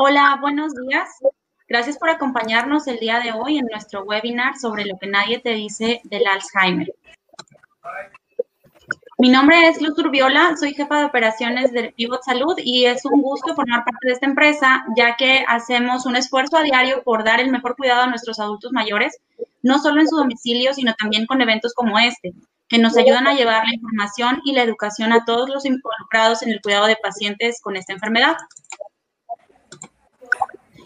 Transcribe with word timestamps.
Hola, 0.00 0.38
buenos 0.40 0.74
días. 0.76 1.08
Gracias 1.68 1.98
por 1.98 2.08
acompañarnos 2.08 2.86
el 2.86 3.00
día 3.00 3.18
de 3.18 3.32
hoy 3.32 3.58
en 3.58 3.66
nuestro 3.66 4.04
webinar 4.04 4.56
sobre 4.56 4.84
lo 4.84 4.96
que 4.96 5.08
nadie 5.08 5.40
te 5.40 5.54
dice 5.54 6.00
del 6.04 6.24
Alzheimer. 6.24 6.94
Mi 9.18 9.28
nombre 9.28 9.66
es 9.66 9.82
Luz 9.82 9.98
Urbiola, 9.98 10.56
soy 10.56 10.72
jefa 10.74 11.00
de 11.00 11.06
operaciones 11.06 11.72
de 11.72 11.92
Pivot 11.96 12.22
Salud 12.22 12.54
y 12.58 12.84
es 12.84 13.04
un 13.06 13.20
gusto 13.20 13.56
formar 13.56 13.84
parte 13.84 14.06
de 14.06 14.12
esta 14.12 14.26
empresa, 14.26 14.84
ya 14.96 15.16
que 15.16 15.44
hacemos 15.48 16.06
un 16.06 16.14
esfuerzo 16.14 16.56
a 16.56 16.62
diario 16.62 17.02
por 17.02 17.24
dar 17.24 17.40
el 17.40 17.50
mejor 17.50 17.74
cuidado 17.74 18.02
a 18.02 18.06
nuestros 18.06 18.38
adultos 18.38 18.70
mayores, 18.70 19.18
no 19.62 19.80
solo 19.80 20.00
en 20.00 20.06
su 20.06 20.16
domicilio, 20.16 20.74
sino 20.74 20.94
también 20.94 21.26
con 21.26 21.40
eventos 21.40 21.74
como 21.74 21.98
este, 21.98 22.34
que 22.68 22.78
nos 22.78 22.96
ayudan 22.96 23.26
a 23.26 23.34
llevar 23.34 23.64
la 23.66 23.74
información 23.74 24.42
y 24.44 24.52
la 24.52 24.62
educación 24.62 25.12
a 25.12 25.24
todos 25.24 25.48
los 25.48 25.64
involucrados 25.64 26.42
en 26.42 26.50
el 26.50 26.60
cuidado 26.60 26.86
de 26.86 26.94
pacientes 27.02 27.60
con 27.60 27.74
esta 27.74 27.94
enfermedad. 27.94 28.36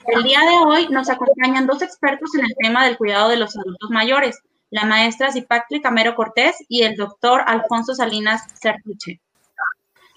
El 0.06 0.24
día 0.24 0.40
de 0.40 0.56
hoy 0.66 0.88
nos 0.88 1.08
acompañan 1.08 1.66
dos 1.66 1.80
expertos 1.80 2.34
en 2.34 2.44
el 2.44 2.54
tema 2.60 2.84
del 2.84 2.96
cuidado 2.96 3.28
de 3.28 3.36
los 3.36 3.56
adultos 3.56 3.90
mayores, 3.90 4.40
la 4.70 4.84
maestra 4.84 5.30
Zipacli 5.30 5.80
Camero 5.80 6.16
Cortés 6.16 6.56
y 6.68 6.82
el 6.82 6.96
doctor 6.96 7.42
Alfonso 7.46 7.94
Salinas 7.94 8.42
Certuche. 8.60 9.20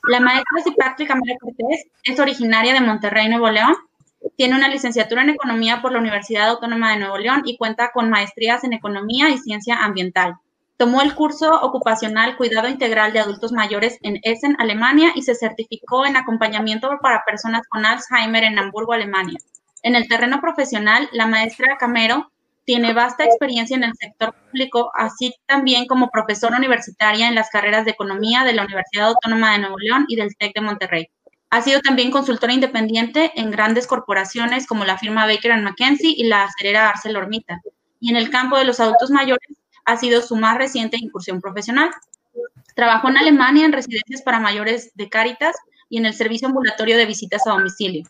La 0.08 0.20
maestra 0.20 0.64
Zipacli 0.64 1.06
Camero 1.06 1.36
Cortés 1.40 1.86
es 2.04 2.20
originaria 2.20 2.74
de 2.74 2.82
Monterrey, 2.82 3.30
Nuevo 3.30 3.50
León. 3.52 3.76
Tiene 4.36 4.56
una 4.56 4.70
licenciatura 4.70 5.22
en 5.22 5.30
Economía 5.30 5.82
por 5.84 5.92
la 5.92 6.00
Universidad 6.00 6.50
Autónoma 6.50 6.92
de 6.92 7.00
Nuevo 7.00 7.20
León 7.20 7.44
y 7.46 7.58
cuenta 7.58 7.92
con 7.94 8.10
maestrías 8.10 8.64
en 8.64 8.74
Economía 8.74 9.30
y 9.30 9.38
Ciencia 9.38 9.84
Ambiental. 9.84 10.36
Tomó 10.78 11.02
el 11.04 11.14
curso 11.14 11.62
ocupacional 11.62 12.38
Cuidado 12.38 12.68
Integral 12.68 13.14
de 13.14 13.20
Adultos 13.20 13.52
Mayores 13.52 14.00
en 14.02 14.20
Essen, 14.24 14.56
Alemania, 14.60 15.12
y 15.14 15.22
se 15.22 15.36
certificó 15.36 16.06
en 16.06 16.18
acompañamiento 16.18 16.90
para 17.02 17.24
personas 17.24 17.62
con 17.70 17.86
Alzheimer 17.86 18.44
en 18.44 18.58
Hamburgo, 18.58 18.94
Alemania. 18.94 19.38
En 19.86 19.96
el 19.96 20.08
terreno 20.08 20.42
profesional, 20.42 21.08
la 21.12 21.28
maestra 21.28 21.78
Camero 21.78 22.32
tiene 22.64 22.94
vasta 22.94 23.24
experiencia 23.24 23.78
en 23.78 23.84
el 23.84 23.94
sector 23.94 24.34
público, 24.34 24.92
así 24.96 25.32
también 25.46 25.86
como 25.86 26.10
profesora 26.10 26.58
universitaria 26.58 27.28
en 27.28 27.36
las 27.36 27.52
carreras 27.52 27.86
de 27.86 27.92
Economía 27.92 28.44
de 28.44 28.54
la 28.54 28.64
Universidad 28.64 29.10
Autónoma 29.10 29.52
de 29.52 29.60
Nuevo 29.60 29.78
León 29.78 30.06
y 30.08 30.16
del 30.16 30.36
TEC 30.36 30.56
de 30.56 30.62
Monterrey. 30.62 31.10
Ha 31.52 31.62
sido 31.62 31.82
también 31.82 32.10
consultora 32.10 32.52
independiente 32.52 33.32
en 33.36 33.52
grandes 33.52 33.86
corporaciones 33.86 34.66
como 34.66 34.86
la 34.86 34.98
firma 34.98 35.28
Baker 35.28 35.56
McKenzie 35.62 36.16
y 36.18 36.24
la 36.24 36.46
acerera 36.46 36.90
ArcelorMittal. 36.90 37.60
Y 38.00 38.10
en 38.10 38.16
el 38.16 38.32
campo 38.32 38.58
de 38.58 38.66
los 38.66 38.80
adultos 38.80 39.12
mayores 39.12 39.48
ha 39.86 39.98
sido 39.98 40.24
su 40.24 40.36
más 40.36 40.58
reciente 40.58 40.98
incursión 40.98 41.42
profesional. 41.42 41.92
Trabajó 42.76 43.10
en 43.10 43.18
Alemania 43.18 43.66
en 43.66 43.72
residencias 43.72 44.24
para 44.24 44.40
mayores 44.40 44.90
de 44.96 45.10
Cáritas 45.10 45.56
y 45.90 46.00
en 46.00 46.08
el 46.08 46.16
servicio 46.16 46.48
ambulatorio 46.48 46.98
de 46.98 47.06
visitas 47.06 47.46
a 47.46 47.52
domicilio. 47.52 48.04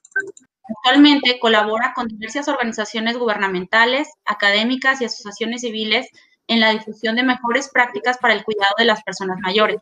Actualmente 0.68 1.40
colabora 1.40 1.94
con 1.94 2.08
diversas 2.08 2.48
organizaciones 2.48 3.18
gubernamentales, 3.18 4.10
académicas 4.26 5.02
y 5.02 5.06
asociaciones 5.06 5.62
civiles 5.62 6.08
en 6.48 6.60
la 6.60 6.72
difusión 6.72 7.16
de 7.16 7.24
mejores 7.24 7.70
prácticas 7.70 8.18
para 8.18 8.34
el 8.34 8.44
cuidado 8.44 8.74
de 8.78 8.86
las 8.86 9.04
personas 9.04 9.38
mayores. 9.42 9.78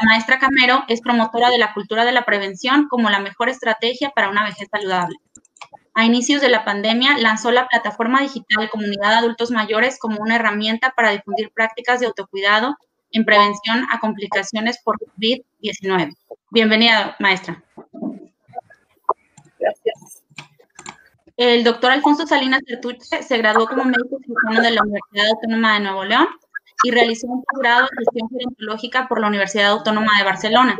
La 0.00 0.06
maestra 0.06 0.38
Camero 0.38 0.84
es 0.88 1.00
promotora 1.00 1.50
de 1.50 1.58
la 1.58 1.72
cultura 1.72 2.04
de 2.04 2.12
la 2.12 2.24
prevención 2.24 2.88
como 2.88 3.10
la 3.10 3.20
mejor 3.20 3.48
estrategia 3.48 4.10
para 4.10 4.28
una 4.28 4.44
vejez 4.44 4.68
saludable. 4.70 5.16
A 5.94 6.04
inicios 6.04 6.42
de 6.42 6.48
la 6.48 6.64
pandemia 6.64 7.16
lanzó 7.18 7.52
la 7.52 7.68
plataforma 7.68 8.20
digital 8.20 8.68
Comunidad 8.70 9.10
de 9.10 9.16
Adultos 9.16 9.52
Mayores 9.52 9.98
como 10.00 10.20
una 10.20 10.36
herramienta 10.36 10.92
para 10.96 11.12
difundir 11.12 11.52
prácticas 11.52 12.00
de 12.00 12.06
autocuidado 12.06 12.76
en 13.12 13.24
prevención 13.24 13.86
a 13.90 14.00
complicaciones 14.00 14.80
por 14.82 14.98
COVID-19. 14.98 16.16
Bienvenida, 16.50 17.14
maestra. 17.20 17.62
Gracias. 19.60 20.24
El 21.36 21.64
doctor 21.64 21.90
Alfonso 21.90 22.28
Salinas 22.28 22.60
Tertuche 22.64 23.22
se 23.24 23.38
graduó 23.38 23.66
como 23.66 23.84
médico 23.84 24.18
cirujano 24.24 24.62
de 24.62 24.70
la 24.70 24.82
Universidad 24.82 25.26
Autónoma 25.30 25.74
de 25.74 25.80
Nuevo 25.80 26.04
León 26.04 26.28
y 26.84 26.92
realizó 26.92 27.26
un 27.26 27.42
posgrado 27.42 27.88
en 27.90 27.98
gestión 27.98 28.28
gerontológica 28.30 29.08
por 29.08 29.20
la 29.20 29.26
Universidad 29.26 29.72
Autónoma 29.72 30.12
de 30.16 30.24
Barcelona. 30.24 30.78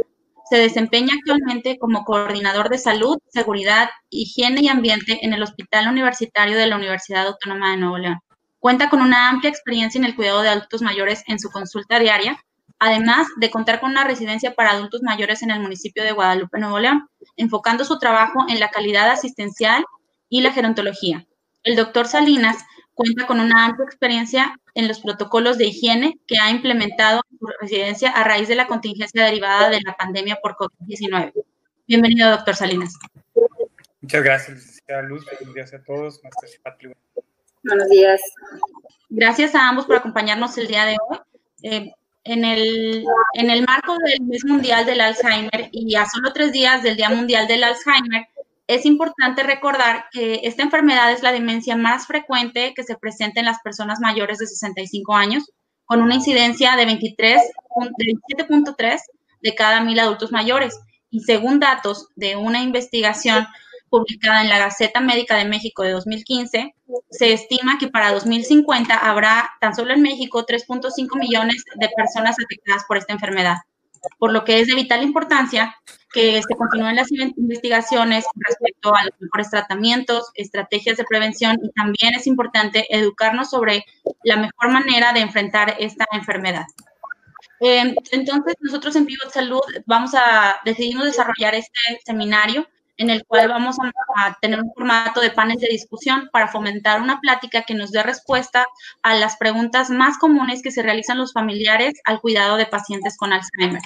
Se 0.48 0.58
desempeña 0.58 1.12
actualmente 1.18 1.76
como 1.76 2.04
coordinador 2.04 2.68
de 2.68 2.78
salud, 2.78 3.18
seguridad, 3.30 3.90
higiene 4.10 4.60
y 4.60 4.68
ambiente 4.68 5.18
en 5.26 5.32
el 5.32 5.42
Hospital 5.42 5.88
Universitario 5.88 6.56
de 6.56 6.68
la 6.68 6.76
Universidad 6.76 7.26
Autónoma 7.26 7.72
de 7.72 7.78
Nuevo 7.78 7.98
León. 7.98 8.20
Cuenta 8.60 8.88
con 8.88 9.00
una 9.00 9.30
amplia 9.30 9.50
experiencia 9.50 9.98
en 9.98 10.04
el 10.04 10.14
cuidado 10.14 10.42
de 10.42 10.50
adultos 10.50 10.82
mayores 10.82 11.24
en 11.26 11.40
su 11.40 11.50
consulta 11.50 11.98
diaria, 11.98 12.38
además 12.78 13.26
de 13.38 13.50
contar 13.50 13.80
con 13.80 13.90
una 13.90 14.04
residencia 14.04 14.54
para 14.54 14.70
adultos 14.70 15.02
mayores 15.02 15.42
en 15.42 15.50
el 15.50 15.58
municipio 15.58 16.04
de 16.04 16.12
Guadalupe, 16.12 16.60
Nuevo 16.60 16.78
León, 16.78 17.08
enfocando 17.36 17.84
su 17.84 17.98
trabajo 17.98 18.44
en 18.48 18.60
la 18.60 18.68
calidad 18.68 19.10
asistencial 19.10 19.84
y 20.28 20.40
la 20.40 20.52
gerontología. 20.52 21.26
El 21.62 21.76
doctor 21.76 22.06
Salinas 22.06 22.56
cuenta 22.94 23.26
con 23.26 23.40
una 23.40 23.66
amplia 23.66 23.84
experiencia 23.84 24.58
en 24.74 24.88
los 24.88 25.00
protocolos 25.00 25.58
de 25.58 25.66
higiene 25.66 26.18
que 26.26 26.38
ha 26.38 26.50
implementado 26.50 27.22
en 27.30 27.38
su 27.38 27.46
residencia 27.60 28.10
a 28.10 28.24
raíz 28.24 28.48
de 28.48 28.54
la 28.54 28.66
contingencia 28.66 29.24
derivada 29.24 29.70
de 29.70 29.80
la 29.84 29.96
pandemia 29.96 30.38
por 30.42 30.56
COVID-19. 30.56 31.32
Bienvenido, 31.86 32.30
doctor 32.30 32.56
Salinas. 32.56 32.94
Muchas 34.00 34.22
gracias, 34.22 34.56
licenciada 34.56 35.02
Luz. 35.02 35.24
Buenos 35.24 35.54
días 35.54 35.74
a 35.74 35.82
todos. 35.82 36.20
Buenos 37.62 37.88
días. 37.88 38.20
Gracias 39.08 39.54
a 39.54 39.68
ambos 39.68 39.86
por 39.86 39.96
acompañarnos 39.96 40.56
el 40.58 40.66
día 40.66 40.84
de 40.86 40.96
hoy. 41.08 41.18
Eh, 41.62 41.92
en 42.24 42.44
el, 42.44 43.04
en 43.34 43.50
el 43.50 43.64
marco 43.64 43.96
del 43.98 44.26
mes 44.26 44.44
mundial 44.44 44.86
del 44.86 45.00
Alzheimer 45.00 45.68
y 45.72 45.94
a 45.94 46.06
solo 46.06 46.32
tres 46.32 46.52
días 46.52 46.82
del 46.82 46.96
Día 46.96 47.10
Mundial 47.10 47.46
del 47.46 47.64
Alzheimer, 47.64 48.26
es 48.66 48.86
importante 48.86 49.42
recordar 49.42 50.06
que 50.10 50.40
esta 50.44 50.62
enfermedad 50.62 51.12
es 51.12 51.22
la 51.22 51.32
demencia 51.32 51.76
más 51.76 52.06
frecuente 52.06 52.72
que 52.74 52.82
se 52.82 52.96
presenta 52.96 53.40
en 53.40 53.46
las 53.46 53.60
personas 53.60 54.00
mayores 54.00 54.38
de 54.38 54.46
65 54.46 55.14
años, 55.14 55.44
con 55.84 56.00
una 56.00 56.14
incidencia 56.14 56.76
de 56.76 56.86
27.3 56.86 59.00
de 59.42 59.54
cada 59.54 59.82
mil 59.82 59.98
adultos 59.98 60.32
mayores. 60.32 60.80
Y 61.10 61.20
según 61.20 61.60
datos 61.60 62.08
de 62.16 62.36
una 62.36 62.62
investigación 62.62 63.46
publicada 63.90 64.42
en 64.42 64.48
la 64.48 64.58
Gaceta 64.58 65.00
Médica 65.00 65.36
de 65.36 65.44
México 65.44 65.82
de 65.82 65.92
2015, 65.92 66.74
se 67.10 67.32
estima 67.32 67.78
que 67.78 67.88
para 67.88 68.12
2050 68.12 68.96
habrá 68.96 69.52
tan 69.60 69.74
solo 69.74 69.92
en 69.92 70.02
México 70.02 70.44
3.5 70.44 71.18
millones 71.18 71.62
de 71.76 71.88
personas 71.94 72.36
afectadas 72.42 72.84
por 72.88 72.96
esta 72.96 73.12
enfermedad, 73.12 73.58
por 74.18 74.32
lo 74.32 74.44
que 74.44 74.58
es 74.58 74.66
de 74.66 74.74
vital 74.74 75.02
importancia 75.02 75.76
que 76.14 76.40
se 76.40 76.54
continúen 76.54 76.94
las 76.94 77.10
investigaciones 77.10 78.24
respecto 78.36 78.94
a 78.94 79.04
los 79.04 79.12
mejores 79.18 79.50
tratamientos, 79.50 80.30
estrategias 80.34 80.96
de 80.96 81.04
prevención 81.04 81.58
y 81.60 81.70
también 81.72 82.14
es 82.14 82.28
importante 82.28 82.86
educarnos 82.96 83.50
sobre 83.50 83.84
la 84.22 84.36
mejor 84.36 84.70
manera 84.70 85.12
de 85.12 85.20
enfrentar 85.20 85.74
esta 85.80 86.06
enfermedad. 86.12 86.66
Eh, 87.60 87.94
entonces, 88.12 88.54
nosotros 88.60 88.94
en 88.94 89.06
Pivot 89.06 89.32
Salud 89.32 89.60
vamos 89.86 90.14
a, 90.14 90.56
decidimos 90.64 91.04
desarrollar 91.04 91.54
este 91.54 92.00
seminario 92.06 92.66
en 92.96 93.10
el 93.10 93.24
cual 93.24 93.48
vamos 93.48 93.76
a, 94.16 94.38
tener 94.40 94.60
un 94.60 94.72
formato 94.72 95.20
de 95.20 95.30
panel 95.30 95.58
de 95.58 95.66
discusión 95.68 96.28
para 96.32 96.46
fomentar 96.46 97.02
una 97.02 97.20
plática 97.20 97.62
que 97.62 97.74
nos 97.74 97.90
dé 97.90 98.04
respuesta 98.04 98.66
a 99.02 99.14
las 99.14 99.36
preguntas 99.36 99.90
más 99.90 100.16
comunes 100.18 100.62
que 100.62 100.70
se 100.70 100.82
realizan 100.82 101.18
los 101.18 101.32
familiares 101.32 101.94
al 102.04 102.20
cuidado 102.20 102.56
de 102.56 102.66
pacientes 102.66 103.16
con 103.16 103.32
Alzheimer. 103.32 103.82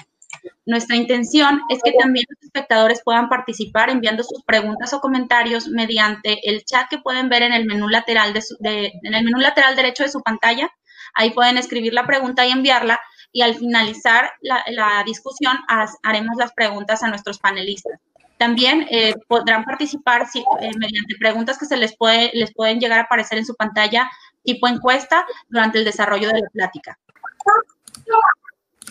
Nuestra 0.65 0.95
intención 0.95 1.61
es 1.69 1.79
que 1.83 1.93
también 1.99 2.25
los 2.29 2.43
espectadores 2.43 3.01
puedan 3.03 3.27
participar 3.27 3.89
enviando 3.89 4.23
sus 4.23 4.43
preguntas 4.43 4.93
o 4.93 5.01
comentarios 5.01 5.67
mediante 5.67 6.47
el 6.47 6.63
chat 6.63 6.87
que 6.89 6.99
pueden 6.99 7.29
ver 7.29 7.41
en 7.41 7.53
el 7.53 7.65
menú 7.65 7.89
lateral, 7.89 8.33
en 8.63 9.13
el 9.13 9.23
menú 9.23 9.39
lateral 9.39 9.75
derecho 9.75 10.03
de 10.03 10.09
su 10.09 10.21
pantalla. 10.21 10.69
Ahí 11.15 11.31
pueden 11.31 11.57
escribir 11.57 11.93
la 11.93 12.05
pregunta 12.05 12.45
y 12.45 12.51
enviarla 12.51 12.99
y 13.31 13.41
al 13.41 13.55
finalizar 13.55 14.31
la, 14.41 15.03
discusión 15.05 15.57
haremos 16.03 16.37
las 16.37 16.53
preguntas 16.53 17.03
a 17.03 17.07
nuestros 17.09 17.39
panelistas. 17.39 17.99
También 18.37 18.87
eh, 18.89 19.15
podrán 19.27 19.65
participar 19.65 20.27
eh, 20.33 20.71
mediante 20.77 21.15
preguntas 21.19 21.57
que 21.57 21.65
se 21.65 21.77
les, 21.77 21.95
puede, 21.97 22.31
les 22.33 22.53
pueden 22.53 22.79
llegar 22.79 22.99
a 22.99 23.03
aparecer 23.03 23.37
en 23.37 23.45
su 23.45 23.55
pantalla 23.55 24.09
tipo 24.43 24.67
encuesta 24.67 25.25
durante 25.49 25.79
el 25.79 25.85
desarrollo 25.85 26.29
de 26.29 26.41
la 26.41 26.49
plática. 26.53 26.97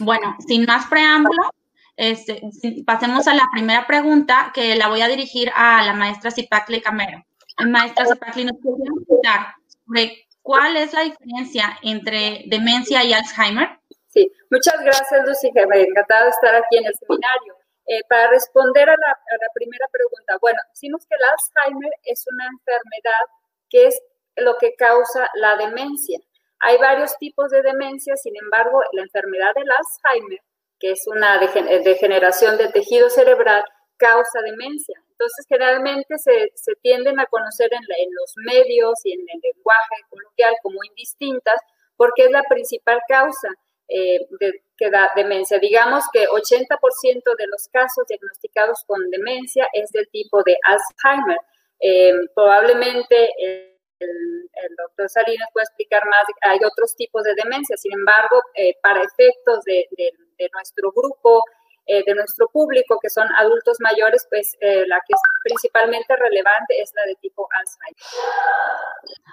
Bueno, 0.00 0.36
sin 0.46 0.64
más 0.64 0.86
preámbulo, 0.86 1.42
este, 1.96 2.40
pasemos 2.86 3.26
a 3.26 3.34
la 3.34 3.48
primera 3.52 3.86
pregunta 3.86 4.52
que 4.54 4.76
la 4.76 4.88
voy 4.88 5.00
a 5.00 5.08
dirigir 5.08 5.50
a 5.54 5.84
la 5.84 5.94
maestra 5.94 6.30
Zipacli 6.30 6.80
Camero. 6.80 7.24
Maestra 7.66 8.06
Zipacli, 8.06 8.44
¿nos 8.44 8.56
podría 8.62 8.90
contar 9.06 9.54
sobre 9.84 10.28
cuál 10.42 10.76
es 10.76 10.92
la 10.92 11.02
diferencia 11.02 11.78
entre 11.82 12.44
demencia 12.46 13.02
y 13.02 13.12
Alzheimer? 13.12 13.80
Sí, 14.06 14.30
muchas 14.50 14.80
gracias, 14.80 15.26
Lucy. 15.26 15.50
Encantada 15.54 16.24
de 16.24 16.30
estar 16.30 16.54
aquí 16.54 16.78
en 16.78 16.86
el 16.86 16.94
seminario. 16.94 17.54
Eh, 17.86 18.02
para 18.08 18.28
responder 18.28 18.88
a 18.88 18.92
la, 18.96 19.48
primera 19.54 19.86
pregunta, 19.90 20.36
bueno, 20.40 20.58
decimos 20.70 21.06
que 21.06 21.14
el 21.14 21.24
Alzheimer 21.24 21.92
es 22.04 22.24
una 22.30 22.46
enfermedad 22.46 23.24
que 23.70 23.86
es 23.86 24.02
lo 24.36 24.56
que 24.58 24.74
causa 24.76 25.28
la 25.34 25.56
demencia. 25.56 26.20
Hay 26.60 26.78
varios 26.78 27.16
tipos 27.18 27.50
de 27.50 27.62
demencia, 27.62 28.16
sin 28.16 28.34
embargo, 28.36 28.80
la 28.92 29.02
enfermedad 29.02 29.52
del 29.54 29.68
Alzheimer, 29.70 30.40
que 30.78 30.92
es 30.92 31.06
una 31.06 31.38
degeneración 31.38 32.56
del 32.56 32.72
tejido 32.72 33.10
cerebral, 33.10 33.64
causa 33.96 34.40
demencia. 34.42 35.00
Entonces, 35.10 35.46
generalmente 35.48 36.18
se, 36.18 36.52
se 36.54 36.74
tienden 36.82 37.18
a 37.18 37.26
conocer 37.26 37.68
en, 37.72 37.80
en, 37.80 38.10
los 38.14 38.32
medios 38.36 38.94
y 39.04 39.12
en 39.12 39.20
el 39.20 39.40
lenguaje 39.42 39.96
coloquial 40.08 40.54
como 40.62 40.78
indistintas, 40.84 41.60
porque 41.96 42.24
es 42.24 42.30
la 42.30 42.44
principal 42.44 43.00
causa 43.08 43.48
eh, 43.88 44.20
de, 44.38 44.62
que 44.76 44.90
da 44.90 45.10
demencia. 45.16 45.58
Digamos 45.58 46.04
que 46.12 46.28
80% 46.28 47.36
de 47.36 47.46
los 47.48 47.68
casos 47.72 48.06
diagnosticados 48.06 48.84
con 48.86 49.10
demencia 49.10 49.66
es 49.72 49.90
del 49.92 50.08
tipo 50.10 50.42
de 50.44 50.56
Alzheimer. 50.62 51.38
Eh, 51.80 52.12
probablemente 52.34 53.30
el, 54.00 54.76
doctor 54.76 55.08
Salinas 55.08 55.48
puede 55.52 55.64
explicar 55.64 56.02
más, 56.06 56.24
hay 56.42 56.58
otros 56.64 56.94
tipos 56.96 57.22
de 57.24 57.34
demencia, 57.34 57.76
sin 57.76 57.92
embargo, 57.92 58.42
eh, 58.54 58.76
para 58.82 59.02
efectos 59.02 59.64
de, 59.64 59.88
nuestro 60.52 60.92
grupo, 60.92 61.42
eh, 61.86 62.04
de 62.06 62.14
nuestro 62.14 62.48
público, 62.48 62.98
que 63.00 63.10
son 63.10 63.26
adultos 63.36 63.78
mayores, 63.80 64.26
pues 64.30 64.56
eh, 64.60 64.84
la 64.86 65.00
que 65.06 65.14
es 65.14 65.20
principalmente 65.42 66.14
relevante 66.16 66.80
es 66.80 66.92
la 66.94 67.02
de 67.06 67.16
tipo 67.16 67.48
Alzheimer. 67.52 68.02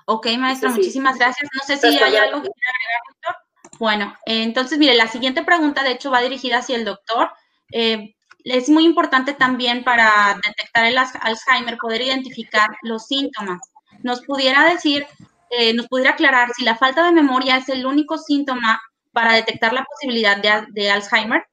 Ok, 0.06 0.28
maestra, 0.40 0.70
muchísimas 0.70 1.18
gracias. 1.18 1.50
No 1.54 1.62
sé 1.64 1.78
si 1.78 1.88
hay 1.88 2.16
algo 2.16 2.42
que 2.42 2.50
quiera 2.50 2.72
agregar, 2.74 3.02
doctor. 3.10 3.36
Bueno, 3.78 4.16
entonces, 4.26 4.78
mire, 4.78 4.96
la 4.96 5.08
siguiente 5.08 5.44
pregunta, 5.44 5.84
de 5.84 5.92
hecho, 5.92 6.12
va 6.12 6.22
dirigida 6.22 6.60
hacia 6.60 6.78
el 6.78 6.86
doctor. 6.86 7.30
es 7.72 8.70
muy 8.70 8.86
importante 8.86 9.34
también 9.34 9.84
para 9.84 10.36
detectar 10.48 10.86
el 10.86 10.98
Alzheimer 10.98 11.78
poder 11.78 12.02
identificar 12.02 12.70
los 12.84 13.06
síntomas 13.08 13.60
nos 14.06 14.24
pudiera 14.24 14.70
decir, 14.70 15.04
eh, 15.50 15.74
nos 15.74 15.88
pudiera 15.88 16.12
aclarar 16.12 16.52
si 16.56 16.64
la 16.64 16.78
falta 16.78 17.04
de 17.06 17.12
memoria 17.12 17.58
es 17.58 17.68
el 17.70 17.88
único 17.88 18.20
síntoma 18.20 18.80
para 19.12 19.34
detectar 19.34 19.74
la 19.74 19.84
posibilidad 19.84 20.38
de, 20.38 20.92
Alzheimer. 20.92 21.44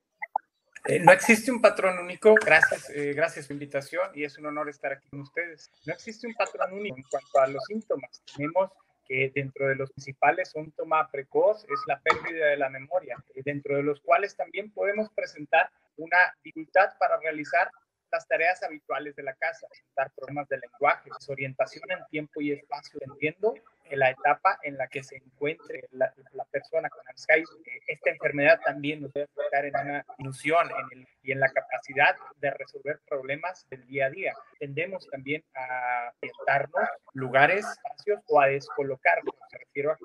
Eh, 0.85 0.99
no 0.99 1.13
existe 1.13 1.51
un 1.51 1.63
patrón 1.63 1.99
único, 1.99 2.35
gracias, 2.35 2.91
eh, 2.91 3.15
gracias 3.15 3.47
por 3.47 3.55
invitación 3.55 4.11
y 4.15 4.25
es 4.25 4.37
un 4.37 4.47
honor 4.47 4.69
estar 4.69 4.93
aquí 4.93 5.09
con 5.09 5.21
ustedes. 5.21 5.71
No 5.87 5.95
existe 5.95 6.27
un 6.27 6.35
patrón 6.35 6.75
único 6.75 6.97
en 6.97 7.05
cuanto 7.05 7.41
a 7.41 7.47
los 7.47 7.65
síntomas. 7.65 8.23
Tenemos 8.37 8.71
que 9.07 9.33
dentro 9.35 9.69
de 9.69 9.77
los 9.77 9.91
principales 9.91 10.51
síntomas 10.51 11.09
precoz 11.11 11.65
es 11.65 11.81
la 11.87 12.01
pérdida 12.01 12.49
de 12.49 12.59
la 12.59 12.69
memoria, 12.69 13.17
dentro 13.47 13.77
de 13.77 13.83
los 13.83 13.99
cuales 14.01 14.37
también 14.37 14.71
podemos 14.73 15.09
presentar 15.15 15.71
una 15.97 16.19
dificultad 16.45 16.91
para 16.99 17.19
realizar 17.19 17.71
las 18.13 18.29
tareas 18.29 18.63
habituales 18.63 19.17
de 19.17 19.23
la 19.23 19.35
casa, 19.35 19.67
presentar 19.69 20.11
problemas 20.15 20.47
de 20.49 20.59
lenguaje, 20.59 21.11
desorientación 21.19 21.91
en 21.91 22.05
tiempo 22.11 22.41
y 22.41 22.53
espacio, 22.53 23.01
entendiendo 23.01 23.55
en 23.87 23.99
la 23.99 24.11
etapa 24.11 24.59
en 24.63 24.77
la 24.77 24.87
que 24.87 25.03
se 25.03 25.17
encuentre 25.17 25.89
la, 25.93 26.13
persona 26.51 26.91
con 26.91 27.03
Alzheimer. 27.09 27.47
Esta 27.87 28.11
enfermedad 28.11 28.61
también 28.65 29.01
nos 29.01 29.13
puede 29.13 29.25
afectar 29.25 29.65
en 29.65 29.77
una 29.77 30.07
ilusión 30.19 30.69
en 30.71 30.99
el, 30.99 31.09
y 31.23 31.33
en 31.33 31.41
la 31.41 31.49
capacidad 31.49 32.15
de 32.37 32.51
resolver 32.51 33.01
problemas 33.09 33.67
del 33.71 33.87
día 33.87 34.07
a 34.07 34.11
día. 34.11 34.35
Tendemos 34.59 35.09
también 35.09 35.43
a 35.55 36.13
orientarnos 36.21 36.89
lugares, 37.15 37.67
espacios 37.67 38.21
o 38.29 38.41
a 38.41 38.49
descolocarnos. 38.49 39.35
Me 39.51 39.59
refiero 39.59 39.93
a 39.93 39.97
que 39.97 40.05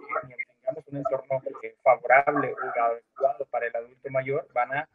tengamos 0.62 0.88
un 0.88 0.98
entorno 0.98 1.42
favorable 1.83 2.54
o 2.54 2.81
adecuado 2.81 3.45
para 3.51 3.68
el 3.68 3.75
adulto 3.75 4.09
mayor, 4.09 4.48
van 4.54 4.74
a 4.74 4.89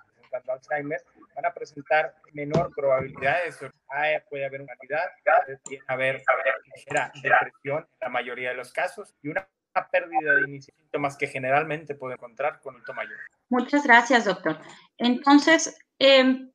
Alzheimer, 0.53 1.01
van 1.35 1.47
a 1.47 1.53
presentar 1.53 2.15
menor 2.33 2.73
probabilidad 2.75 3.45
de 3.45 3.53
puede 4.29 4.47
haber 4.47 4.63
una 4.63 4.75
puede 4.77 5.81
haber, 5.89 6.23
depresión 7.23 7.79
en 7.83 7.99
la 8.01 8.09
mayoría 8.09 8.51
de 8.51 8.57
los 8.57 8.73
casos 8.73 9.15
y 9.23 9.29
una 9.29 9.47
pérdida 9.91 10.35
de 10.35 10.61
síntomas 10.61 11.17
que 11.17 11.27
generalmente 11.27 11.95
puede 11.95 12.15
encontrar 12.15 12.61
con 12.61 12.77
el 12.77 12.83
mayor. 12.95 13.19
Muchas 13.49 13.85
gracias, 13.85 14.25
doctor. 14.25 14.59
Entonces, 14.99 15.79
em, 15.99 16.51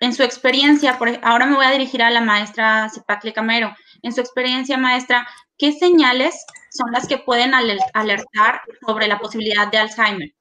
en 0.00 0.12
su 0.12 0.22
experiencia, 0.22 0.98
por, 0.98 1.08
ahora 1.22 1.46
me 1.46 1.56
voy 1.56 1.64
a 1.64 1.70
dirigir 1.70 2.02
a 2.02 2.10
la 2.10 2.20
maestra 2.20 2.88
Zipacle 2.90 3.32
Camero. 3.32 3.74
En 4.02 4.12
su 4.12 4.20
experiencia, 4.20 4.76
maestra, 4.76 5.26
¿qué 5.56 5.72
señales 5.72 6.44
son 6.70 6.90
las 6.92 7.06
que 7.06 7.18
pueden 7.18 7.52
alertar 7.54 8.60
sobre 8.86 9.06
la 9.06 9.18
posibilidad 9.18 9.70
de 9.70 9.78
Alzheimer? 9.78 10.34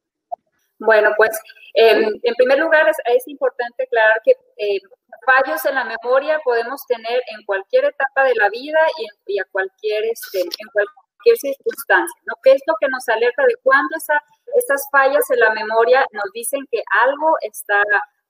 Bueno, 0.80 1.12
pues 1.16 1.30
em, 1.74 2.20
en 2.22 2.36
primer 2.36 2.60
lugar 2.60 2.88
es, 2.88 3.28
importante 3.28 3.84
aclarar 3.84 4.22
que 4.24 4.32
eh, 4.32 4.80
fallos 5.26 5.66
en 5.66 5.76
la 5.76 5.86
memoria 5.86 6.40
podemos 6.44 6.86
tener 6.88 7.22
en 7.36 7.44
cualquier 7.46 7.86
etapa 7.86 8.24
de 8.26 8.36
la 8.36 8.50
vida 8.50 8.80
y, 9.28 9.40
a 9.40 9.46
cualquier, 9.52 10.06
este, 10.06 10.42
en 10.42 10.68
cualquier 10.72 11.38
circunstancia. 11.38 12.22
¿no? 12.26 12.36
¿Qué 12.44 12.52
es 12.52 12.62
lo 12.68 12.76
que 12.80 12.88
nos 12.90 13.08
alerta 13.10 13.44
de 13.44 13.56
cuándo 13.64 13.96
esa, 13.98 14.22
esas 14.56 14.88
fallas 14.92 15.30
en 15.32 15.40
la 15.40 15.54
memoria 15.54 16.06
nos 16.12 16.32
dicen 16.34 16.62
que 16.72 16.82
algo 17.04 17.36
está 17.42 17.82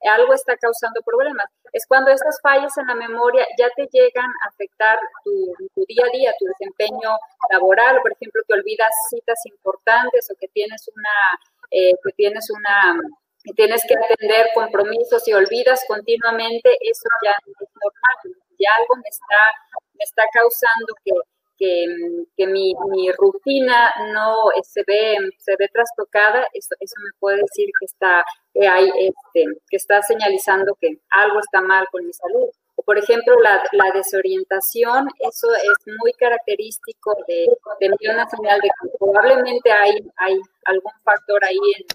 algo 0.09 0.33
está 0.33 0.57
causando 0.57 1.01
problemas. 1.01 1.45
Es 1.71 1.85
cuando 1.87 2.11
esas 2.11 2.39
fallas 2.41 2.77
en 2.77 2.87
la 2.87 2.95
memoria 2.95 3.45
ya 3.57 3.69
te 3.75 3.87
llegan 3.91 4.29
a 4.43 4.49
afectar 4.49 4.99
tu, 5.23 5.53
tu, 5.73 5.85
día 5.87 6.03
a 6.05 6.11
día, 6.11 6.33
tu 6.37 6.45
desempeño 6.45 7.17
laboral, 7.49 7.99
por 8.01 8.11
ejemplo, 8.11 8.41
que 8.47 8.53
olvidas 8.53 8.91
citas 9.09 9.39
importantes 9.45 10.29
o 10.31 10.35
que 10.39 10.47
tienes 10.49 10.87
una 10.93 11.39
eh, 11.71 11.93
que 12.03 12.11
tienes 12.13 12.49
una 12.51 12.99
tienes 13.51 13.83
que 13.87 13.95
atender 13.95 14.47
compromisos 14.55 15.27
y 15.27 15.33
olvidas 15.33 15.83
continuamente, 15.87 16.69
eso 16.81 17.09
ya 17.23 17.31
es 17.31 17.67
normal, 17.83 18.41
ya 18.57 18.69
algo 18.79 18.95
me 18.95 19.09
está, 19.09 19.41
me 19.95 20.03
está 20.03 20.23
causando 20.33 20.93
que, 21.03 21.11
que, 22.37 22.47
mi, 22.47 22.73
mi, 22.89 23.11
rutina 23.11 23.91
no 24.13 24.49
se 24.63 24.83
ve, 24.87 25.15
se 25.37 25.55
ve 25.57 25.67
trastocada, 25.71 26.47
eso, 26.53 26.75
eso 26.79 26.95
me 27.03 27.11
puede 27.19 27.37
decir 27.37 27.69
que 27.79 27.85
está, 27.85 28.23
que 28.53 28.67
hay, 28.67 28.89
este, 28.99 29.45
que 29.69 29.77
está 29.77 30.01
señalizando 30.01 30.75
que 30.79 30.97
algo 31.09 31.39
está 31.39 31.61
mal 31.61 31.85
con 31.91 32.05
mi 32.05 32.13
salud. 32.13 32.49
O 32.75 32.83
por 32.83 32.97
ejemplo, 32.97 33.39
la, 33.41 33.63
la 33.73 33.91
desorientación, 33.91 35.07
eso 35.19 35.53
es 35.53 35.93
muy 36.01 36.11
característico 36.13 37.15
de, 37.27 37.45
de 37.79 38.09
una 38.09 38.27
señal 38.27 38.59
de 38.61 38.69
que 38.69 38.97
probablemente 38.97 39.71
hay, 39.71 39.95
hay 40.17 40.39
algún 40.65 40.91
factor 41.03 41.45
ahí 41.45 41.59
en, 41.77 41.85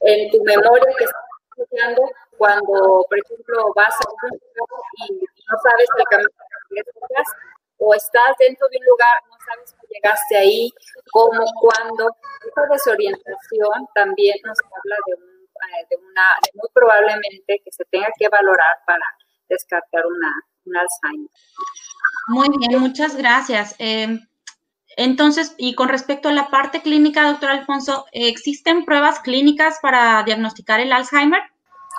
en 0.00 0.30
tu 0.30 0.42
memoria 0.44 0.94
que 0.98 1.04
está 1.04 1.18
estudiando 1.56 2.02
cuando, 2.36 3.04
por 3.08 3.18
ejemplo, 3.18 3.72
vas 3.74 3.94
a 3.94 4.10
un 4.10 4.30
lugar 4.30 4.40
y 5.08 5.14
no 5.14 5.56
sabes 5.62 5.88
el 5.98 6.04
camino 6.10 6.30
que 6.68 6.82
o 7.82 7.94
estás 7.94 8.36
dentro 8.38 8.68
de 8.68 8.76
un 8.78 8.84
lugar, 8.84 9.16
no 9.28 9.36
sabes 9.44 9.72
cómo 9.72 9.82
llegaste 9.88 10.36
ahí, 10.36 10.70
cómo, 11.12 11.44
cuándo. 11.60 12.14
Esa 12.46 12.66
desorientación 12.70 13.88
también 13.94 14.36
nos 14.44 14.58
habla 14.60 14.96
de, 15.06 15.14
un, 15.14 15.30
eh, 15.40 15.86
de 15.88 15.96
una, 15.96 16.36
muy 16.54 16.68
probablemente 16.74 17.60
que 17.64 17.72
se 17.72 17.84
tenga 17.86 18.08
que 18.18 18.28
valorar 18.28 18.78
para 18.86 19.04
descartar 19.48 20.06
una, 20.06 20.44
un 20.66 20.76
Alzheimer. 20.76 21.30
Muy 22.28 22.48
bien, 22.58 22.80
muchas 22.80 23.16
gracias. 23.16 23.74
Eh, 23.78 24.18
entonces, 25.02 25.54
y 25.56 25.74
con 25.74 25.88
respecto 25.88 26.28
a 26.28 26.32
la 26.32 26.50
parte 26.50 26.82
clínica, 26.82 27.26
doctor 27.26 27.48
Alfonso, 27.48 28.04
¿existen 28.12 28.84
pruebas 28.84 29.20
clínicas 29.20 29.78
para 29.80 30.22
diagnosticar 30.24 30.78
el 30.78 30.92
Alzheimer? 30.92 31.40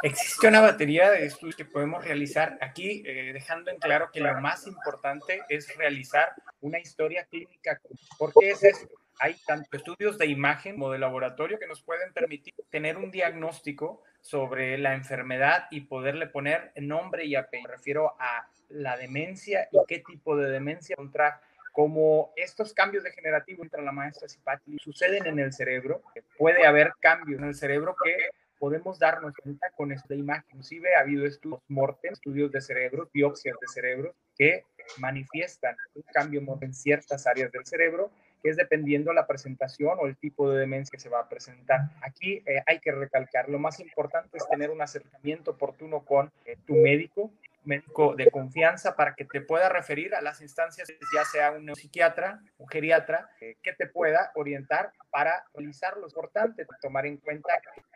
Existe 0.04 0.48
una 0.48 0.62
batería 0.62 1.10
de 1.10 1.26
estudios 1.26 1.56
que 1.56 1.66
podemos 1.66 2.06
realizar 2.06 2.60
aquí, 2.62 3.02
eh, 3.08 3.32
dejando 3.34 3.72
en 3.72 3.80
claro 3.80 4.12
que 4.14 4.20
lo 4.20 4.40
más 4.40 4.68
importante 4.68 5.42
es 5.50 5.76
realizar 5.78 6.32
una 6.60 6.78
historia 6.78 7.26
clínica. 7.26 7.82
¿Por 8.20 8.34
qué 8.40 8.52
es 8.52 8.64
esto? 8.64 8.88
Hay 9.20 9.36
tanto 9.48 9.76
estudios 9.76 10.20
de 10.20 10.28
imagen 10.28 10.74
como 10.74 10.92
de 10.92 11.00
laboratorio 11.00 11.58
que 11.58 11.66
nos 11.66 11.82
pueden 11.82 12.14
permitir 12.14 12.54
tener 12.70 12.98
un 12.98 13.10
diagnóstico 13.10 14.04
sobre 14.22 14.78
la 14.78 14.94
enfermedad 14.94 15.66
y 15.72 15.82
poderle 15.82 16.28
poner 16.28 16.72
nombre 16.76 17.26
y 17.26 17.34
apellido. 17.34 17.68
Me 17.68 17.76
refiero 17.78 18.16
a 18.20 18.48
la 18.70 18.96
demencia 18.96 19.68
y 19.72 19.78
qué 19.88 20.04
tipo 20.08 20.38
de 20.38 20.52
demencia 20.52 20.96
contraer 20.96 21.34
como 21.72 22.32
estos 22.36 22.74
cambios 22.74 23.04
degenerativos 23.04 23.64
entre 23.64 23.82
la 23.82 23.92
maestra 23.92 24.28
Zipatli 24.28 24.78
suceden 24.80 25.26
en 25.28 25.40
el 25.40 25.54
cerebro, 25.54 26.02
puede 26.38 26.66
haber 26.66 26.94
cambios 27.00 27.40
en 27.40 27.48
el 27.48 27.56
cerebro 27.56 27.96
que 28.04 28.16
podemos 28.60 29.00
darnos 29.00 29.34
cuenta 29.36 29.72
con 29.72 29.92
esta 29.92 30.14
imagen. 30.14 30.46
Inclusive 30.52 30.96
ha 30.96 31.00
habido 31.00 31.26
estudios 31.26 31.62
mortem, 31.68 32.14
estudios 32.14 32.52
de 32.52 32.62
cerebro, 32.62 33.10
biopsias 33.12 33.58
de 33.60 33.68
cerebro, 33.68 34.14
que 34.38 34.66
manifiestan 34.98 35.76
un 35.96 36.04
cambio 36.14 36.42
en 36.62 36.74
ciertas 36.74 37.26
áreas 37.26 37.52
del 37.52 37.66
cerebro, 37.66 38.12
que 38.44 38.50
es 38.50 38.58
dependiendo 38.58 39.14
la 39.14 39.26
presentación 39.26 39.98
o 40.00 40.06
el 40.06 40.18
tipo 40.18 40.52
de 40.52 40.60
demencia 40.60 40.92
que 40.92 41.00
se 41.00 41.10
va 41.10 41.22
a 41.22 41.30
presentar. 41.30 41.90
Aquí 42.02 42.44
eh, 42.46 42.62
hay 42.66 42.80
que 42.80 42.92
recalcar, 42.92 43.50
lo 43.50 43.60
más 43.60 43.80
importante 43.80 44.38
es 44.38 44.48
tener 44.48 44.70
un 44.70 44.82
acercamiento 44.82 45.52
oportuno 45.52 46.04
con 46.06 46.32
eh, 46.46 46.58
tu 46.66 46.76
médico, 46.76 47.32
médico 47.64 48.16
de 48.16 48.30
confianza 48.32 48.96
para 48.96 49.14
que 49.14 49.26
te 49.26 49.42
pueda 49.42 49.70
referir 49.70 50.16
a 50.16 50.22
las 50.22 50.42
instancias, 50.42 50.88
ya 51.14 51.26
sea 51.26 51.52
un 51.52 51.74
psiquiatra, 51.76 52.42
un 52.58 52.68
geriatra, 52.68 53.30
eh, 53.40 53.56
que 53.62 53.74
te 53.74 53.88
pueda 53.88 54.32
orientar 54.36 54.92
para 55.10 55.46
realizar 55.54 55.98
lo 55.98 56.08
importante, 56.08 56.66
tomar 56.82 57.06
en 57.06 57.18
cuenta 57.18 57.54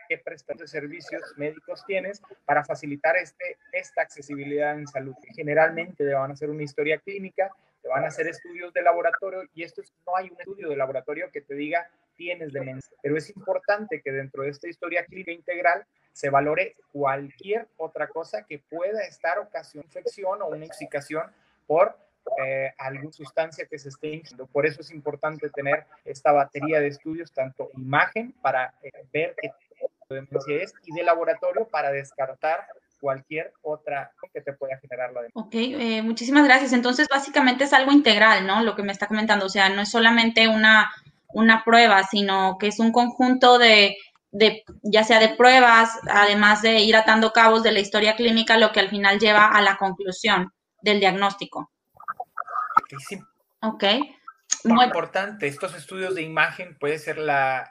qué 0.07 0.17
prestación 0.17 0.57
de 0.59 0.67
servicios 0.67 1.21
médicos 1.37 1.83
tienes 1.85 2.21
para 2.45 2.63
facilitar 2.63 3.15
este, 3.17 3.57
esta 3.71 4.03
accesibilidad 4.03 4.77
en 4.77 4.87
salud. 4.87 5.15
Generalmente 5.35 6.05
te 6.05 6.13
van 6.13 6.31
a 6.31 6.33
hacer 6.33 6.49
una 6.49 6.63
historia 6.63 6.99
clínica, 6.99 7.49
te 7.81 7.89
van 7.89 8.03
a 8.03 8.07
hacer 8.07 8.27
estudios 8.27 8.73
de 8.73 8.81
laboratorio 8.81 9.43
y 9.53 9.63
esto 9.63 9.81
no 10.05 10.15
hay 10.15 10.29
un 10.29 10.39
estudio 10.39 10.69
de 10.69 10.75
laboratorio 10.75 11.31
que 11.31 11.41
te 11.41 11.55
diga 11.55 11.89
tienes 12.15 12.53
demencia. 12.53 12.95
Pero 13.01 13.17
es 13.17 13.29
importante 13.29 14.01
que 14.01 14.11
dentro 14.11 14.43
de 14.43 14.49
esta 14.49 14.67
historia 14.67 15.05
clínica 15.05 15.31
integral 15.31 15.85
se 16.11 16.29
valore 16.29 16.75
cualquier 16.91 17.67
otra 17.77 18.07
cosa 18.07 18.45
que 18.45 18.59
pueda 18.59 19.01
estar 19.03 19.37
ocasionando 19.37 19.87
infección 19.87 20.41
o 20.41 20.47
una 20.47 20.65
intoxicación 20.65 21.25
por 21.67 21.97
eh, 22.43 22.73
alguna 22.77 23.11
sustancia 23.11 23.65
que 23.65 23.77
se 23.77 23.89
esté 23.89 24.07
ingiriendo. 24.07 24.47
Por 24.47 24.65
eso 24.65 24.81
es 24.81 24.91
importante 24.91 25.49
tener 25.49 25.85
esta 26.05 26.31
batería 26.31 26.79
de 26.79 26.87
estudios, 26.87 27.31
tanto 27.31 27.69
imagen 27.75 28.33
para 28.41 28.73
eh, 28.81 28.91
ver 29.13 29.35
qué 29.41 29.51
demencia 30.09 30.63
es 30.63 30.73
y 30.85 30.93
de 30.93 31.03
laboratorio 31.03 31.67
para 31.67 31.91
descartar 31.91 32.65
cualquier 32.99 33.53
otra 33.61 34.11
que 34.33 34.41
te 34.41 34.53
pueda 34.53 34.77
generar 34.77 35.11
la 35.11 35.21
demencia. 35.21 35.41
Ok, 35.41 35.53
eh, 35.53 36.01
muchísimas 36.01 36.45
gracias. 36.45 36.73
Entonces, 36.73 37.07
básicamente 37.09 37.65
es 37.65 37.73
algo 37.73 37.91
integral, 37.91 38.47
¿no? 38.47 38.63
Lo 38.63 38.75
que 38.75 38.83
me 38.83 38.91
está 38.91 39.07
comentando, 39.07 39.45
o 39.45 39.49
sea, 39.49 39.69
no 39.69 39.81
es 39.81 39.91
solamente 39.91 40.47
una, 40.47 40.91
una 41.35 41.63
prueba, 41.63 42.03
sino 42.03 42.57
que 42.57 42.67
es 42.67 42.79
un 42.79 42.91
conjunto 42.91 43.57
de, 43.59 43.97
de, 44.31 44.63
ya 44.81 45.03
sea 45.03 45.19
de 45.19 45.35
pruebas, 45.35 45.91
además 46.09 46.61
de 46.61 46.79
ir 46.79 46.95
atando 46.95 47.33
cabos 47.33 47.61
de 47.61 47.73
la 47.73 47.79
historia 47.79 48.15
clínica, 48.15 48.57
lo 48.57 48.71
que 48.71 48.79
al 48.79 48.89
final 48.89 49.19
lleva 49.19 49.47
a 49.47 49.61
la 49.61 49.77
conclusión 49.77 50.53
del 50.81 51.01
diagnóstico. 51.01 51.71
Ok. 53.61 53.83
Muy 54.63 54.85
importante, 54.85 55.47
estos 55.47 55.75
estudios 55.75 56.15
de 56.15 56.21
imagen 56.21 56.77
puede 56.79 56.99
ser 56.99 57.17
la... 57.17 57.69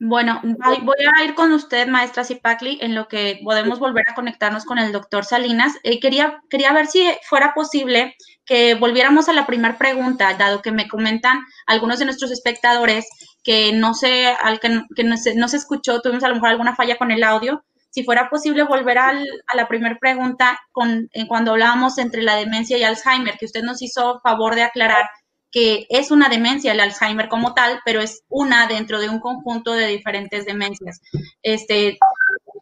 Bueno, 0.00 0.40
voy 0.42 0.96
a 1.16 1.24
ir 1.24 1.34
con 1.34 1.52
usted, 1.52 1.86
maestra 1.86 2.24
Zipacli, 2.24 2.78
en 2.82 2.96
lo 2.96 3.06
que 3.06 3.40
podemos 3.44 3.78
volver 3.78 4.04
a 4.08 4.14
conectarnos 4.14 4.64
con 4.64 4.78
el 4.78 4.90
doctor 4.92 5.24
Salinas. 5.24 5.74
Eh, 5.84 6.00
quería, 6.00 6.42
quería 6.50 6.72
ver 6.72 6.88
si 6.88 7.06
fuera 7.28 7.54
posible 7.54 8.16
que 8.44 8.74
volviéramos 8.74 9.28
a 9.28 9.32
la 9.32 9.46
primera 9.46 9.78
pregunta, 9.78 10.34
dado 10.34 10.62
que 10.62 10.72
me 10.72 10.88
comentan 10.88 11.40
algunos 11.66 12.00
de 12.00 12.06
nuestros 12.06 12.32
espectadores 12.32 13.06
que 13.44 13.72
no 13.72 13.94
se, 13.94 14.26
al 14.26 14.58
que, 14.58 14.68
no, 14.68 15.16
se, 15.16 15.36
no 15.36 15.48
se 15.48 15.58
escuchó, 15.58 16.00
tuvimos 16.00 16.24
a 16.24 16.28
lo 16.28 16.34
mejor 16.34 16.48
alguna 16.48 16.74
falla 16.74 16.96
con 16.96 17.12
el 17.12 17.22
audio. 17.22 17.64
Si 17.90 18.02
fuera 18.02 18.28
posible 18.28 18.64
volver 18.64 18.98
a 18.98 19.12
la 19.54 19.68
primera 19.68 19.96
pregunta 20.00 20.58
con, 20.72 21.08
cuando 21.28 21.52
hablábamos 21.52 21.98
entre 21.98 22.22
la 22.22 22.34
demencia 22.34 22.76
y 22.76 22.82
Alzheimer, 22.82 23.38
que 23.38 23.46
usted 23.46 23.62
nos 23.62 23.80
hizo 23.80 24.20
favor 24.24 24.56
de 24.56 24.64
aclarar 24.64 25.08
que 25.54 25.86
es 25.88 26.10
una 26.10 26.28
demencia 26.28 26.72
el 26.72 26.80
Alzheimer 26.80 27.28
como 27.28 27.54
tal, 27.54 27.80
pero 27.84 28.00
es 28.00 28.24
una 28.28 28.66
dentro 28.66 28.98
de 28.98 29.08
un 29.08 29.20
conjunto 29.20 29.72
de 29.72 29.86
diferentes 29.86 30.44
demencias. 30.46 31.00
Este, 31.44 31.96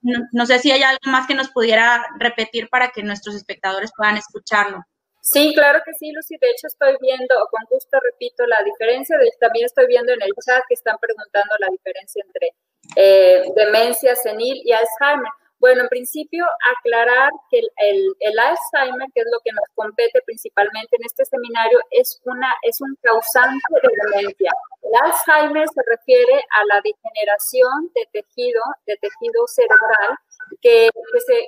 no, 0.02 0.44
sé 0.44 0.58
si 0.58 0.72
hay 0.72 0.82
algo 0.82 1.00
más 1.06 1.26
que 1.26 1.34
nos 1.34 1.50
pudiera 1.50 2.04
repetir 2.18 2.68
para 2.68 2.90
que 2.90 3.02
nuestros 3.02 3.34
espectadores 3.34 3.92
puedan 3.96 4.18
escucharlo. 4.18 4.84
Sí, 5.22 5.54
claro 5.54 5.80
que 5.86 5.94
sí, 5.94 6.12
Lucy. 6.12 6.36
De 6.38 6.50
hecho, 6.50 6.66
estoy 6.66 6.94
viendo, 7.00 7.34
con 7.50 7.62
gusto 7.70 7.98
repito 7.98 8.44
la 8.44 8.58
diferencia. 8.62 9.16
También 9.40 9.64
estoy 9.64 9.86
viendo 9.86 10.12
en 10.12 10.20
el 10.20 10.32
chat 10.44 10.62
que 10.68 10.74
están 10.74 10.98
preguntando 11.00 11.54
la 11.60 11.68
diferencia 11.68 12.22
entre 12.26 12.50
eh, 12.96 13.42
demencia 13.56 14.14
senil 14.16 14.60
y 14.66 14.72
Alzheimer. 14.72 15.32
Bueno, 15.62 15.82
en 15.82 15.88
principio, 15.88 16.44
aclarar 16.76 17.30
que 17.48 17.60
el, 17.60 18.34
Alzheimer, 18.36 19.06
que 19.14 19.20
es 19.20 19.28
lo 19.30 19.38
que 19.44 19.52
nos 19.52 19.62
compete 19.76 20.20
principalmente 20.26 20.96
en 20.98 21.06
este 21.06 21.24
seminario, 21.24 21.78
es, 21.92 22.20
una, 22.24 22.52
es 22.62 22.80
un 22.80 22.98
causante 23.00 23.62
de 23.70 23.88
demencia. 24.10 24.50
El 24.82 24.90
Alzheimer 25.06 25.68
se 25.68 25.82
refiere 25.86 26.34
a 26.50 26.66
la 26.66 26.82
degeneración 26.82 27.94
de 27.94 28.02
tejido, 28.10 28.60
de 28.86 28.96
tejido 28.96 29.46
cerebral, 29.46 30.18
que, 30.60 30.90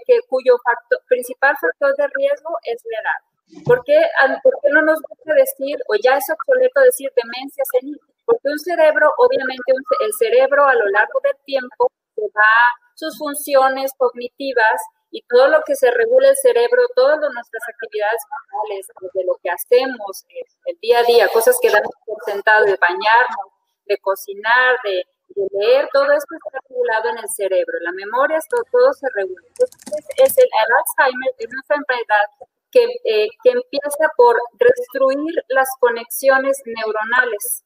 que, 0.07 0.21
cuyo 0.29 0.55
factor, 0.63 1.01
principal 1.09 1.57
factor 1.59 1.97
de 1.97 2.07
riesgo 2.15 2.55
es 2.71 2.81
la 2.87 2.99
edad. 3.03 3.65
¿Por 3.67 3.83
qué, 3.83 3.99
¿Por 4.45 4.55
qué 4.63 4.71
no 4.71 4.83
nos 4.83 5.03
gusta 5.03 5.35
decir, 5.35 5.75
o 5.89 5.97
ya 5.99 6.19
es 6.19 6.31
obsoleto 6.31 6.81
decir 6.83 7.11
demencia 7.19 7.65
senil? 7.67 7.99
Porque 8.25 8.47
un 8.47 8.61
cerebro, 8.61 9.11
obviamente 9.19 9.75
el 10.07 10.13
cerebro 10.15 10.67
a 10.67 10.75
lo 10.75 10.87
largo 10.87 11.19
del 11.19 11.37
tiempo 11.45 11.91
se 12.15 12.23
va 12.23 12.55
sus 12.95 13.19
funciones 13.19 13.93
cognitivas 13.97 14.81
y 15.11 15.23
todo 15.29 15.49
lo 15.49 15.63
que 15.65 15.77
se 15.77 15.91
regula 15.91 16.29
el 16.29 16.37
cerebro, 16.37 16.83
todas 16.97 17.21
nuestras 17.21 17.63
actividades 17.69 18.21
normales, 18.31 18.87
de 19.15 19.25
lo 19.25 19.37
que 19.43 19.51
hacemos 19.51 20.25
el 20.67 20.79
día 20.81 20.99
a 20.99 21.05
día, 21.05 21.29
cosas 21.29 21.57
que 21.63 21.71
damos 21.71 21.95
por 22.05 22.19
sentado, 22.25 22.65
de 22.65 22.77
bañarnos, 22.81 23.47
de 23.87 23.97
cocinar, 23.99 24.77
de, 24.83 25.07
leer, 25.53 25.89
todo 25.93 26.13
esto 26.13 26.35
está 26.37 26.59
regulado 26.69 27.11
en 27.11 27.19
el 27.19 27.29
cerebro. 27.29 27.79
La 27.81 27.93
memoria, 27.93 28.39
todo, 28.49 28.63
todo 28.71 28.93
se 28.93 29.07
regula. 29.15 29.43
Entonces, 29.49 30.05
es 30.17 30.39
el, 30.39 30.49
Alzheimer 30.63 31.35
es 31.39 31.47
una 31.47 31.63
enfermedad 31.77 32.27
que, 32.71 32.85
eh, 33.05 33.29
que 33.43 33.51
empieza 33.51 34.09
por 34.17 34.37
destruir 34.59 35.35
las 35.49 35.69
conexiones 35.81 36.61
neuronales 36.65 37.65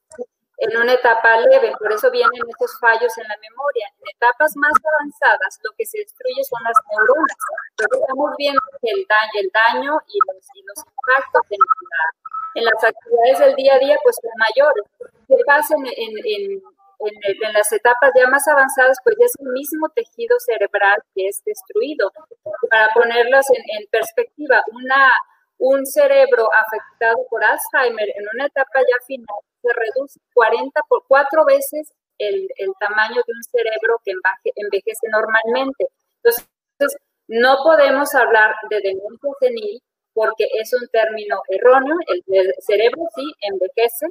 en 0.59 0.75
una 0.75 0.93
etapa 0.93 1.37
leve, 1.39 1.71
por 1.79 1.91
eso 1.91 2.11
vienen 2.11 2.43
estos 2.49 2.77
fallos 2.79 3.17
en 3.17 3.27
la 3.27 3.37
memoria. 3.39 3.87
En 3.95 4.09
etapas 4.15 4.51
más 4.57 4.73
avanzadas, 4.75 5.59
lo 5.63 5.71
que 5.77 5.85
se 5.85 5.99
destruye 5.99 6.43
son 6.43 6.59
las 6.63 6.75
neuronas. 6.91 7.37
Entonces, 7.71 7.99
estamos 8.01 8.31
viendo 8.37 8.61
que 8.81 8.91
el 8.91 9.05
daño, 9.07 9.35
el 9.39 9.51
daño 9.55 9.91
y, 10.07 10.19
los, 10.27 10.83
impactos 10.83 11.43
en, 11.49 11.59
en, 12.55 12.65
las 12.65 12.83
actividades 12.83 13.39
del 13.39 13.55
día 13.55 13.75
a 13.75 13.79
día 13.79 13.97
pues 14.03 14.19
son 14.19 14.31
mayores. 14.35 14.83
¿Qué 15.27 15.37
pasa 15.45 15.75
en, 15.75 15.87
en, 15.87 16.59
en, 16.59 17.53
las 17.53 17.71
etapas 17.71 18.11
ya 18.13 18.27
más 18.27 18.45
avanzadas? 18.45 18.97
Pues 19.03 19.15
ya 19.17 19.27
es 19.27 19.35
el 19.39 19.53
mismo 19.53 19.87
tejido 19.95 20.35
cerebral 20.39 20.99
que 21.15 21.29
es 21.29 21.41
destruido. 21.45 22.11
Para 22.69 22.89
ponerlos 22.93 23.45
en, 23.51 23.87
perspectiva, 23.89 24.61
una 24.73 25.07
un 25.59 25.85
cerebro 25.85 26.49
afectado 26.53 27.17
por 27.29 27.43
Alzheimer 27.43 28.09
en 28.15 28.25
una 28.33 28.47
etapa 28.47 28.79
ya 28.79 29.05
final 29.05 29.37
se 29.61 29.69
reduce 29.73 30.19
40 30.33 30.81
por 30.87 31.03
cuatro 31.07 31.45
veces 31.45 31.91
el, 32.17 32.47
tamaño 32.79 33.21
de 33.25 33.33
un 33.33 33.43
cerebro 33.43 34.01
que 34.03 34.13
envejece 34.55 35.07
normalmente. 35.11 35.87
Entonces, 36.23 36.97
no 37.27 37.57
podemos 37.63 38.13
hablar 38.15 38.55
de 38.69 38.77
demencia 38.77 39.29
senil 39.39 39.81
porque 40.13 40.47
es 40.59 40.73
un 40.73 40.87
término 40.89 41.41
erróneo. 41.47 41.95
El, 42.07 42.53
cerebro 42.59 43.03
sí 43.15 43.23
envejece, 43.41 44.07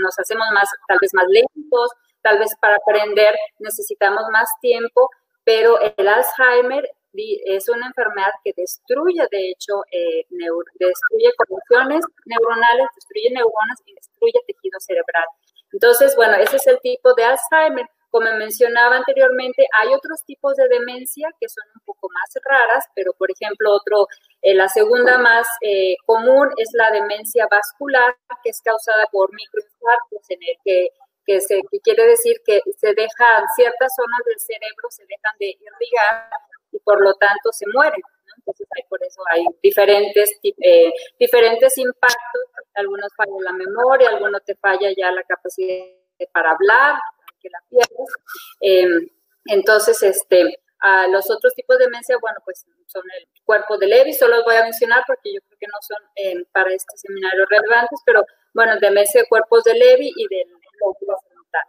nos 0.00 0.18
hacemos 0.18 0.46
más, 0.52 0.68
tal 0.86 0.98
vez 1.00 1.12
más 1.14 1.26
lentos, 1.28 1.90
tal 2.22 2.38
vez 2.38 2.50
para 2.60 2.76
aprender 2.76 3.34
necesitamos 3.58 4.24
más 4.32 4.48
tiempo, 4.60 5.08
pero 5.44 5.78
el 5.80 6.08
Alzheimer 6.08 6.90
es 7.14 7.68
una 7.68 7.86
enfermedad 7.86 8.32
que 8.44 8.52
destruye, 8.56 9.26
de 9.30 9.50
hecho, 9.50 9.82
eh, 9.90 10.26
destruye 10.30 11.32
conexiones 11.36 12.04
neuronales, 12.26 12.86
destruye 12.94 13.30
neuronas 13.30 13.80
y 13.86 13.94
destruye 13.94 14.40
tejido 14.46 14.78
cerebral. 14.80 15.24
Entonces, 15.72 16.14
bueno, 16.16 16.34
ese 16.34 16.56
es 16.56 16.66
el 16.66 16.78
tipo 16.80 17.14
de 17.14 17.24
Alzheimer. 17.24 17.86
Como 18.10 18.30
mencionaba 18.32 18.96
anteriormente, 18.96 19.66
hay 19.78 19.92
otros 19.92 20.24
tipos 20.24 20.56
de 20.56 20.66
demencia 20.68 21.28
que 21.38 21.48
son 21.48 21.64
un 21.74 21.82
poco 21.84 22.08
más 22.08 22.30
raras, 22.42 22.86
pero 22.94 23.12
por 23.18 23.30
ejemplo, 23.30 23.70
otro, 23.72 24.06
eh, 24.40 24.54
la 24.54 24.68
segunda 24.68 25.18
más 25.18 25.46
eh, 25.60 25.94
común 26.06 26.48
es 26.56 26.70
la 26.72 26.90
demencia 26.90 27.46
vascular, 27.50 28.16
que 28.42 28.48
es 28.50 28.62
causada 28.62 29.06
por 29.12 29.28
microinfartos, 29.34 30.30
en 30.30 30.38
el 30.42 30.56
que, 30.64 30.88
que, 31.26 31.40
se, 31.42 31.60
que 31.70 31.80
quiere 31.80 32.06
decir 32.06 32.40
que 32.46 32.62
se 32.78 32.94
dejan 32.94 33.44
ciertas 33.54 33.92
zonas 33.94 34.20
del 34.24 34.40
cerebro, 34.40 34.88
se 34.88 35.04
dejan 35.04 35.36
de 35.38 35.48
irrigar 35.48 36.30
y 36.72 36.78
por 36.80 37.02
lo 37.02 37.14
tanto 37.14 37.52
se 37.52 37.66
mueren. 37.72 38.00
Entonces, 38.38 38.66
hay, 38.76 38.82
por 38.88 39.02
eso 39.02 39.20
hay 39.30 39.44
diferentes, 39.62 40.38
eh, 40.42 40.92
diferentes 41.18 41.76
impactos. 41.78 42.42
Algunos 42.74 43.12
fallan 43.16 43.42
la 43.42 43.52
memoria, 43.52 44.10
algunos 44.10 44.44
te 44.44 44.54
falla 44.56 44.88
ya 44.96 45.10
la 45.10 45.22
capacidad 45.24 45.84
para 46.32 46.52
hablar, 46.52 46.98
que 47.40 47.48
la 47.50 47.58
pierdes. 47.68 48.08
Em, 48.60 49.08
entonces, 49.46 50.02
este, 50.02 50.60
a 50.80 51.08
los 51.08 51.30
otros 51.30 51.54
tipos 51.54 51.78
de 51.78 51.86
demencia, 51.86 52.16
bueno, 52.20 52.38
pues 52.44 52.64
son 52.86 53.02
el 53.18 53.28
cuerpo 53.44 53.76
de 53.78 53.86
Levi, 53.86 54.14
solo 54.14 54.36
los 54.36 54.44
voy 54.44 54.56
a 54.56 54.62
mencionar 54.62 55.02
porque 55.06 55.32
yo 55.34 55.40
creo 55.46 55.58
que 55.58 55.66
no 55.66 55.78
son 55.80 55.98
em, 56.14 56.44
para 56.52 56.72
este 56.72 56.96
seminario 56.96 57.44
relevantes, 57.46 58.00
pero 58.06 58.24
bueno, 58.54 58.78
demencia 58.80 59.22
de 59.22 59.28
cuerpos 59.28 59.64
de 59.64 59.74
Levi 59.74 60.12
y 60.14 60.28
del 60.28 60.48
lóbulo 60.80 61.18
frontal. 61.28 61.62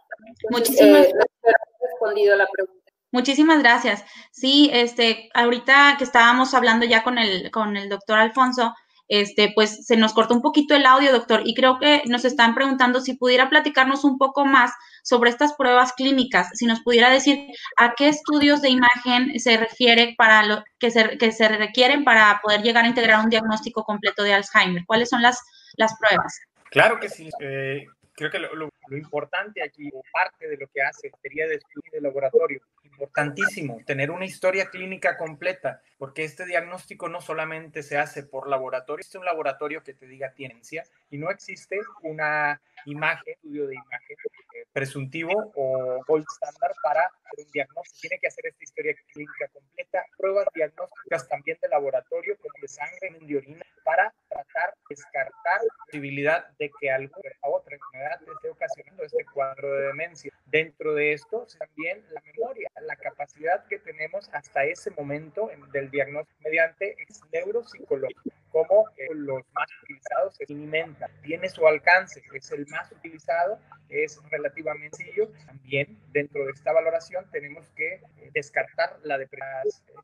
Muchísimas 0.50 1.08
gracias. 1.08 1.38
Eh, 1.42 1.52
respondido 1.80 2.36
la 2.36 2.46
pregunta. 2.46 2.89
Muchísimas 3.12 3.58
gracias. 3.60 4.04
Sí, 4.30 4.70
este, 4.72 5.28
ahorita 5.34 5.96
que 5.98 6.04
estábamos 6.04 6.54
hablando 6.54 6.86
ya 6.86 7.02
con 7.02 7.18
el, 7.18 7.50
con 7.50 7.76
el 7.76 7.88
doctor 7.88 8.18
Alfonso, 8.18 8.74
este, 9.10 9.50
pues 9.56 9.84
se 9.86 9.96
nos 9.96 10.12
cortó 10.12 10.34
un 10.34 10.40
poquito 10.40 10.76
el 10.76 10.86
audio, 10.86 11.10
doctor, 11.10 11.42
y 11.44 11.54
creo 11.54 11.80
que 11.80 12.04
nos 12.06 12.24
están 12.24 12.54
preguntando 12.54 13.00
si 13.00 13.14
pudiera 13.14 13.50
platicarnos 13.50 14.04
un 14.04 14.18
poco 14.18 14.46
más 14.46 14.70
sobre 15.02 15.30
estas 15.30 15.54
pruebas 15.54 15.92
clínicas, 15.94 16.48
si 16.54 16.66
nos 16.66 16.80
pudiera 16.82 17.10
decir 17.10 17.48
a 17.76 17.94
qué 17.94 18.08
estudios 18.08 18.62
de 18.62 18.68
imagen 18.68 19.40
se 19.40 19.56
refiere 19.56 20.14
para 20.16 20.44
lo 20.44 20.62
que 20.78 20.92
se, 20.92 21.18
que 21.18 21.32
se 21.32 21.48
requieren 21.48 22.04
para 22.04 22.40
poder 22.40 22.62
llegar 22.62 22.84
a 22.84 22.88
integrar 22.88 23.24
un 23.24 23.30
diagnóstico 23.30 23.82
completo 23.82 24.22
de 24.22 24.34
Alzheimer. 24.34 24.84
¿Cuáles 24.86 25.08
son 25.08 25.22
las, 25.22 25.42
las 25.76 25.96
pruebas? 25.98 26.38
Claro 26.70 27.00
que 27.00 27.08
sí. 27.08 27.28
Eh, 27.40 27.86
creo 28.14 28.30
que 28.30 28.38
lo, 28.38 28.68
importante 28.96 29.62
aquí, 29.62 29.90
o 29.92 30.02
parte 30.12 30.48
de 30.48 30.56
lo 30.56 30.66
que 30.68 30.82
hace 30.82 31.10
sería 31.22 31.46
de 31.46 31.56
estudio 31.56 31.90
de 31.92 32.00
laboratorio, 32.00 32.60
importantísimo, 32.82 33.80
tener 33.86 34.10
una 34.10 34.26
historia 34.26 34.66
clínica 34.66 35.16
completa, 35.16 35.82
porque 35.98 36.24
este 36.24 36.44
diagnóstico 36.46 37.08
no 37.08 37.20
solamente 37.20 37.82
se 37.82 37.98
hace 37.98 38.22
por 38.22 38.48
laboratorio, 38.48 39.00
existe 39.00 39.18
un 39.18 39.24
laboratorio 39.24 39.82
que 39.82 39.94
te 39.94 40.06
diga 40.06 40.30
ciencia 40.30 40.84
y 41.10 41.18
no 41.18 41.30
existe 41.30 41.80
una 42.02 42.60
imagen, 42.86 43.34
estudio 43.34 43.66
de 43.66 43.74
imagen 43.74 44.16
eh, 44.54 44.66
presuntivo 44.72 45.52
o 45.54 46.02
gold 46.06 46.26
standard 46.32 46.74
para 46.82 47.10
un 47.36 47.50
diagnóstico. 47.52 48.00
Tiene 48.00 48.18
que 48.18 48.26
hacer 48.26 48.46
esta 48.46 48.64
historia 48.64 48.94
clínica 49.12 49.48
completa, 49.48 50.04
pruebas 50.16 50.46
diagnósticas 50.54 51.28
también 51.28 51.58
de 51.60 51.68
laboratorio, 51.68 52.36
como 52.38 52.54
de 52.60 52.68
sangre, 52.68 53.18
de 53.20 53.36
orina, 53.36 53.64
para 53.84 54.12
tratar, 54.28 54.74
descartar 54.88 55.60
la 55.62 55.84
posibilidad 55.84 56.48
de 56.58 56.70
que 56.80 56.90
alguna 56.90 57.30
otra 57.42 57.74
enfermedad 57.74 58.20
esté 58.22 58.50
ocasionando 58.50 58.79
este 59.02 59.24
cuadro 59.32 59.72
de 59.74 59.86
demencia. 59.88 60.32
Dentro 60.46 60.94
de 60.94 61.12
esto, 61.12 61.46
también 61.58 62.04
la 62.10 62.20
memoria, 62.22 62.70
la 62.82 62.96
capacidad 62.96 63.66
que 63.66 63.78
tenemos 63.78 64.28
hasta 64.32 64.64
ese 64.64 64.90
momento 64.90 65.50
del 65.72 65.90
diagnóstico 65.90 66.40
mediante 66.42 66.96
neuropsicología, 67.32 68.32
como 68.50 68.88
eh, 68.96 69.08
los 69.14 69.42
más 69.52 69.68
utilizados 69.82 70.36
se 70.36 70.44
alimenta, 70.44 71.08
tiene 71.22 71.48
su 71.48 71.66
alcance, 71.66 72.22
es 72.34 72.50
el 72.52 72.66
más 72.66 72.90
utilizado, 72.92 73.58
es 73.88 74.20
relativamente 74.30 74.96
sencillo. 74.96 75.30
También 75.46 75.98
dentro 76.12 76.44
de 76.44 76.52
esta 76.52 76.72
valoración 76.72 77.28
tenemos 77.30 77.68
que 77.70 77.94
eh, 77.94 78.30
descartar 78.32 78.98
la 79.02 79.18
de 79.18 79.28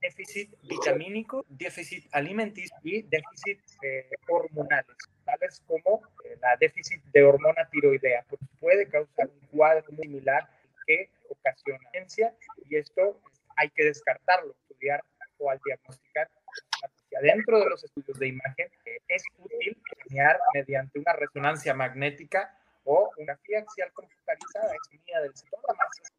déficit 0.00 0.54
vitamínico, 0.62 1.44
déficit 1.48 2.06
alimenticio 2.12 2.76
y 2.82 3.02
déficit 3.02 3.60
eh, 3.82 4.08
hormonales, 4.28 4.96
tales 5.24 5.62
como 5.66 6.02
la 6.40 6.56
déficit 6.56 7.02
de 7.12 7.22
hormona 7.22 7.68
tiroidea, 7.70 8.24
porque 8.28 8.46
puede 8.60 8.88
causar 8.88 9.28
un 9.28 9.46
cuadro 9.48 9.84
similar 10.00 10.48
que 10.86 11.10
ocasiona 11.28 11.80
y 12.68 12.76
esto 12.76 13.20
hay 13.56 13.70
que 13.70 13.84
descartarlo, 13.84 14.54
estudiar 14.68 15.02
o 15.38 15.50
al 15.50 15.60
diagnosticar 15.64 16.28
dentro 17.20 17.60
de 17.60 17.70
los 17.70 17.84
estudios 17.84 18.18
de 18.18 18.28
imagen 18.28 18.68
es 19.08 19.22
útil 19.38 19.76
planear 19.82 20.38
mediante 20.54 20.98
una 20.98 21.12
resonancia 21.12 21.74
magnética 21.74 22.56
o 22.84 23.10
una 23.18 23.34
grafía 23.34 23.60
axial 23.60 23.92
computarizada 23.92 24.72
es 24.74 25.22
del 25.22 25.36
sistema. 25.36 25.62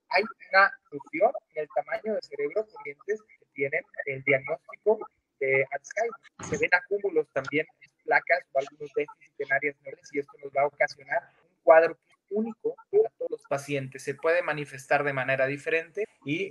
Hay 0.10 0.24
una 0.52 0.72
fusión 0.90 1.32
en 1.56 1.64
el 1.64 1.70
tamaño 1.74 2.16
de 2.16 2.22
cerebro 2.22 2.66
corrientes 2.66 3.22
que 3.22 3.46
tienen 3.54 3.82
el 4.06 4.24
diagnóstico 4.24 5.00
de 5.40 5.66
Alzheimer. 5.72 6.50
Se 6.50 6.58
ven 6.58 6.70
acúmulos 6.74 7.28
también 7.32 7.66
en 7.82 7.90
placas 8.04 8.40
o 8.52 8.60
algunos 8.60 8.92
déficits 8.94 9.40
en 9.40 9.54
áreas 9.54 9.76
neuronales 9.82 10.10
y 10.14 10.20
esto 10.20 10.34
nos 10.44 10.52
va 10.52 10.62
a 10.62 10.68
ocasionar 10.68 11.24
un 11.44 11.64
cuadro 11.64 11.98
único 12.30 12.76
para 12.92 13.10
todos 13.18 13.32
los 13.32 13.44
pacientes. 13.44 14.04
Se 14.04 14.16
puede 14.16 14.42
manifestar 14.42 15.04
de 15.04 15.14
manera 15.14 15.48
diferente 15.48 16.06
y 16.26 16.50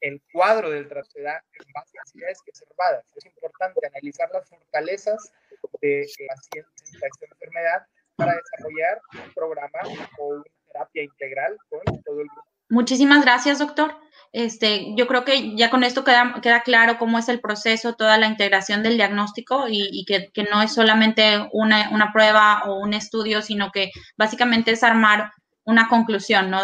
el 0.00 0.22
cuadro 0.32 0.70
del 0.70 0.88
trato 0.88 1.10
se 1.10 1.22
da 1.22 1.42
en 1.52 1.72
base 1.72 1.98
a 1.98 2.02
necesidades 2.02 2.38
reservadas. 2.46 3.04
Es 3.16 3.26
importante 3.26 3.86
analizar 3.86 4.30
las 4.32 4.48
fortalezas 4.48 5.32
de 5.80 6.06
pacientes 6.28 6.92
de 6.92 7.06
esta 7.06 7.26
enfermedad 7.26 7.86
para 8.16 8.34
desarrollar 8.34 9.00
un 9.14 9.34
programa 9.34 9.78
o 10.18 10.28
una 10.28 10.44
terapia 10.66 11.02
integral 11.04 11.56
con 11.68 11.80
todo 12.02 12.20
el 12.20 12.26
grupo. 12.26 12.48
Muchísimas 12.70 13.24
gracias, 13.24 13.58
doctor. 13.58 13.96
Este, 14.32 14.94
yo 14.94 15.06
creo 15.06 15.24
que 15.24 15.56
ya 15.56 15.70
con 15.70 15.84
esto 15.84 16.04
queda, 16.04 16.38
queda 16.42 16.62
claro 16.62 16.98
cómo 16.98 17.18
es 17.18 17.30
el 17.30 17.40
proceso, 17.40 17.94
toda 17.94 18.18
la 18.18 18.26
integración 18.26 18.82
del 18.82 18.96
diagnóstico 18.96 19.64
y, 19.68 20.04
que, 20.06 20.28
que, 20.34 20.42
no 20.42 20.60
es 20.60 20.74
solamente 20.74 21.48
una, 21.52 21.88
una, 21.90 22.12
prueba 22.12 22.62
o 22.66 22.78
un 22.78 22.92
estudio, 22.92 23.40
sino 23.40 23.70
que 23.72 23.90
básicamente 24.18 24.72
es 24.72 24.82
armar 24.82 25.32
una 25.64 25.88
conclusión, 25.88 26.50
¿no? 26.50 26.60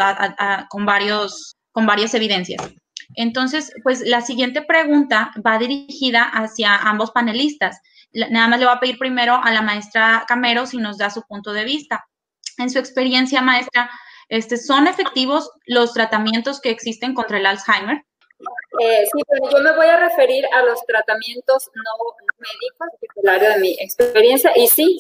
con, 0.69 0.85
varios, 0.85 1.57
con 1.73 1.87
varias 1.87 2.13
evidencias. 2.15 2.61
Entonces, 3.15 3.73
pues 3.83 4.01
la 4.01 4.21
siguiente 4.21 4.63
pregunta 4.63 5.33
va 5.45 5.59
dirigida 5.59 6.23
hacia 6.23 6.77
ambos 6.77 7.11
panelistas. 7.11 7.81
Nada 8.13 8.49
más 8.49 8.59
le 8.61 8.67
voy 8.67 8.75
a 8.75 8.81
pedir 8.81 8.99
primero 8.99 9.35
a 9.43 9.51
la 9.51 9.63
maestra 9.63 10.25
Camero 10.29 10.67
si 10.67 10.79
nos 10.79 10.99
da 10.99 11.11
su 11.11 11.23
punto 11.23 11.53
de 11.53 11.65
vista. 11.65 12.07
En 12.59 12.71
su 12.71 12.79
experiencia, 12.79 13.43
maestra, 13.43 13.91
este, 14.29 14.57
¿son 14.57 14.87
efectivos 14.87 15.51
los 15.67 15.93
tratamientos 15.93 16.61
que 16.61 16.71
existen 16.71 17.15
contra 17.15 17.39
el 17.39 17.47
Alzheimer? 17.47 18.05
Eh, 18.81 19.05
sí, 19.13 19.23
pero 19.29 19.51
yo 19.51 19.63
me 19.63 19.77
voy 19.77 19.87
a 19.87 19.97
referir 19.97 20.45
a 20.53 20.63
los 20.63 20.85
tratamientos 20.87 21.71
no 21.75 22.17
médicos, 22.39 22.89
que 23.01 23.31
área 23.31 23.55
de 23.55 23.61
mi 23.61 23.77
experiencia, 23.79 24.51
y 24.57 24.67
sí, 24.67 24.99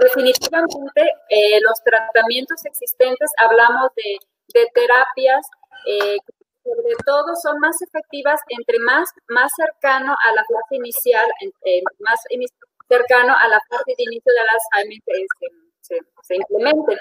definitivamente 0.00 1.02
eh, 1.28 1.60
los 1.60 1.82
tratamientos 1.84 2.64
existentes, 2.64 3.30
hablamos 3.38 3.90
de, 3.96 4.18
terapias 4.72 5.46
eh, 5.86 6.16
sobre 6.68 6.94
todo 7.04 7.34
son 7.42 7.58
más 7.60 7.80
efectivas 7.82 8.40
entre 8.48 8.78
más, 8.80 9.08
más 9.28 9.50
cercano 9.56 10.12
a 10.12 10.32
la 10.32 10.42
fase 10.44 10.76
inicial, 10.76 11.26
eh, 11.64 11.82
más 12.00 12.20
cercano 12.88 13.34
a 13.36 13.48
la 13.48 13.60
fase 13.68 13.94
de 13.96 14.04
inicio 14.04 14.32
de 14.32 14.40
Alzheimer 14.40 15.00
se, 15.80 15.96
se, 16.22 16.36
implementen. 16.36 16.98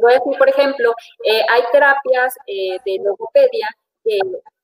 voy 0.00 0.12
a 0.12 0.18
decir, 0.18 0.38
por 0.38 0.48
ejemplo, 0.48 0.94
eh, 1.24 1.42
hay 1.48 1.62
terapias 1.72 2.34
eh, 2.46 2.78
de 2.84 2.98
logopedia 3.02 3.68
que, 4.04 4.18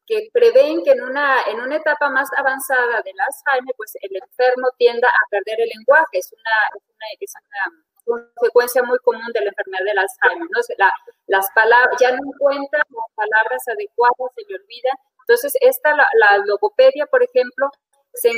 que 0.07 0.29
prevén 0.33 0.85
que 0.85 0.93
en 0.93 1.03
una, 1.03 1.43
en 1.47 1.61
una 1.61 1.77
etapa 1.77 2.11
más 2.11 2.29
avanzada 2.37 3.01
del 3.03 3.17
Alzheimer, 3.19 3.75
pues 3.77 3.93
el 4.03 4.17
enfermo 4.17 4.69
tienda 4.77 5.09
a 5.09 5.29
perder 5.31 5.61
el 5.61 5.71
lenguaje. 5.75 6.19
Es 6.19 6.33
una, 6.33 6.57
es 6.77 6.83
una, 6.85 7.07
es 7.19 7.33
una 7.35 7.83
consecuencia 8.05 8.83
muy 8.83 8.99
común 8.99 9.31
de 9.33 9.41
la 9.41 9.49
enfermedad 9.49 9.85
del 9.85 9.99
Alzheimer, 9.99 10.49
¿no? 10.51 10.89
las 11.27 11.47
palabras, 11.55 11.97
ya 12.01 12.13
no 12.13 12.19
encuentra 12.25 12.79
las 12.79 13.15
palabras 13.15 13.63
adecuadas, 13.69 14.33
se 14.35 14.43
le 14.49 14.57
olvida. 14.57 14.91
Entonces, 15.21 15.55
esta, 15.61 15.95
la, 15.95 16.39
logopedia, 16.47 17.07
por 17.07 17.23
ejemplo, 17.23 17.71
se 18.15 18.31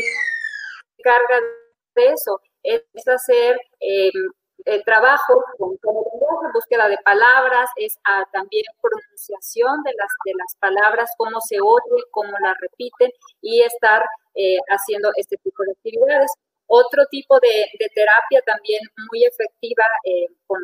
encarga 0.99 1.41
de 1.95 2.09
eso, 2.09 2.41
es 2.63 2.83
hacer 3.07 3.59
eh, 3.81 4.11
el 4.65 4.85
trabajo 4.85 5.43
con, 5.59 5.77
búsqueda 6.53 6.89
de 6.89 6.99
palabras, 7.05 7.69
es 7.77 7.99
ah, 8.05 8.25
también 8.33 8.65
pronunciación 8.81 9.83
de 9.83 9.93
las, 9.97 10.09
de 10.25 10.33
las 10.39 10.57
palabras, 10.61 11.11
cómo 11.17 11.41
se 11.41 11.59
oye, 11.61 12.05
cómo 12.11 12.31
las 12.41 12.55
repiten 12.61 13.11
y 13.41 13.63
estar 13.63 14.05
eh, 14.35 14.59
haciendo 14.69 15.11
este 15.17 15.37
tipo 15.39 15.65
de 15.65 15.73
actividades. 15.73 16.31
Otro 16.77 17.07
tipo 17.07 17.39
de, 17.39 17.71
terapia 17.95 18.43
también 18.45 18.81
muy 19.09 19.25
efectiva 19.25 19.85
eh, 20.03 20.27
con, 20.45 20.59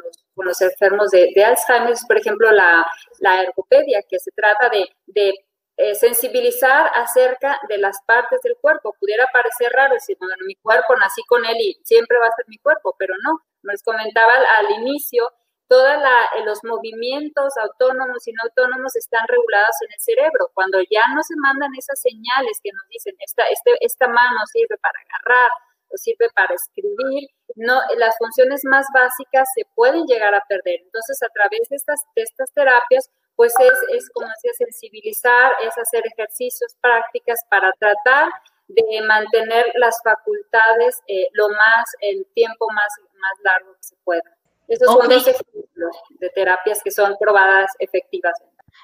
los, 0.44 0.60
enfermos 0.60 1.12
de, 1.12 1.32
Alzheimer 1.44 1.92
es, 1.92 2.04
por 2.04 2.18
ejemplo, 2.18 2.50
la, 2.50 2.84
la 3.20 3.42
ergopedia, 3.42 4.02
que 4.08 4.18
se 4.18 4.32
trata 4.32 4.68
de, 4.70 5.34
eh, 5.76 5.94
sensibilizar 5.94 6.90
acerca 6.96 7.60
de 7.68 7.78
las 7.78 8.02
partes 8.06 8.40
del 8.42 8.56
cuerpo. 8.60 8.96
Pudiera 8.98 9.24
parecer 9.32 9.70
raro 9.72 9.94
decir, 9.94 10.16
bueno, 10.18 10.34
mi 10.48 10.56
cuerpo 10.56 10.96
nací 10.96 11.22
con 11.28 11.44
él 11.44 11.56
y 11.60 11.80
siempre 11.84 12.18
va 12.18 12.26
a 12.26 12.34
ser 12.34 12.44
mi 12.48 12.58
cuerpo, 12.58 12.96
pero 12.98 13.14
no. 13.22 13.38
Como 13.62 13.70
les 13.70 13.82
comentaba 13.84 14.32
al, 14.58 14.70
inicio, 14.82 15.30
todos 15.68 15.94
eh, 15.94 16.44
los 16.44 16.58
movimientos 16.64 17.56
autónomos 17.56 18.26
y 18.26 18.32
no 18.32 18.42
autónomos 18.42 18.96
están 18.96 19.28
regulados 19.28 19.76
en 19.86 19.92
el 19.92 20.00
cerebro. 20.00 20.50
Cuando 20.54 20.80
ya 20.90 21.06
no 21.14 21.22
se 21.22 21.36
mandan 21.36 21.70
esas 21.78 22.00
señales 22.00 22.58
que 22.64 22.72
nos 22.72 22.88
dicen, 22.88 23.14
esta, 23.20 23.44
este, 23.44 23.76
esta 23.80 24.08
mano 24.08 24.40
sirve 24.52 24.76
para 24.82 24.98
agarrar, 24.98 25.50
sirve 25.96 26.28
para 26.34 26.54
escribir, 26.54 27.28
no, 27.56 27.80
las 27.96 28.16
funciones 28.18 28.62
más 28.64 28.86
básicas 28.94 29.48
se 29.54 29.64
pueden 29.74 30.04
llegar 30.06 30.34
a 30.34 30.44
perder. 30.48 30.80
Entonces, 30.82 31.22
a 31.22 31.28
través 31.28 31.68
de 31.68 31.76
estas, 31.76 32.00
estas 32.14 32.52
terapias, 32.52 33.10
pues 33.36 33.54
es, 33.58 33.96
es, 33.96 34.10
como 34.10 34.28
decía, 34.28 34.52
sensibilizar, 34.58 35.52
es 35.62 35.76
hacer 35.78 36.02
ejercicios, 36.06 36.76
prácticas 36.80 37.40
para 37.48 37.72
tratar 37.78 38.28
de 38.68 39.02
mantener 39.02 39.66
las 39.76 40.00
facultades 40.04 41.00
eh, 41.08 41.28
lo 41.32 41.48
más, 41.48 41.86
el 42.00 42.26
tiempo 42.34 42.66
más, 42.72 42.92
más 43.14 43.32
largo 43.42 43.72
que 43.74 43.82
se 43.82 43.96
pueda. 44.04 44.22
Esos 44.68 44.86
son 44.86 45.08
dos 45.08 45.26
ejemplos 45.26 45.96
de 46.20 46.30
terapias 46.30 46.80
que 46.82 46.92
son 46.92 47.16
probadas 47.18 47.72
efectivas. 47.80 48.34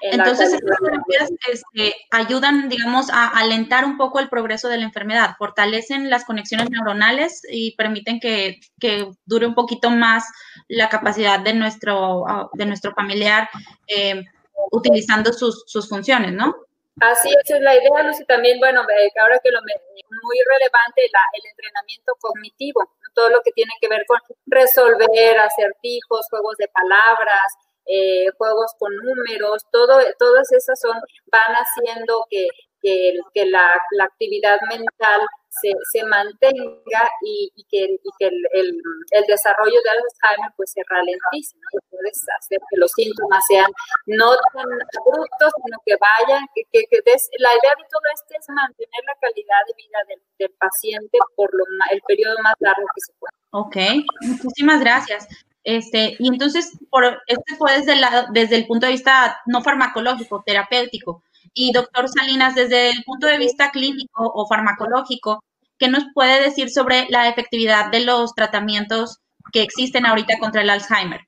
Entonces, 0.01 0.53
estas 0.53 0.77
terapias 0.79 1.31
este, 1.51 1.95
ayudan, 2.11 2.69
digamos, 2.69 3.09
a 3.09 3.27
alentar 3.27 3.85
un 3.85 3.97
poco 3.97 4.19
el 4.19 4.29
progreso 4.29 4.69
de 4.69 4.77
la 4.77 4.83
enfermedad, 4.83 5.35
fortalecen 5.37 6.09
las 6.09 6.25
conexiones 6.25 6.69
neuronales 6.69 7.41
y 7.49 7.75
permiten 7.75 8.19
que, 8.19 8.59
que 8.79 9.09
dure 9.25 9.47
un 9.47 9.55
poquito 9.55 9.89
más 9.89 10.25
la 10.67 10.89
capacidad 10.89 11.39
de 11.39 11.53
nuestro, 11.53 12.27
ah, 12.27 12.49
de 12.53 12.65
nuestro 12.65 12.93
familiar 12.93 13.49
eh, 13.87 14.23
utilizando 14.71 15.33
sus, 15.33 15.63
sus 15.67 15.89
funciones, 15.89 16.33
¿no? 16.33 16.55
Así 16.99 17.29
es, 17.29 17.51
es 17.51 17.61
la 17.61 17.75
idea, 17.75 18.03
Lucy. 18.03 18.25
También, 18.25 18.59
bueno, 18.59 18.81
ahora 18.81 19.39
que 19.43 19.51
lo 19.51 19.59
muy 19.61 20.37
relevante 20.49 21.01
la, 21.13 21.21
el 21.33 21.49
entrenamiento 21.49 22.13
cognitivo, 22.19 22.89
todo 23.13 23.29
lo 23.29 23.41
que 23.43 23.51
tiene 23.51 23.71
que 23.81 23.87
ver 23.87 24.03
con 24.07 24.19
resolver 24.47 25.37
acertijos, 25.39 26.27
juegos 26.29 26.57
de 26.57 26.67
palabras, 26.69 27.53
eh, 27.87 28.27
juegos 28.37 28.73
con 28.77 28.93
números, 28.95 29.63
todo, 29.71 29.99
todas 30.19 30.51
esas 30.51 30.79
son, 30.79 30.95
van 31.31 31.55
haciendo 31.55 32.25
que, 32.29 32.47
que, 32.81 33.45
la, 33.45 33.79
la 33.91 34.05
actividad 34.05 34.59
mental 34.69 35.21
se, 35.49 35.71
se 35.91 36.05
mantenga 36.05 37.09
y, 37.21 37.51
que, 37.69 37.97
que 38.19 38.27
el, 38.27 38.81
el, 39.11 39.23
desarrollo 39.27 39.79
de 39.83 39.89
Alzheimer 39.89 40.51
pues 40.55 40.71
se 40.71 40.81
ralentice. 40.87 41.57
Puedes 41.89 42.19
hacer 42.39 42.59
que 42.69 42.77
los 42.77 42.91
síntomas 42.91 43.43
sean 43.47 43.71
no 44.05 44.35
tan 44.53 44.67
abruptos, 45.01 45.51
sino 45.63 45.77
que 45.85 45.95
vayan, 45.97 46.45
que, 46.53 46.63
que, 46.71 47.01
la 47.39 47.49
idea 47.49 47.73
de 47.77 47.87
todo 47.89 48.05
esto 48.13 48.33
es 48.39 48.49
mantener 48.49 49.01
la 49.07 49.15
calidad 49.19 49.61
de 49.67 49.73
vida 49.75 49.99
del, 50.07 50.21
del 50.39 50.51
paciente 50.59 51.17
por 51.35 51.49
lo, 51.53 51.63
el 51.91 52.01
periodo 52.01 52.35
más 52.43 52.55
largo 52.59 52.85
que 52.93 53.01
se 53.01 53.13
pueda. 53.19 53.33
Ok, 53.51 53.77
muchísimas 54.21 54.79
gracias. 54.81 55.27
Este, 55.67 56.15
y 56.17 56.29
entonces, 56.29 56.79
por, 56.89 57.03
este 57.27 57.57
fue 57.57 57.77
desde, 57.77 57.97
la, 57.97 58.29
desde 58.31 58.55
el 58.55 58.67
punto 58.67 58.85
de 58.85 58.93
vista 58.93 59.41
no 59.47 59.61
farmacológico, 59.61 60.41
terapéutico. 60.45 61.21
Y 61.53 61.73
doctor 61.73 62.07
Salinas, 62.07 62.55
desde 62.55 62.91
el 62.91 63.03
punto 63.03 63.27
de 63.27 63.37
vista 63.37 63.69
clínico 63.71 64.31
o 64.33 64.47
farmacológico, 64.47 65.43
¿qué 65.77 65.89
nos 65.89 66.05
puede 66.13 66.41
decir 66.41 66.69
sobre 66.69 67.07
la 67.09 67.27
efectividad 67.27 67.91
de 67.91 67.99
los 67.99 68.33
tratamientos 68.33 69.19
que 69.51 69.61
existen 69.61 70.05
ahorita 70.05 70.39
contra 70.39 70.61
el 70.61 70.69
Alzheimer? 70.69 71.27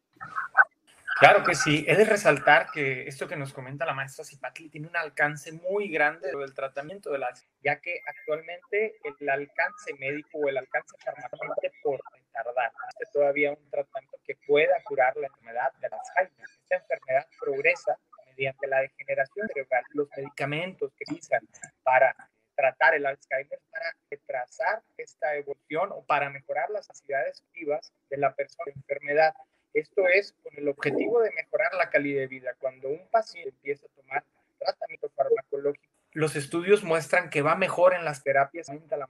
Claro 1.19 1.43
que 1.43 1.53
sí. 1.53 1.83
He 1.85 1.97
de 1.97 2.05
resaltar 2.05 2.71
que 2.71 3.09
esto 3.09 3.27
que 3.27 3.35
nos 3.35 3.51
comenta 3.51 3.85
la 3.85 3.93
maestra 3.93 4.23
Zipatli 4.23 4.69
tiene 4.69 4.87
un 4.87 4.95
alcance 4.95 5.51
muy 5.51 5.89
grande 5.89 6.31
del 6.31 6.53
tratamiento 6.53 7.11
del 7.11 7.23
Alzheimer, 7.23 7.57
ya 7.61 7.81
que 7.81 7.99
actualmente 8.07 9.01
el 9.03 9.29
alcance 9.29 9.93
médico 9.99 10.37
o 10.37 10.47
el 10.47 10.59
alcance 10.59 10.95
farmacológico 11.03 11.73
por 11.83 11.99
retardar 12.29 12.71
es 12.99 13.11
todavía 13.11 13.51
un 13.51 13.69
tratamiento 13.69 14.17
que 14.25 14.35
pueda 14.47 14.81
curar 14.83 15.15
la 15.17 15.27
enfermedad 15.27 15.71
del 15.81 15.91
Alzheimer. 15.93 16.47
Esta 16.61 16.75
enfermedad 16.75 17.27
progresa 17.39 17.97
mediante 18.27 18.67
la 18.67 18.81
degeneración 18.81 19.47
cerebral. 19.47 19.83
Los 19.93 20.09
medicamentos 20.15 20.91
que 20.93 21.03
utilizan 21.03 21.47
para 21.83 22.15
tratar 22.55 22.95
el 22.95 23.05
Alzheimer 23.05 23.59
para 23.71 23.95
retrasar 24.09 24.83
esta 24.97 25.35
evolución 25.35 25.91
o 25.91 26.03
para 26.03 26.29
mejorar 26.29 26.69
las 26.69 26.87
capacidades 26.87 27.41
activas 27.41 27.93
de 28.09 28.17
la 28.17 28.33
persona 28.33 28.71
en 28.73 28.79
enfermedad. 28.79 29.33
Esto 29.73 30.07
es 30.07 30.33
con 30.43 30.57
el 30.57 30.67
objetivo 30.67 31.21
de 31.21 31.31
mejorar 31.31 31.73
la 31.75 31.89
calidad 31.89 32.21
de 32.21 32.27
vida. 32.27 32.55
Cuando 32.59 32.89
un 32.89 33.07
paciente 33.09 33.49
empieza 33.49 33.85
a 33.85 34.01
tomar 34.01 34.23
tratamiento 34.57 35.09
farmacológico, 35.09 35.98
los 36.19 36.35
estudios 36.35 36.83
muestran 36.83 37.29
que 37.29 37.41
va 37.41 37.55
mejor 37.55 37.93
en 37.93 38.03
las 38.03 38.23
terapias, 38.23 38.67
la 38.67 39.07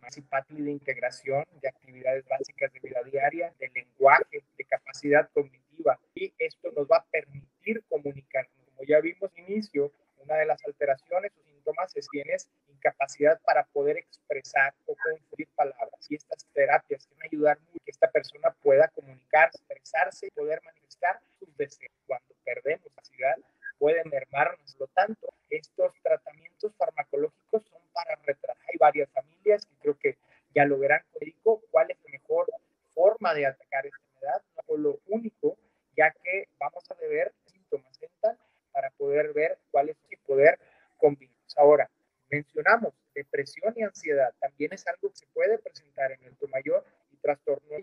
de 0.47 0.71
integración, 0.71 1.43
de 1.59 1.67
actividades 1.67 2.23
básicas 2.27 2.71
de 2.71 2.79
vida 2.81 3.01
diaria, 3.01 3.51
de 3.59 3.67
lenguaje, 3.69 4.43
de 4.55 4.65
capacidad 4.65 5.27
cognitiva. 5.33 5.99
Y 6.13 6.31
esto 6.37 6.71
nos 6.77 6.85
va 6.85 6.97
a 6.97 7.05
permitir 7.05 7.83
comunicar. 7.89 8.47
Como 8.53 8.87
ya 8.87 8.99
vimos 8.99 9.31
al 9.35 9.49
inicio, 9.49 9.91
una 10.23 10.35
de 10.35 10.45
las 10.45 10.63
alteraciones 10.63 11.31
o 11.35 11.43
síntomas 11.49 11.91
es 11.95 12.07
tienes 12.09 12.47
incapacidad 12.67 13.41
para 13.41 13.63
poder 13.63 13.97
expresar 13.97 14.75
o 14.85 14.95
construir 14.95 15.47
palabras. 15.55 16.05
Y 16.11 16.15
estas 16.15 16.45
terapias 16.53 17.09
van 17.09 17.23
a 17.23 17.25
ayudar 17.25 17.59
mucho 17.59 17.79
que 17.83 17.89
esta 17.89 18.11
persona 18.11 18.51
pueda 18.61 18.87
comunicar, 18.89 19.49
expresarse 19.51 20.27
y 20.27 20.29
poder 20.29 20.61
manifestar 20.63 21.19
sus 21.39 21.57
deseos. 21.57 21.91
Cuando 22.05 22.35
perdemos 22.45 22.83
capacidad, 22.83 23.35
puede 23.79 24.03
mermarnos. 24.03 24.75
Lo 24.77 24.87
tanto, 24.87 25.33
estos 25.49 25.93
tratamientos 26.03 26.75
farmacológicos 26.75 27.63
son 27.65 27.81
para 27.93 28.15
retrasar. 28.17 28.63
Hay 28.67 28.77
varias 28.77 29.09
familias 29.11 29.65
que 29.65 29.75
creo 29.81 29.97
que 29.97 30.17
ya 30.53 30.65
lo 30.65 30.77
verán 30.77 31.01
médico 31.19 31.61
cuál 31.71 31.89
es 31.89 31.97
la 32.03 32.11
mejor 32.11 32.47
forma 32.93 33.33
de 33.33 33.47
atacar 33.47 33.85
esta 33.85 33.97
enfermedad, 33.97 34.41
no 34.67 34.77
lo 34.77 34.99
único, 35.07 35.57
ya 35.95 36.11
que 36.11 36.47
vamos 36.59 36.83
a 36.91 36.95
ver 37.07 37.33
síntomas 37.45 37.99
mentales 38.01 38.39
para 38.71 38.89
poder 38.91 39.33
ver 39.33 39.57
cuál 39.71 39.89
es 39.89 39.97
y 40.09 40.17
poder 40.17 40.59
combinar. 40.97 41.35
Ahora, 41.55 41.89
mencionamos 42.29 42.93
depresión 43.13 43.73
y 43.75 43.83
ansiedad, 43.83 44.33
también 44.39 44.73
es 44.73 44.85
algo 44.87 45.09
que 45.09 45.15
se 45.15 45.27
puede 45.27 45.57
presentar 45.57 46.11
en 46.11 46.23
el 46.23 46.35
mayor 46.49 46.85
y 47.11 47.17
trastorno. 47.17 47.77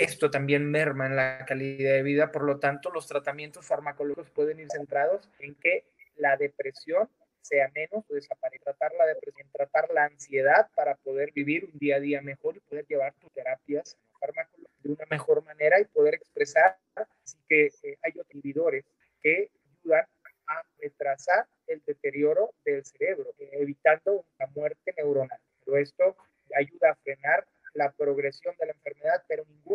Esto 0.00 0.30
también 0.30 0.70
merma 0.70 1.06
en 1.06 1.16
la 1.16 1.44
calidad 1.46 1.92
de 1.92 2.02
vida, 2.02 2.32
por 2.32 2.44
lo 2.44 2.58
tanto, 2.58 2.90
los 2.90 3.06
tratamientos 3.06 3.66
farmacológicos 3.66 4.30
pueden 4.30 4.58
ir 4.58 4.68
centrados 4.70 5.28
en 5.40 5.54
que 5.56 5.84
la 6.16 6.38
depresión 6.38 7.08
sea 7.42 7.70
menos 7.74 8.04
o 8.08 8.14
desaparezca. 8.14 8.72
Tratar 8.72 8.92
la 8.98 9.06
depresión, 9.06 9.48
tratar 9.52 9.90
la 9.92 10.06
ansiedad 10.06 10.70
para 10.74 10.94
poder 10.96 11.32
vivir 11.32 11.66
un 11.70 11.78
día 11.78 11.96
a 11.96 12.00
día 12.00 12.22
mejor 12.22 12.56
y 12.56 12.60
poder 12.60 12.86
llevar 12.86 13.12
tus 13.20 13.30
terapias 13.32 13.98
farmacológicas 14.18 14.82
de 14.82 14.90
una 14.90 15.04
mejor 15.10 15.44
manera 15.44 15.78
y 15.78 15.84
poder 15.84 16.14
expresar. 16.14 16.78
Así 16.94 17.36
que 17.46 17.66
eh, 17.66 17.98
hay 18.02 18.12
inhibidores 18.30 18.86
que 19.20 19.50
ayudan 19.82 20.06
a 20.46 20.62
retrasar 20.78 21.46
el 21.66 21.82
deterioro 21.86 22.54
del 22.64 22.84
cerebro, 22.86 23.34
eh, 23.38 23.50
evitando 23.52 24.24
la 24.38 24.46
muerte 24.46 24.94
neuronal. 24.96 25.38
Pero 25.62 25.76
esto 25.76 26.16
ayuda 26.54 26.92
a 26.92 26.96
frenar 26.96 27.46
la 27.74 27.92
progresión 27.92 28.54
de 28.58 28.66
la 28.66 28.72
enfermedad, 28.72 29.22
pero 29.28 29.44
ningún 29.46 29.69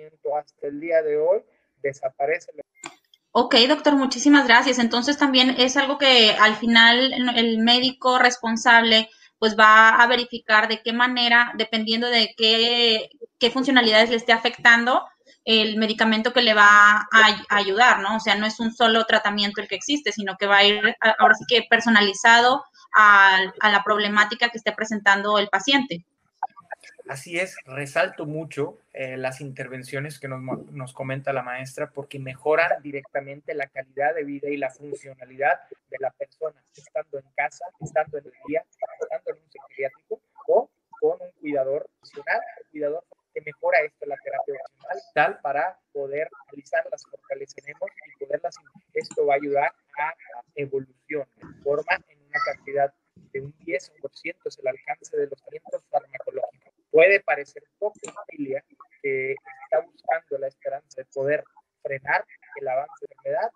tratamiento 0.00 0.36
hasta 0.36 0.66
el 0.66 0.80
día 0.80 1.02
de 1.02 1.18
hoy 1.18 1.40
desaparece. 1.82 2.52
Ok, 3.32 3.54
doctor, 3.68 3.94
muchísimas 3.94 4.46
gracias. 4.46 4.78
Entonces 4.78 5.18
también 5.18 5.54
es 5.58 5.76
algo 5.76 5.98
que 5.98 6.32
al 6.32 6.56
final 6.56 7.12
el 7.36 7.58
médico 7.58 8.18
responsable 8.18 9.08
pues 9.38 9.56
va 9.58 9.90
a 10.02 10.06
verificar 10.06 10.68
de 10.68 10.82
qué 10.82 10.92
manera, 10.92 11.52
dependiendo 11.56 12.08
de 12.08 12.34
qué, 12.36 13.08
qué 13.38 13.50
funcionalidades 13.50 14.10
le 14.10 14.16
esté 14.16 14.32
afectando, 14.32 15.06
el 15.44 15.78
medicamento 15.78 16.34
que 16.34 16.42
le 16.42 16.52
va 16.52 17.08
a, 17.10 17.46
ayudar, 17.48 18.00
¿no? 18.00 18.16
O 18.16 18.20
sea, 18.20 18.34
no 18.34 18.44
es 18.44 18.60
un 18.60 18.74
solo 18.74 19.06
tratamiento 19.06 19.62
el 19.62 19.68
que 19.68 19.76
existe, 19.76 20.12
sino 20.12 20.36
que 20.36 20.46
va 20.46 20.58
a 20.58 20.64
ir 20.64 20.94
ahora 21.18 21.34
sí 21.34 21.44
que 21.48 21.66
personalizado 21.70 22.62
a, 22.94 23.38
a 23.60 23.70
la 23.70 23.82
problemática 23.82 24.50
que 24.50 24.58
esté 24.58 24.72
presentando 24.72 25.38
el 25.38 25.48
paciente. 25.48 26.04
Así 27.10 27.40
es, 27.40 27.56
resalto 27.64 28.24
mucho 28.24 28.78
eh, 28.92 29.16
las 29.16 29.40
intervenciones 29.40 30.20
que 30.20 30.28
nos, 30.28 30.40
nos, 30.70 30.92
comenta 30.92 31.32
la 31.32 31.42
maestra 31.42 31.90
porque 31.90 32.20
mejoran 32.20 32.80
directamente 32.84 33.52
la 33.52 33.66
calidad 33.66 34.14
de 34.14 34.22
vida 34.22 34.48
y 34.48 34.56
la 34.56 34.70
funcionalidad 34.70 35.58
de 35.88 35.96
la 35.98 36.12
persona, 36.12 36.62
estando 36.72 37.18
en 37.18 37.24
casa, 37.34 37.64
estando 37.80 38.18
en 38.18 38.26
el 38.26 38.32
día, 38.46 38.64
estando 39.00 39.24
en 39.26 39.42
un 39.42 39.50
psiquiátrico 39.50 40.20
o 40.46 40.70
con 41.00 41.20
un 41.20 41.32
cuidador 41.40 41.90
profesional, 41.98 42.40
un 42.62 42.70
cuidador 42.70 43.04
que 43.34 43.40
mejora 43.40 43.80
esto, 43.80 44.06
la 44.06 44.16
terapia 44.22 44.54
opcional, 44.54 44.98
tal 45.12 45.40
para 45.40 45.78
poder 45.92 46.30
realizar 46.46 46.86
las 46.92 47.02
fortalezas 47.10 47.54
que 47.54 47.62
tenemos 47.62 47.90
y 48.06 48.24
poderlas. 48.24 48.54
Esto 48.94 49.26
va 49.26 49.34
a 49.34 49.36
ayudar 49.36 49.72
a 49.98 50.14
evolución, 50.54 51.26
forma 51.64 51.98
en 52.06 52.20
una 52.20 52.38
cantidad 52.44 52.94
de 53.32 53.40
un 53.40 53.52
10% 53.58 54.36
es 54.44 54.58
el 54.58 54.68
alcance 54.68 55.16
de 55.16 55.26
los 55.26 55.38
tratamientos 55.40 55.84
farmacológicos. 55.90 56.72
Puede 56.90 57.20
parecer 57.20 57.62
poco 57.78 57.98
familia 58.26 58.64
que 59.02 59.32
está 59.32 59.80
buscando 59.80 60.38
la 60.38 60.48
esperanza 60.48 60.88
de 61.00 61.04
poder 61.06 61.44
frenar 61.82 62.26
el 62.60 62.68
avance 62.68 62.94
de 63.00 63.06
la 63.08 63.16
enfermedad. 63.16 63.50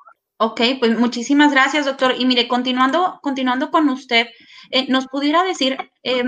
Ok, 0.44 0.61
pues 0.78 0.98
muchísimas 0.98 1.52
gracias, 1.52 1.87
doctor. 1.87 2.14
Y 2.18 2.26
mire, 2.26 2.48
continuando, 2.48 3.18
continuando 3.22 3.70
con 3.70 3.88
usted, 3.88 4.28
eh, 4.70 4.87
¿nos 4.88 5.07
pudiera 5.07 5.42
decir 5.42 5.78
eh, 6.02 6.22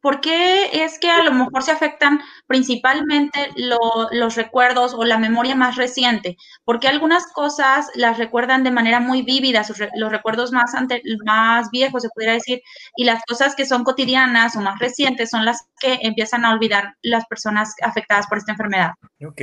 ¿Por 0.00 0.20
qué 0.20 0.84
es 0.84 0.98
que 1.00 1.10
a 1.10 1.24
lo 1.24 1.32
mejor 1.32 1.62
se 1.64 1.72
afectan 1.72 2.20
principalmente 2.46 3.50
lo, 3.56 3.78
los 4.12 4.36
recuerdos 4.36 4.94
o 4.94 5.04
la 5.04 5.18
memoria 5.18 5.56
más 5.56 5.76
reciente? 5.76 6.36
Porque 6.64 6.86
algunas 6.86 7.26
cosas 7.32 7.90
las 7.94 8.16
recuerdan 8.16 8.62
de 8.62 8.70
manera 8.70 9.00
muy 9.00 9.22
vívida, 9.22 9.64
los 9.96 10.12
recuerdos 10.12 10.52
más, 10.52 10.74
ante, 10.74 11.02
más 11.24 11.70
viejos, 11.70 12.02
se 12.02 12.10
pudiera 12.10 12.34
decir, 12.34 12.62
y 12.96 13.04
las 13.04 13.24
cosas 13.24 13.56
que 13.56 13.66
son 13.66 13.82
cotidianas 13.82 14.54
o 14.54 14.60
más 14.60 14.78
recientes 14.78 15.30
son 15.30 15.44
las 15.44 15.66
que 15.80 15.98
empiezan 16.02 16.44
a 16.44 16.52
olvidar 16.52 16.94
las 17.02 17.26
personas 17.26 17.74
afectadas 17.82 18.28
por 18.28 18.38
esta 18.38 18.52
enfermedad. 18.52 18.92
Ok, 19.26 19.42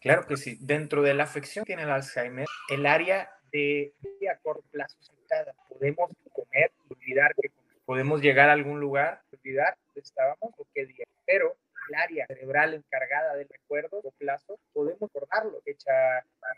claro 0.00 0.26
que 0.26 0.36
sí. 0.36 0.58
Dentro 0.60 1.02
de 1.02 1.14
la 1.14 1.24
afección 1.24 1.64
que 1.64 1.74
tiene 1.74 1.84
el 1.84 1.90
Alzheimer, 1.90 2.46
el 2.70 2.86
área 2.86 3.30
de, 3.52 3.92
a 4.30 4.36
corto 4.38 4.64
plazo 4.70 4.96
podemos 5.68 6.10
comer 6.32 6.70
olvidar 6.88 7.34
que 7.34 7.50
podemos 7.84 8.20
llegar 8.20 8.48
a 8.48 8.52
algún 8.52 8.80
lugar, 8.80 9.22
olvidar 9.32 9.76
estábamos 9.94 10.52
o 10.58 10.66
qué 10.74 10.86
día. 10.86 11.04
Pero 11.26 11.56
el 11.88 11.94
área 11.94 12.26
cerebral 12.26 12.74
encargada 12.74 13.34
del 13.34 13.48
recuerdo 13.48 14.00
o 14.02 14.10
plazo, 14.12 14.58
podemos 14.72 15.00
recordarlo, 15.12 15.60
fecha 15.62 15.92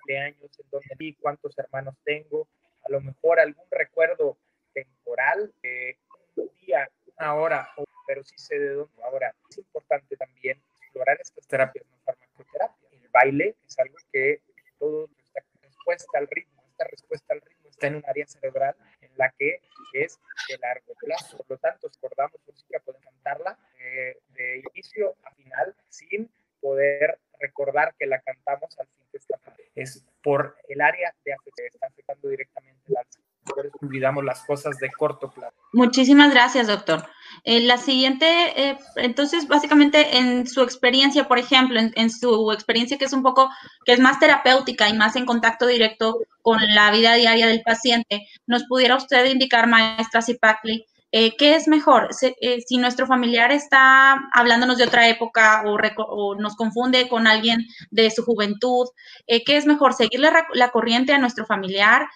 de 0.06 0.18
años, 0.18 0.50
en 0.58 0.70
donde 0.70 0.94
vi, 0.98 1.14
cuántos 1.14 1.58
hermanos 1.58 1.94
tengo, 2.04 2.46
a 2.84 2.90
lo 2.90 3.00
mejor 3.00 3.40
algún 3.40 3.64
recuerdo 3.70 4.36
temporal, 4.72 5.52
de 5.62 5.96
un 6.36 6.50
día, 6.60 6.88
una 7.16 7.34
hora, 7.34 7.68
pero 8.06 8.22
sí 8.24 8.34
sé 8.36 8.58
de 8.58 8.70
dónde. 8.70 9.02
Ahora, 9.02 9.34
es 9.48 9.58
importante 9.58 10.16
también 10.16 10.60
explorar 10.80 11.18
estas 11.20 11.46
terapias, 11.46 11.86
no 11.86 11.96
farmacoterapia. 12.04 12.88
El 12.92 13.08
baile 13.08 13.56
es 13.66 13.78
algo 13.78 13.96
que 14.12 14.42
todo 14.78 15.08
esta 15.18 15.40
respuesta 15.62 16.18
al 16.18 16.28
ritmo, 16.28 16.53
esta 16.74 16.84
respuesta 16.90 17.34
al 17.34 17.40
ritmo 17.40 17.68
está 17.68 17.86
en 17.86 17.96
un 17.96 18.04
área 18.06 18.26
cerebral 18.26 18.74
en 19.00 19.10
la 19.16 19.30
que 19.38 19.60
es 19.92 20.18
de 20.48 20.58
largo 20.58 20.94
plazo. 20.98 21.36
Por 21.38 21.50
lo 21.50 21.58
tanto, 21.58 21.88
recordamos 21.88 22.40
música, 22.46 22.80
podemos 22.80 23.04
cantarla 23.04 23.58
eh, 23.78 24.18
de 24.30 24.62
inicio 24.72 25.16
a 25.22 25.30
final 25.34 25.76
sin 25.88 26.30
poder 26.60 27.20
recordar 27.38 27.94
que 27.96 28.06
la 28.06 28.20
cantamos 28.20 28.76
al 28.78 28.88
fin 28.88 29.06
de 29.12 29.18
esta 29.18 29.38
Es 29.74 30.04
por 30.22 30.56
el 30.68 30.80
área 30.80 31.14
de 31.24 31.36
que 31.44 31.66
está 31.66 31.86
afectando 31.86 32.28
directamente 32.28 32.82
el 32.88 32.96
alza. 32.96 33.20
Olvidamos 33.82 34.24
las 34.24 34.42
cosas 34.44 34.78
de 34.78 34.90
corto 34.90 35.30
plazo. 35.30 35.56
Muchísimas 35.72 36.32
gracias, 36.32 36.66
doctor. 36.66 37.06
Eh, 37.42 37.60
la 37.60 37.76
siguiente, 37.76 38.26
eh, 38.56 38.78
entonces, 38.96 39.48
básicamente 39.48 40.16
en 40.16 40.46
su 40.46 40.62
experiencia, 40.62 41.26
por 41.28 41.38
ejemplo, 41.38 41.80
en, 41.80 42.10
su 42.10 42.52
experiencia 42.52 42.96
que 42.96 43.04
es 43.04 43.12
un 43.12 43.22
poco, 43.22 43.50
que 43.84 43.92
es 43.92 44.00
más 44.00 44.18
terapéutica 44.18 44.88
y 44.88 44.94
más 44.94 45.16
en 45.16 45.26
contacto 45.26 45.66
directo 45.66 46.20
con 46.42 46.60
la 46.74 46.90
vida 46.90 47.14
diaria 47.14 47.46
del 47.46 47.62
paciente, 47.62 48.26
¿nos 48.46 48.64
pudiera 48.64 48.96
usted 48.96 49.26
indicar, 49.26 49.66
maestra 49.66 50.22
Zipacli, 50.22 50.86
eh, 51.12 51.36
¿qué 51.36 51.54
es 51.54 51.68
mejor? 51.68 52.08
Si, 52.12 52.76
nuestro 52.76 53.06
familiar 53.06 53.52
está 53.52 54.20
hablándonos 54.32 54.78
de 54.78 54.84
otra 54.84 55.08
época 55.08 55.62
o, 55.64 56.34
nos 56.34 56.56
confunde 56.56 57.08
con 57.08 57.26
alguien 57.26 57.66
de 57.90 58.10
su 58.10 58.24
juventud, 58.24 58.88
¿qué 59.26 59.56
es 59.56 59.66
mejor? 59.66 59.94
¿Seguirle 59.94 60.30
la, 60.54 60.70
corriente 60.70 61.12
a 61.12 61.18
nuestro 61.18 61.46
familiar 61.46 62.08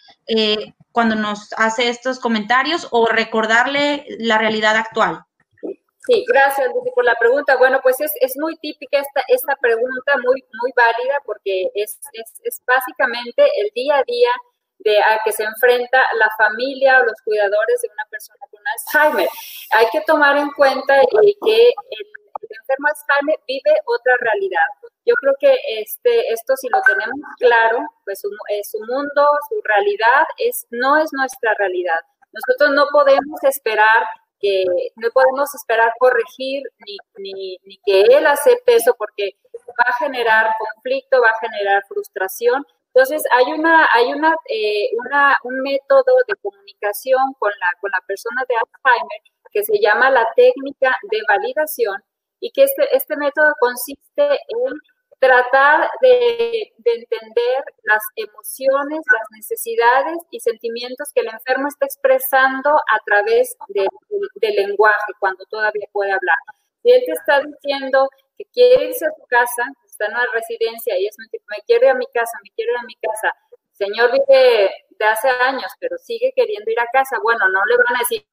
cuando 0.99 1.15
nos 1.15 1.53
hace 1.57 1.91
estos 1.91 2.19
comentarios 2.19 2.89
o 2.91 3.07
recordarle 3.07 4.05
la 4.19 4.37
realidad 4.37 4.75
actual? 4.75 5.23
Sí, 5.63 6.25
gracias 6.27 6.67
Lucy 6.75 6.91
por 6.93 7.05
la 7.05 7.15
pregunta. 7.15 7.57
Bueno, 7.57 7.79
pues 7.85 8.01
es, 8.01 8.11
es 8.21 8.33
muy 8.37 8.57
típica 8.57 8.99
esta, 8.99 9.23
esta 9.29 9.55
pregunta, 9.61 10.17
muy, 10.17 10.43
muy 10.61 10.73
válida, 10.75 11.15
porque 11.25 11.71
es, 11.73 12.01
es, 12.15 12.33
es 12.43 12.61
básicamente 12.67 13.45
el 13.61 13.71
día 13.77 13.99
a 13.99 14.03
día 14.03 14.31
de 14.79 14.99
a 14.99 15.21
que 15.25 15.31
se 15.31 15.45
enfrenta 15.45 16.03
la 16.19 16.29
familia 16.37 16.99
o 16.99 17.05
los 17.05 17.21
cuidadores 17.25 17.81
de 17.81 17.91
una 17.93 18.05
persona 18.11 18.45
con 18.51 18.61
Alzheimer. 18.67 19.29
Hay 19.71 19.87
que 19.93 20.01
tomar 20.01 20.37
en 20.37 20.51
cuenta 20.51 20.97
que 21.45 21.69
el, 21.69 22.07
enfermo 22.51 22.89
Alzheimer 22.89 23.39
vive 23.47 23.75
otra 23.85 24.15
realidad. 24.21 24.69
Yo 25.05 25.15
creo 25.15 25.35
que 25.41 25.57
este, 25.81 26.33
esto 26.33 26.57
si 26.57 26.69
lo 26.69 26.81
tenemos 26.83 27.19
claro, 27.39 27.81
pues 28.05 28.21
su, 28.21 28.29
eh, 28.49 28.63
su 28.65 28.79
mundo, 28.81 29.29
su 29.49 29.61
realidad 29.65 30.25
es, 30.39 30.67
no 30.71 30.97
es 30.97 31.11
nuestra 31.13 31.55
realidad. 31.55 32.01
Nosotros 32.33 32.75
no 32.75 32.87
podemos 32.93 33.43
esperar 33.43 34.07
que 34.41 34.65
no 34.97 35.09
podemos 35.11 35.53
esperar 35.55 35.93
corregir 35.99 36.63
ni, 36.87 36.97
ni, 37.19 37.59
ni, 37.65 37.79
que 37.85 38.03
él 38.03 38.27
acepte 38.27 38.77
eso 38.77 38.95
porque 38.97 39.33
va 39.69 39.85
a 39.89 39.99
generar 39.99 40.55
conflicto, 40.59 41.21
va 41.21 41.31
a 41.31 41.41
generar 41.41 41.83
frustración. 41.89 42.65
Entonces, 42.95 43.23
hay 43.33 43.53
una, 43.53 43.89
hay 43.93 44.13
una, 44.13 44.35
eh, 44.49 44.91
una, 45.05 45.37
un 45.43 45.61
método 45.63 46.17
de 46.27 46.35
comunicación 46.37 47.35
con 47.39 47.51
la, 47.51 47.67
con 47.81 47.91
la 47.91 48.05
persona 48.07 48.45
de 48.49 48.55
Alzheimer 48.55 49.23
que 49.51 49.65
se 49.65 49.79
llama 49.81 50.11
la 50.11 50.27
técnica 50.37 50.97
de 51.11 51.19
validación 51.29 52.03
y 52.41 52.51
que 52.53 52.65
este, 52.65 52.97
este 52.97 53.17
método 53.17 53.53
consiste 53.61 54.25
en 54.25 54.73
tratar 55.19 55.91
de, 56.01 56.73
entender 56.85 57.65
las 57.83 58.03
emociones, 58.17 59.01
las 59.13 59.27
necesidades 59.37 60.19
y 60.31 60.41
sentimientos 60.41 61.11
que 61.15 61.23
el 61.23 61.29
enfermo 61.29 61.69
está 61.69 61.87
expresando 61.87 62.71
a 62.71 62.99
través 63.05 63.57
del 63.69 64.55
lenguaje 64.55 65.13
cuando 65.19 65.45
todavía 65.51 65.87
puede 65.93 66.13
hablar. 66.13 66.39
Si 66.83 66.91
él 66.91 67.03
te 67.05 67.13
está 67.13 67.41
diciendo 67.43 68.09
que 68.37 68.45
quiere 68.53 68.85
irse 68.87 69.07
a 69.07 69.11
su 69.11 69.27
casa, 69.27 69.65
está 69.85 70.07
en 70.07 70.13
una 70.13 70.27
residencia 70.33 70.97
y 70.99 71.07
es, 71.07 71.17
me 71.19 71.63
quiere 71.67 71.87
ir 71.87 71.93
a 71.93 71.95
mi 71.95 72.07
casa, 72.07 72.39
me 72.43 72.51
quiere 72.55 72.73
ir 72.73 72.79
a 72.79 72.87
mi 72.87 72.95
casa, 72.95 73.35
señor 73.73 74.13
vive 74.13 74.71
de 74.91 75.05
hace 75.05 75.29
años, 75.29 75.71
pero 75.81 75.99
sigue 75.99 76.33
queriendo 76.35 76.71
ir 76.71 76.81
a 76.81 76.87
casa, 76.93 77.19
bueno, 77.23 77.49
no 77.49 77.65
le 77.67 77.77
van 77.77 77.97
a 77.97 77.99
decir, 78.01 78.25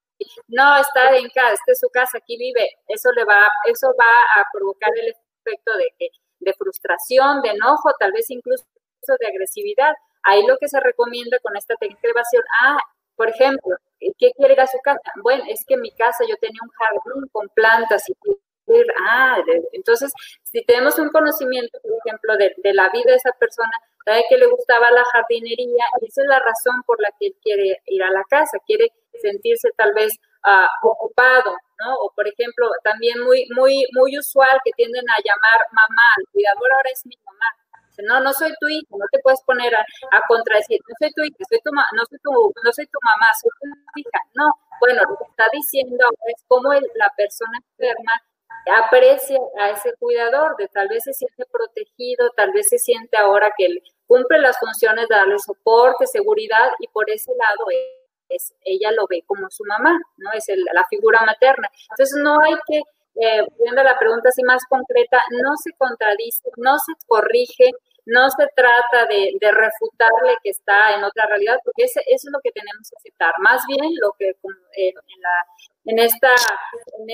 no, 0.47 0.77
está 0.77 1.15
en 1.17 1.29
casa, 1.29 1.53
esta 1.53 1.71
es 1.71 1.79
su 1.79 1.89
casa, 1.89 2.17
aquí 2.17 2.37
vive, 2.37 2.69
eso 2.87 3.11
le 3.11 3.23
va, 3.25 3.47
eso 3.65 3.87
va 3.99 4.41
a 4.41 4.45
provocar 4.53 4.91
el 4.95 5.09
efecto 5.09 5.75
de 5.77 5.93
que 5.97 6.09
de 6.39 6.53
frustración, 6.53 7.41
de 7.41 7.49
enojo, 7.49 7.91
tal 7.99 8.11
vez 8.11 8.29
incluso 8.29 8.65
de 9.19 9.27
agresividad. 9.27 9.93
Ahí 10.23 10.45
lo 10.45 10.57
que 10.57 10.67
se 10.67 10.79
recomienda 10.79 11.39
con 11.39 11.55
esta 11.55 11.75
técnica 11.75 12.01
de 12.03 12.11
evasión, 12.11 12.43
ah, 12.61 12.77
por 13.15 13.29
ejemplo, 13.29 13.75
¿qué 13.99 14.31
quiere 14.35 14.53
ir 14.53 14.61
a 14.61 14.67
su 14.67 14.77
casa? 14.83 14.99
Bueno, 15.23 15.43
es 15.47 15.63
que 15.65 15.75
en 15.75 15.81
mi 15.81 15.91
casa 15.91 16.25
yo 16.27 16.35
tenía 16.37 16.59
un 16.61 16.69
jardín 16.69 17.29
con 17.31 17.47
plantas 17.49 18.09
y 18.09 18.13
ah, 19.07 19.37
entonces, 19.73 20.11
si 20.43 20.63
tenemos 20.65 20.97
un 20.99 21.09
conocimiento, 21.09 21.79
por 21.81 21.91
ejemplo, 22.05 22.35
de, 22.37 22.53
de, 22.63 22.73
la 22.73 22.89
vida 22.89 23.11
de 23.11 23.15
esa 23.15 23.31
persona, 23.33 23.71
sabe 24.03 24.23
que 24.29 24.37
le 24.37 24.47
gustaba 24.47 24.91
la 24.91 25.03
jardinería, 25.05 25.85
esa 26.01 26.21
es 26.21 26.27
la 26.27 26.39
razón 26.39 26.81
por 26.85 26.99
la 27.01 27.09
que 27.19 27.27
él 27.27 27.35
quiere 27.41 27.81
ir 27.85 28.03
a 28.03 28.11
la 28.11 28.23
casa, 28.29 28.57
quiere 28.65 28.91
sentirse 29.21 29.69
tal 29.77 29.93
vez 29.93 30.13
uh, 30.45 30.87
ocupado, 30.87 31.55
¿no? 31.79 31.95
O 32.01 32.11
por 32.15 32.27
ejemplo, 32.27 32.69
también 32.83 33.21
muy, 33.21 33.47
muy, 33.55 33.85
muy 33.93 34.17
usual 34.17 34.59
que 34.63 34.71
tienden 34.71 35.05
a 35.09 35.21
llamar 35.23 35.59
mamá, 35.71 36.07
el 36.19 36.27
cuidador 36.31 36.73
ahora 36.73 36.89
es 36.91 37.05
mi 37.05 37.15
mamá. 37.25 37.45
No, 38.03 38.19
no 38.19 38.33
soy 38.33 38.53
tu 38.59 38.67
hijo, 38.67 38.97
no 38.97 39.05
te 39.09 39.19
puedes 39.19 39.41
poner 39.43 39.73
a, 39.73 39.85
contradecir, 40.27 40.81
no 40.87 40.95
soy 40.99 41.11
tu 41.13 41.23
hijo, 41.23 41.37
soy 41.49 41.59
tu, 41.63 41.71
no, 41.71 42.03
soy 42.09 42.19
tu, 42.19 42.31
no 42.63 42.73
soy 42.73 42.85
tu 42.87 42.99
mamá, 43.01 43.27
soy 43.41 43.51
tu 43.61 43.99
hija. 43.99 44.19
No, 44.33 44.51
bueno, 44.81 45.01
lo 45.09 45.15
que 45.17 45.23
está 45.29 45.45
diciendo 45.53 46.05
es 46.27 46.43
cómo 46.47 46.73
la 46.73 47.09
persona 47.15 47.57
enferma 47.71 48.11
aprecia 48.83 49.39
a 49.59 49.69
ese 49.69 49.93
cuidador, 49.99 50.55
de 50.57 50.67
tal 50.67 50.87
vez 50.87 51.03
se 51.03 51.13
siente 51.13 51.45
protegido, 51.51 52.31
tal 52.35 52.51
vez 52.51 52.67
se 52.69 52.79
siente 52.79 53.17
ahora 53.17 53.53
que 53.57 53.65
él 53.65 53.81
cumple 54.07 54.39
las 54.39 54.57
funciones 54.59 55.07
de 55.07 55.15
darle 55.15 55.39
soporte, 55.39 56.07
seguridad, 56.07 56.71
y 56.79 56.87
por 56.87 57.09
ese 57.09 57.31
lado 57.35 57.65
ella 58.63 58.91
lo 58.91 59.05
ve 59.07 59.23
como 59.25 59.49
su 59.49 59.63
mamá, 59.65 59.97
¿no? 60.17 60.31
Es 60.33 60.45
la 60.73 60.85
figura 60.89 61.21
materna. 61.25 61.69
Entonces 61.91 62.17
no 62.21 62.39
hay 62.41 62.55
que, 62.67 62.77
eh, 63.21 63.45
viendo 63.59 63.83
la 63.83 63.97
pregunta 63.97 64.29
así 64.29 64.43
más 64.43 64.63
concreta, 64.67 65.21
no 65.31 65.55
se 65.57 65.71
contradice, 65.77 66.49
no 66.57 66.77
se 66.79 66.93
corrige, 67.07 67.71
no 68.05 68.29
se 68.29 68.45
trata 68.55 69.07
de, 69.09 69.51
refutarle 69.51 70.37
que 70.43 70.51
está 70.51 70.93
en 70.95 71.03
otra 71.03 71.25
realidad, 71.25 71.57
porque 71.63 71.83
eso 71.83 71.99
es 72.05 72.23
lo 72.31 72.39
que 72.43 72.51
tenemos 72.51 72.89
que 72.89 72.97
aceptar. 72.97 73.33
Más 73.39 73.63
bien 73.67 73.91
lo 74.01 74.11
que 74.17 74.29
en, 74.29 74.93
la, 75.21 75.45
en, 75.85 75.99
esta, 75.99 76.29
en 76.99 77.07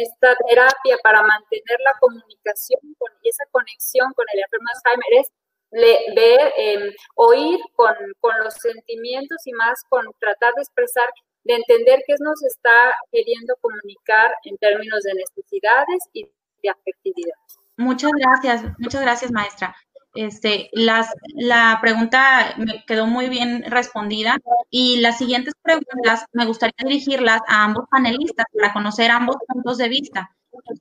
terapia 0.47 0.97
para 1.01 1.21
mantener 1.23 1.79
la 1.85 1.97
comunicación 1.99 2.81
con, 2.97 3.11
y 3.21 3.29
esa 3.29 3.45
conexión 3.51 4.11
con 4.13 4.25
el 4.33 4.39
enfermo 4.41 4.67
Alzheimer 4.73 5.21
es 5.21 5.31
ver, 5.71 6.53
em, 6.57 6.91
oír 7.15 7.59
con, 7.75 7.93
con, 8.19 8.33
los 8.43 8.53
sentimientos 8.55 9.37
y 9.45 9.53
más 9.53 9.83
con 9.89 10.05
tratar 10.19 10.53
de 10.55 10.61
expresar, 10.61 11.07
de 11.43 11.55
entender 11.55 11.99
qué 12.05 12.15
nos 12.19 12.43
está 12.43 12.93
queriendo 13.11 13.55
comunicar 13.61 14.31
en 14.43 14.57
términos 14.57 15.01
de 15.03 15.13
necesidades 15.13 16.03
y 16.13 16.23
de 16.61 16.69
afectividad. 16.69 17.35
Muchas 17.77 18.11
gracias, 18.11 18.63
muchas 18.77 19.01
gracias, 19.01 19.31
maestra. 19.31 19.75
Este, 20.13 20.69
las, 20.73 21.09
la 21.35 21.79
pregunta 21.81 22.53
me 22.57 22.83
quedó 22.85 23.07
muy 23.07 23.29
bien 23.29 23.63
respondida 23.63 24.37
y 24.69 24.97
las 24.97 25.17
siguientes 25.17 25.53
preguntas 25.61 26.25
me 26.33 26.45
gustaría 26.45 26.75
dirigirlas 26.83 27.39
a 27.47 27.63
ambos 27.63 27.85
panelistas 27.89 28.45
para 28.53 28.73
conocer 28.73 29.09
ambos 29.09 29.37
puntos 29.47 29.77
de 29.77 29.87
vista. 29.87 30.35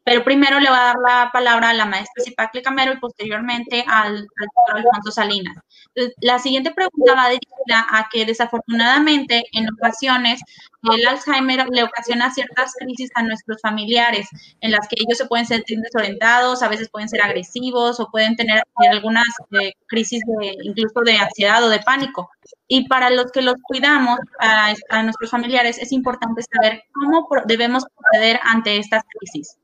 Pero 0.04 0.24
primero 0.24 0.60
le 0.60 0.68
voy 0.68 0.78
a 0.78 0.82
dar 0.82 0.96
la 0.98 1.30
palabra 1.32 1.70
a 1.70 1.74
la 1.74 1.84
maestra 1.84 2.24
Zipacle 2.24 2.62
Camero 2.62 2.92
y 2.92 2.98
posteriormente 2.98 3.84
al, 3.86 4.20
doctor 4.20 4.76
Alfonso 4.76 5.10
Salinas. 5.10 5.56
La 6.20 6.38
siguiente 6.38 6.72
pregunta 6.72 7.14
va 7.14 7.28
dirigida 7.28 7.86
a 7.90 8.08
que 8.10 8.24
desafortunadamente 8.24 9.44
en 9.52 9.68
ocasiones 9.72 10.40
el 10.92 11.06
Alzheimer 11.06 11.68
le 11.68 11.82
ocasiona 11.82 12.32
ciertas 12.32 12.72
crisis 12.78 13.10
a 13.14 13.22
nuestros 13.22 13.60
familiares, 13.60 14.28
en 14.60 14.70
las 14.70 14.88
que 14.88 14.96
ellos 14.98 15.18
se 15.18 15.26
pueden 15.26 15.46
sentir 15.46 15.78
desorientados, 15.80 16.62
a 16.62 16.68
veces 16.68 16.88
pueden 16.88 17.08
ser 17.08 17.20
agresivos 17.22 18.00
o 18.00 18.10
pueden 18.10 18.36
tener 18.36 18.62
algunas 18.90 19.26
eh, 19.60 19.72
crisis 19.86 20.22
de, 20.26 20.56
incluso 20.62 21.00
de 21.00 21.18
ansiedad 21.18 21.62
o 21.62 21.68
de 21.68 21.80
pánico. 21.80 22.30
Y 22.68 22.88
para 22.88 23.10
los 23.10 23.30
que 23.32 23.42
los 23.42 23.56
cuidamos, 23.62 24.18
a, 24.38 24.72
a 24.88 25.02
nuestros 25.02 25.30
familiares, 25.30 25.78
es 25.78 25.92
importante 25.92 26.42
saber 26.42 26.84
cómo 26.92 27.28
debemos 27.46 27.84
proceder 27.96 28.40
ante 28.42 28.78
estas 28.78 29.02
crisis. 29.18 29.58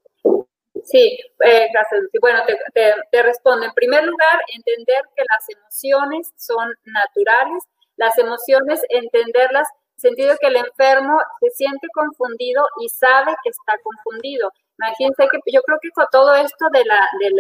Sí, 0.84 1.18
eh, 1.44 1.68
gracias, 1.72 2.02
Bueno, 2.20 2.40
te, 2.46 2.94
te, 3.10 3.22
respondo. 3.22 3.66
En 3.66 3.72
primer 3.72 4.04
lugar, 4.04 4.40
entender 4.54 5.02
que 5.14 5.24
las 5.24 5.48
emociones 5.48 6.32
son 6.36 6.68
naturales. 6.84 7.64
Las 7.96 8.18
emociones, 8.18 8.82
entenderlas, 8.90 9.66
sentido 9.96 10.36
que 10.38 10.48
el 10.48 10.56
enfermo 10.56 11.18
se 11.40 11.50
siente 11.50 11.88
confundido 11.94 12.66
y 12.80 12.88
sabe 12.90 13.34
que 13.42 13.50
está 13.50 13.72
confundido. 13.82 14.52
Imagínense 14.78 15.28
que 15.30 15.52
yo 15.52 15.62
creo 15.62 15.78
que 15.80 15.90
con 15.90 16.06
todo 16.12 16.34
esto 16.34 16.66
de 16.72 16.84
la, 16.84 17.08
del, 17.18 17.32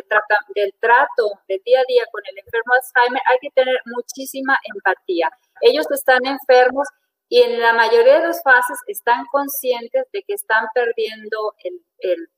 del 0.54 0.74
trato 0.80 1.32
del 1.48 1.60
día 1.64 1.80
a 1.80 1.84
día 1.86 2.04
con 2.10 2.22
el 2.24 2.38
enfermo 2.38 2.72
Alzheimer 2.72 3.22
hay 3.30 3.38
que 3.42 3.50
tener 3.50 3.78
muchísima 3.84 4.58
empatía. 4.74 5.28
Ellos 5.60 5.86
están 5.90 6.24
enfermos 6.24 6.88
y 7.28 7.42
en 7.42 7.60
la 7.60 7.74
mayoría 7.74 8.20
de 8.20 8.28
las 8.28 8.42
fases 8.42 8.78
están 8.86 9.26
conscientes 9.30 10.04
de 10.12 10.22
que 10.22 10.32
están 10.32 10.66
perdiendo 10.74 11.54
el, 11.64 11.82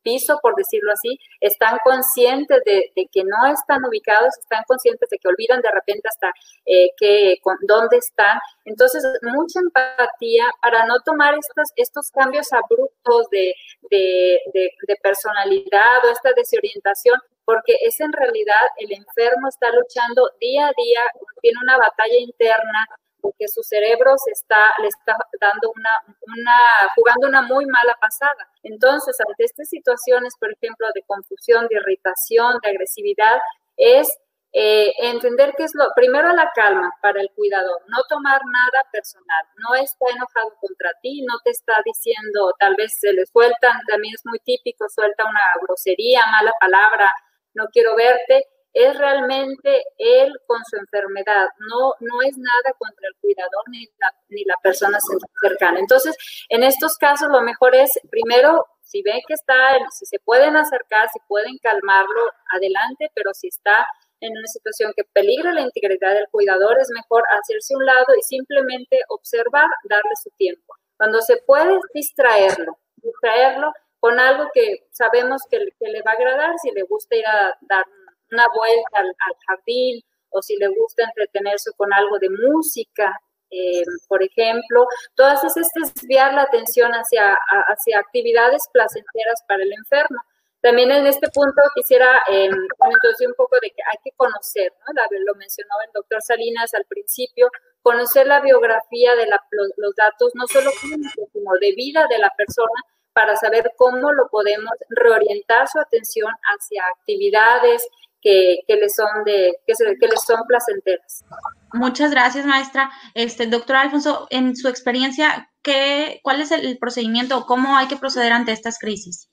piso, 0.02 0.38
por 0.42 0.54
decirlo 0.54 0.92
así, 0.92 1.18
están 1.40 1.78
conscientes 1.84 2.62
de, 2.64 2.90
que 2.94 3.22
no 3.24 3.52
están 3.52 3.84
ubicados, 3.84 4.36
están 4.38 4.62
conscientes 4.66 5.08
de 5.10 5.18
que 5.18 5.28
olvidan 5.28 5.60
de 5.60 5.70
repente 5.70 6.08
hasta 6.08 6.32
eh, 6.66 6.88
que, 6.96 7.36
dónde 7.62 7.98
están. 7.98 8.38
Entonces, 8.64 9.02
mucha 9.22 9.60
empatía 9.60 10.44
para 10.62 10.86
no 10.86 11.00
tomar 11.04 11.34
estos, 11.34 11.68
estos 11.76 12.10
cambios 12.10 12.52
abruptos 12.52 13.28
de, 13.30 13.52
de, 13.90 14.38
de 14.52 14.96
personalidad 15.02 16.04
o 16.04 16.10
esta 16.10 16.32
desorientación, 16.34 17.18
porque 17.44 17.76
es 17.80 17.98
en 18.00 18.12
realidad 18.12 18.60
el 18.78 18.92
enfermo 18.92 19.48
está 19.48 19.70
luchando 19.70 20.30
día 20.40 20.66
a 20.66 20.72
día, 20.76 21.00
tiene 21.40 21.58
una 21.62 21.78
batalla 21.78 22.18
interna 22.18 22.86
porque 23.20 23.48
su 23.48 23.62
cerebro 23.62 24.12
se 24.16 24.32
está, 24.32 24.72
le 24.80 24.88
está 24.88 25.16
dando 25.40 25.72
una, 25.74 26.16
una, 26.36 26.58
jugando 26.94 27.28
una 27.28 27.42
muy 27.42 27.66
mala 27.66 27.96
pasada. 28.00 28.48
Entonces, 28.62 29.16
ante 29.26 29.44
estas 29.44 29.68
situaciones, 29.68 30.34
por 30.38 30.52
ejemplo, 30.52 30.86
de 30.94 31.02
confusión, 31.02 31.66
de 31.68 31.76
irritación, 31.76 32.58
de 32.62 32.70
agresividad, 32.70 33.38
es 33.76 34.08
eh, 34.52 34.92
entender 35.00 35.52
que 35.56 35.64
es 35.64 35.72
lo 35.74 35.84
primero 35.94 36.32
la 36.32 36.50
calma 36.54 36.90
para 37.02 37.20
el 37.20 37.30
cuidador, 37.36 37.82
no 37.88 37.98
tomar 38.08 38.40
nada 38.46 38.82
personal, 38.90 39.44
no 39.56 39.74
está 39.74 40.06
enojado 40.10 40.54
contra 40.58 40.90
ti, 41.02 41.22
no 41.22 41.38
te 41.44 41.50
está 41.50 41.74
diciendo, 41.84 42.54
tal 42.58 42.74
vez 42.76 42.98
se 42.98 43.12
le 43.12 43.26
sueltan, 43.26 43.78
también 43.86 44.14
es 44.14 44.24
muy 44.24 44.38
típico, 44.38 44.88
suelta 44.88 45.26
una 45.26 45.40
grosería, 45.60 46.24
mala 46.28 46.52
palabra, 46.58 47.14
no 47.52 47.66
quiero 47.70 47.94
verte, 47.94 48.46
es 48.72 48.96
realmente 48.96 49.82
él 49.96 50.32
con 50.46 50.60
su 50.68 50.76
enfermedad, 50.76 51.48
no, 51.58 51.92
no 52.00 52.22
es 52.22 52.36
nada 52.36 52.74
contra 52.78 53.08
el 53.08 53.14
cuidador 53.20 53.64
ni 53.68 53.86
la, 53.98 54.12
ni 54.28 54.44
la 54.44 54.54
persona 54.62 54.98
cercana. 55.42 55.80
Entonces, 55.80 56.16
en 56.48 56.62
estos 56.62 56.96
casos 56.96 57.28
lo 57.30 57.42
mejor 57.42 57.74
es, 57.74 57.90
primero, 58.10 58.66
si 58.82 59.02
ven 59.02 59.20
que 59.26 59.34
está, 59.34 59.54
si 59.90 60.06
se 60.06 60.18
pueden 60.18 60.56
acercar, 60.56 61.08
si 61.12 61.18
pueden 61.28 61.58
calmarlo, 61.58 62.30
adelante, 62.52 63.10
pero 63.14 63.34
si 63.34 63.48
está 63.48 63.86
en 64.20 64.32
una 64.32 64.46
situación 64.46 64.92
que 64.96 65.04
peligra 65.04 65.52
la 65.52 65.60
integridad 65.60 66.14
del 66.14 66.28
cuidador, 66.30 66.78
es 66.80 66.88
mejor 66.94 67.22
hacerse 67.38 67.76
un 67.76 67.84
lado 67.84 68.06
y 68.18 68.22
simplemente 68.22 68.98
observar, 69.08 69.68
darle 69.84 70.16
su 70.22 70.30
tiempo. 70.30 70.74
Cuando 70.96 71.20
se 71.20 71.36
puede 71.36 71.78
distraerlo, 71.94 72.78
distraerlo 72.96 73.72
con 74.00 74.18
algo 74.18 74.50
que 74.52 74.88
sabemos 74.90 75.42
que, 75.50 75.58
le 75.58 76.02
va 76.02 76.12
a 76.12 76.14
agradar, 76.14 76.54
si 76.62 76.70
le 76.70 76.82
gusta 76.82 77.16
ir 77.16 77.26
a 77.26 77.56
dar 77.60 77.84
una 78.30 78.44
vuelta 78.54 78.98
al, 78.98 79.14
jardín 79.46 80.02
o 80.30 80.42
si 80.42 80.56
le 80.56 80.68
gusta 80.68 81.04
entretenerse 81.04 81.70
con 81.76 81.92
algo 81.92 82.18
de 82.18 82.28
música, 82.30 83.18
eh, 83.50 83.82
por 84.08 84.22
ejemplo, 84.22 84.86
todas 85.14 85.42
esas 85.42 85.68
desviar 85.74 86.34
la 86.34 86.42
atención 86.42 86.92
hacia, 86.92 87.34
hacia 87.68 87.98
actividades 87.98 88.68
placenteras 88.72 89.42
para 89.48 89.62
el 89.62 89.72
enferno. 89.72 90.18
También 90.60 90.90
en 90.90 91.06
este 91.06 91.28
punto 91.30 91.62
quisiera 91.74 92.20
eh, 92.28 92.46
introducir 92.46 93.28
un 93.28 93.34
poco 93.34 93.56
de 93.62 93.70
que 93.70 93.82
hay 93.90 93.96
que 94.02 94.10
conocer, 94.16 94.72
¿no? 94.86 95.02
lo 95.24 95.34
mencionó 95.36 95.70
el 95.86 95.92
doctor 95.94 96.20
Salinas 96.20 96.74
al 96.74 96.84
principio, 96.84 97.48
conocer 97.80 98.26
la 98.26 98.40
biografía 98.40 99.14
de 99.14 99.26
los 99.28 99.94
datos, 99.94 100.32
no 100.34 100.46
solo 100.48 100.70
clínicos, 100.80 101.28
de 101.60 101.72
vida 101.72 102.06
de 102.10 102.18
la 102.18 102.30
persona, 102.36 102.82
para 103.12 103.36
saber 103.36 103.72
cómo 103.76 104.12
lo 104.12 104.28
podemos 104.28 104.72
reorientar 104.90 105.68
su 105.68 105.78
atención 105.78 106.32
hacia 106.54 106.84
actividades 106.86 107.86
que, 108.20 108.58
que 108.66 108.76
le 108.76 108.88
son 108.88 109.24
de 109.24 109.58
que, 109.66 109.74
se, 109.74 109.84
que 109.98 110.08
les 110.08 110.22
son 110.22 110.40
placenteras. 110.46 111.24
Muchas 111.72 112.10
gracias, 112.10 112.46
maestra. 112.46 112.90
Este, 113.14 113.46
doctor 113.46 113.76
Alfonso, 113.76 114.26
en 114.30 114.56
su 114.56 114.68
experiencia, 114.68 115.50
¿qué, 115.62 116.20
¿cuál 116.22 116.40
es 116.40 116.50
el 116.50 116.78
procedimiento 116.78 117.38
o 117.38 117.46
cómo 117.46 117.76
hay 117.76 117.88
que 117.88 117.96
proceder 117.96 118.32
ante 118.32 118.52
estas 118.52 118.78
crisis? 118.78 119.28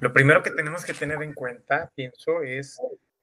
Lo 0.00 0.12
primero 0.12 0.42
que 0.42 0.50
tenemos 0.50 0.84
que 0.84 0.94
tener 0.94 1.22
en 1.22 1.34
cuenta, 1.34 1.90
pienso, 1.94 2.42
es 2.42 2.80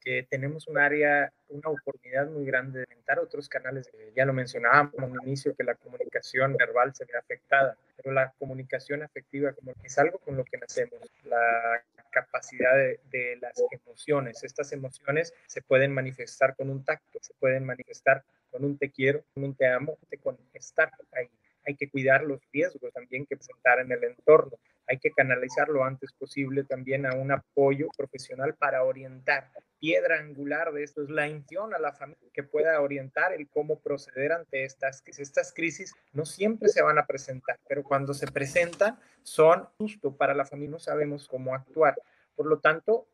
que 0.07 0.27
tenemos 0.29 0.67
un 0.67 0.77
área, 0.77 1.33
una 1.49 1.69
oportunidad 1.69 2.27
muy 2.27 2.45
grande 2.45 2.79
de 2.79 2.85
inventar 2.89 3.19
otros 3.19 3.49
canales. 3.49 3.89
Ya 4.15 4.25
lo 4.25 4.33
mencionábamos 4.33 4.93
al 4.97 5.27
inicio, 5.27 5.55
que 5.55 5.63
la 5.63 5.75
comunicación 5.75 6.55
verbal 6.55 6.93
se 6.95 7.05
ve 7.05 7.17
afectada, 7.17 7.75
pero 7.95 8.13
la 8.13 8.31
comunicación 8.39 9.01
afectiva 9.01 9.53
como 9.53 9.73
es 9.83 9.97
algo 9.97 10.19
con 10.19 10.37
lo 10.37 10.45
que 10.45 10.57
nacemos, 10.57 10.99
la 11.25 11.83
capacidad 12.21 12.75
de, 12.75 13.37
las 13.39 13.53
emociones. 13.71 14.43
Estas 14.43 14.71
emociones 14.71 15.33
se 15.45 15.61
pueden 15.61 15.93
manifestar 15.93 16.55
con 16.55 16.69
un 16.69 16.83
tacto, 16.83 17.19
se 17.21 17.33
pueden 17.35 17.63
manifestar 17.65 18.23
con 18.51 18.63
un 18.63 18.77
te 18.77 18.89
quiero, 18.89 19.23
con 19.33 19.43
un 19.43 19.55
te 19.55 19.67
amo, 19.67 19.97
con 20.23 20.37
estar 20.53 20.91
ahí. 21.11 21.29
Hay 21.65 21.75
que 21.75 21.89
cuidar 21.89 22.23
los 22.23 22.39
riesgos 22.51 22.91
también 22.93 23.25
que 23.25 23.35
presentar 23.35 23.79
en 23.79 23.91
el 23.91 24.03
entorno 24.03 24.57
hay 24.87 24.99
que 24.99 25.11
canalizar 25.11 25.69
lo 25.69 25.83
antes 25.83 26.13
posible 26.13 26.63
también 26.63 27.05
a 27.05 27.15
un 27.15 27.31
apoyo 27.31 27.87
profesional 27.97 28.55
para 28.55 28.83
orientar. 28.83 29.51
Piedra 29.79 30.19
angular 30.19 30.71
de 30.71 30.83
esto 30.83 31.03
es 31.03 31.09
la 31.09 31.27
intención 31.27 31.73
a 31.73 31.79
la 31.79 31.93
familia 31.93 32.29
que 32.33 32.43
pueda 32.43 32.81
orientar 32.81 33.33
el 33.33 33.47
cómo 33.49 33.79
proceder 33.79 34.31
ante 34.31 34.63
estas 34.63 35.01
crisis. 35.01 35.27
Estas 35.27 35.53
crisis 35.53 35.93
no 36.13 36.25
siempre 36.25 36.69
se 36.69 36.81
van 36.81 36.97
a 36.97 37.05
presentar, 37.05 37.59
pero 37.67 37.83
cuando 37.83 38.13
se 38.13 38.27
presentan 38.27 38.99
son 39.23 39.67
justo 39.77 40.15
para 40.15 40.33
la 40.33 40.45
familia, 40.45 40.71
no 40.71 40.79
sabemos 40.79 41.27
cómo 41.27 41.53
actuar. 41.53 41.95
Por 42.35 42.47
lo 42.47 42.59
tanto, 42.59 43.07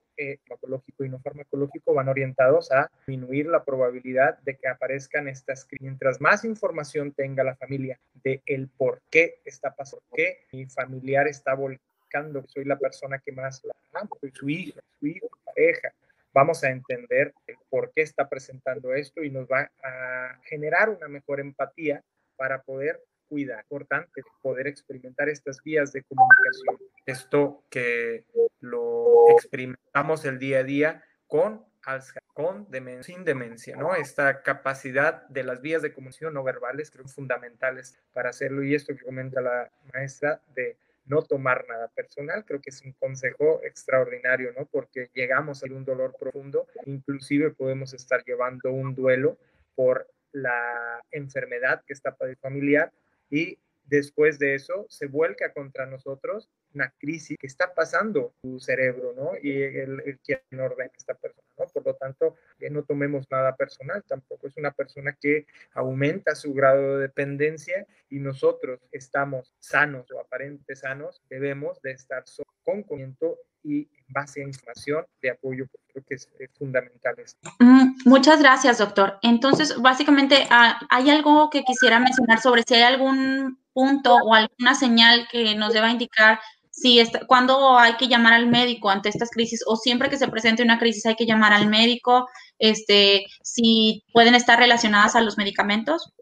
farmacológico 0.48 1.06
y 1.06 1.10
no 1.10 1.20
farmacológico 1.20 1.94
van 1.94 2.10
orientados 2.10 2.72
a 2.72 2.90
disminuir 3.00 3.48
la 3.48 3.64
probabilidad 3.64 4.38
de 4.40 4.56
que 4.56 4.68
aparezcan 4.68 5.28
estas 5.28 5.66
crisis. 5.66 5.82
Mientras 5.82 6.22
más 6.22 6.46
información 6.46 7.12
tenga 7.12 7.44
la 7.44 7.56
familia 7.56 8.00
de 8.24 8.42
el 8.46 8.70
por 8.70 9.02
qué 9.10 9.42
está 9.46 9.74
pasando, 9.76 10.04
por 10.10 10.18
qué 10.18 10.46
mi 10.52 10.66
familiar 10.66 11.28
está 11.28 11.54
volcando, 11.56 12.44
soy 12.48 12.66
la 12.66 12.78
persona 12.78 13.20
que 13.20 13.32
más 13.32 13.64
la 13.64 13.74
amo, 14.00 14.18
soy 14.20 14.32
su 14.32 14.50
hija, 14.50 14.82
su 15.00 15.08
hijo, 15.08 15.30
pareja, 15.44 15.94
vamos 16.34 16.64
a 16.64 16.70
entender 16.70 17.34
el 17.48 17.58
por 17.70 17.92
qué 17.94 18.02
está 18.02 18.28
presentando 18.28 18.94
esto 18.94 19.24
y 19.24 19.30
nos 19.30 19.48
va 19.48 19.72
a 19.84 20.40
generar 20.44 20.90
una 20.90 21.08
mejor 21.08 21.40
empatía 21.40 22.04
para 22.36 22.62
poder 22.62 23.00
cuidar. 23.34 23.64
Importante 23.64 24.22
poder 24.44 24.68
experimentar 24.68 25.28
estas 25.28 25.58
vías 25.64 25.92
de 25.92 26.04
comunicación. 26.04 26.78
Esto 27.08 27.64
que 27.72 28.26
lo 28.60 29.28
experimentamos 29.32 30.24
el 30.26 30.38
día 30.38 30.60
a 30.60 30.64
día 30.64 31.04
con 31.26 31.66
Alzheimer, 31.82 32.24
con 32.36 32.68
sin 33.02 33.26
demencia, 33.26 33.76
¿no? 33.76 33.96
Esta 33.96 34.44
capacidad 34.44 35.28
de 35.30 35.44
las 35.44 35.62
vías 35.62 35.82
de 35.82 35.92
comunicación 35.92 36.36
no 36.36 36.44
verbales 36.44 36.92
creo 36.92 37.08
fundamentales 37.08 38.00
para 38.14 38.30
hacerlo 38.30 38.64
y 38.64 38.76
esto 38.76 38.96
que 38.96 39.04
comenta 39.04 39.42
la 39.42 39.72
maestra 39.92 40.40
de 40.56 40.78
no 41.06 41.24
tomar 41.24 41.66
nada 41.68 41.88
personal, 41.88 42.46
creo 42.46 42.62
que 42.62 42.70
es 42.70 42.82
un 42.84 42.94
consejo 42.94 43.62
extraordinario, 43.64 44.54
¿no? 44.56 44.68
Porque 44.68 45.10
llegamos 45.16 45.64
a 45.64 45.74
un 45.74 45.84
dolor 45.84 46.16
profundo, 46.20 46.68
inclusive 46.86 47.50
podemos 47.50 47.96
estar 47.96 48.24
llevando 48.24 48.72
un 48.72 48.94
duelo 48.94 49.40
por 49.76 50.08
la 50.34 51.02
enfermedad 51.12 51.84
que 51.86 51.94
está 51.94 52.16
el 52.22 52.38
familiar 52.38 52.92
y 53.34 53.58
después 53.86 54.38
de 54.38 54.54
eso 54.54 54.86
se 54.90 55.08
vuelca 55.08 55.52
contra 55.54 55.88
nosotros 55.88 56.52
una 56.76 56.94
crisis 57.00 57.36
que 57.40 57.48
está 57.48 57.74
pasando 57.74 58.36
tu 58.44 58.60
cerebro, 58.60 59.14
¿no? 59.16 59.32
Y 59.42 59.64
el, 59.64 60.02
el 60.06 60.20
quien 60.20 60.40
ordena 60.60 60.92
esta 60.96 61.16
persona, 61.16 61.48
¿no? 61.58 61.66
Por 61.66 61.84
lo 61.84 61.96
tanto, 61.96 62.36
que 62.60 62.70
no 62.70 62.84
tomemos 62.84 63.26
nada 63.32 63.56
personal, 63.56 64.04
tampoco 64.08 64.48
es 64.48 64.58
una 64.58 64.72
persona 64.72 65.18
que 65.20 65.48
aumenta 65.74 66.36
su 66.36 66.54
grado 66.54 66.98
de 66.98 67.08
dependencia 67.08 67.88
y 68.08 68.20
nosotros 68.20 68.80
estamos 68.92 69.56
sanos 69.60 70.12
o 70.12 70.20
aparentes 70.20 70.80
sanos, 70.80 71.24
debemos 71.28 71.82
de 71.82 71.92
estar 71.92 72.24
con 72.64 72.84
conocimiento 72.84 73.40
y 73.64 73.88
base 74.08 74.42
a 74.42 74.48
información 74.48 75.06
de 75.22 75.32
apoyo, 75.32 75.66
creo 75.92 76.06
que 76.08 76.16
es, 76.16 76.30
fundamental 76.58 77.16
esto. 77.18 77.50
Mm, 77.60 77.96
muchas 78.06 78.40
gracias, 78.40 78.78
doctor. 78.78 79.18
Entonces, 79.22 79.76
básicamente, 79.82 80.48
ah, 80.50 80.80
¿hay 80.90 81.10
algo 81.10 81.50
que 81.50 81.64
quisiera 81.64 82.00
mencionar 82.00 82.40
sobre 82.40 82.64
si 82.64 82.76
hay 82.76 82.84
algún 82.84 83.60
punto 83.74 84.16
o 84.16 84.34
alguna 84.34 84.76
señal 84.76 85.28
que 85.32 85.56
nos 85.56 85.74
deba 85.74 85.90
indicar 85.90 86.40
si 86.70 87.00
está, 87.00 87.26
cuándo 87.28 87.78
hay 87.78 87.98
que 87.98 88.08
llamar 88.08 88.34
al 88.34 88.48
médico 88.48 88.90
ante 88.90 89.10
estas 89.10 89.30
crisis 89.30 89.64
o 89.68 89.76
siempre 89.76 90.10
que 90.10 90.18
se 90.18 90.28
presente 90.28 90.64
una 90.64 90.80
crisis 90.80 91.06
hay 91.06 91.16
que 91.16 91.26
llamar 91.26 91.54
al 91.54 91.70
médico, 91.70 92.28
este, 92.58 93.26
si 93.42 94.04
pueden 94.12 94.36
estar 94.36 94.58
relacionadas 94.58 95.16
a 95.16 95.22
los 95.22 95.38
medicamentos? 95.38 96.14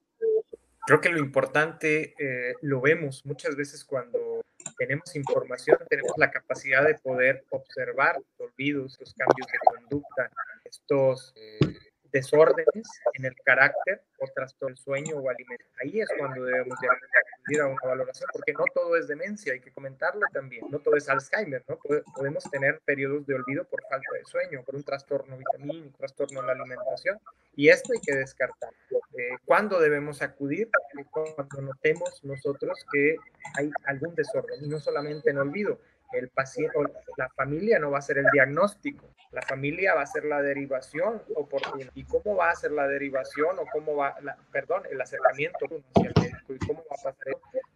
Creo 0.85 0.99
que 0.99 1.09
lo 1.09 1.19
importante 1.19 2.15
eh, 2.19 2.55
lo 2.61 2.81
vemos 2.81 3.25
muchas 3.25 3.55
veces 3.55 3.85
cuando 3.85 4.40
tenemos 4.81 5.15
información, 5.15 5.77
tenemos 5.87 6.13
la 6.17 6.31
capacidad 6.31 6.83
de 6.83 6.95
poder 6.95 7.45
observar 7.51 8.15
los 8.17 8.49
olvidos, 8.49 8.97
los 8.99 9.13
cambios 9.13 9.45
de 9.45 9.59
conducta, 9.63 10.31
estos 10.65 11.33
eh, 11.35 11.90
desórdenes 12.11 12.87
en 13.13 13.25
el 13.25 13.35
carácter 13.43 14.01
o 14.19 14.27
trastorno 14.33 14.75
del 14.75 14.77
sueño 14.77 15.15
o 15.17 15.29
alimento. 15.29 15.65
Ahí 15.81 16.01
es 16.01 16.09
cuando 16.17 16.43
debemos 16.43 16.79
de 16.79 16.87
acudir 16.87 17.61
a 17.61 17.67
una 17.67 17.81
valoración, 17.83 18.29
porque 18.31 18.53
no 18.53 18.65
todo 18.73 18.95
es 18.95 19.07
demencia, 19.07 19.53
hay 19.53 19.59
que 19.59 19.71
comentarlo 19.71 20.21
también, 20.31 20.65
no 20.69 20.79
todo 20.79 20.95
es 20.95 21.09
Alzheimer, 21.09 21.63
¿no? 21.67 21.79
Podemos 22.15 22.43
tener 22.51 22.79
periodos 22.85 23.25
de 23.25 23.35
olvido 23.35 23.65
por 23.65 23.81
falta 23.89 24.13
de 24.13 24.25
sueño, 24.25 24.63
por 24.63 24.75
un 24.75 24.83
trastorno 24.83 25.37
vitamínico, 25.37 25.97
trastorno 25.97 26.41
en 26.41 26.47
la 26.47 26.53
alimentación, 26.53 27.19
y 27.55 27.69
esto 27.69 27.93
hay 27.93 27.99
que 28.01 28.15
descartar. 28.15 28.71
Eh, 29.17 29.29
¿Cuándo 29.45 29.79
debemos 29.79 30.21
acudir? 30.21 30.69
Cuando 31.09 31.61
notemos 31.61 32.23
nosotros 32.23 32.77
que 32.91 33.15
hay 33.55 33.71
algún 33.85 34.15
desorden, 34.15 34.63
y 34.63 34.67
no 34.67 34.79
solamente 34.79 35.31
en 35.31 35.37
olvido, 35.37 35.79
el 36.13 36.29
paciente 36.29 36.77
o 36.77 36.83
la 37.17 37.29
familia 37.29 37.79
no 37.79 37.91
va 37.91 37.99
a 37.99 38.01
ser 38.01 38.17
el 38.17 38.25
diagnóstico, 38.31 39.09
la 39.31 39.41
familia 39.41 39.95
va 39.95 40.01
a 40.01 40.05
ser 40.05 40.25
la 40.25 40.41
derivación 40.41 41.21
oportuna. 41.35 41.89
¿Y 41.95 42.03
cómo 42.03 42.35
va 42.35 42.49
a 42.49 42.55
ser 42.55 42.71
la 42.71 42.87
derivación 42.87 43.57
o 43.59 43.65
cómo 43.71 43.95
va, 43.95 44.15
la, 44.21 44.37
perdón, 44.51 44.83
el 44.91 44.99
acercamiento 44.99 45.65
hacia 45.95 46.09
el 46.09 46.21
médico 46.21 46.53
y 46.53 46.67
cómo 46.67 46.79
va 46.79 46.95
a 46.99 47.03
pasar 47.03 47.15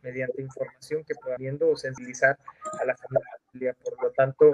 mediante 0.02 0.42
información 0.42 1.04
que 1.04 1.16
pueda 1.16 1.38
sensibilizar 1.78 2.38
a 2.80 2.86
la 2.86 2.96
familia? 2.96 3.74
Por 3.84 4.04
lo 4.04 4.12
tanto, 4.12 4.52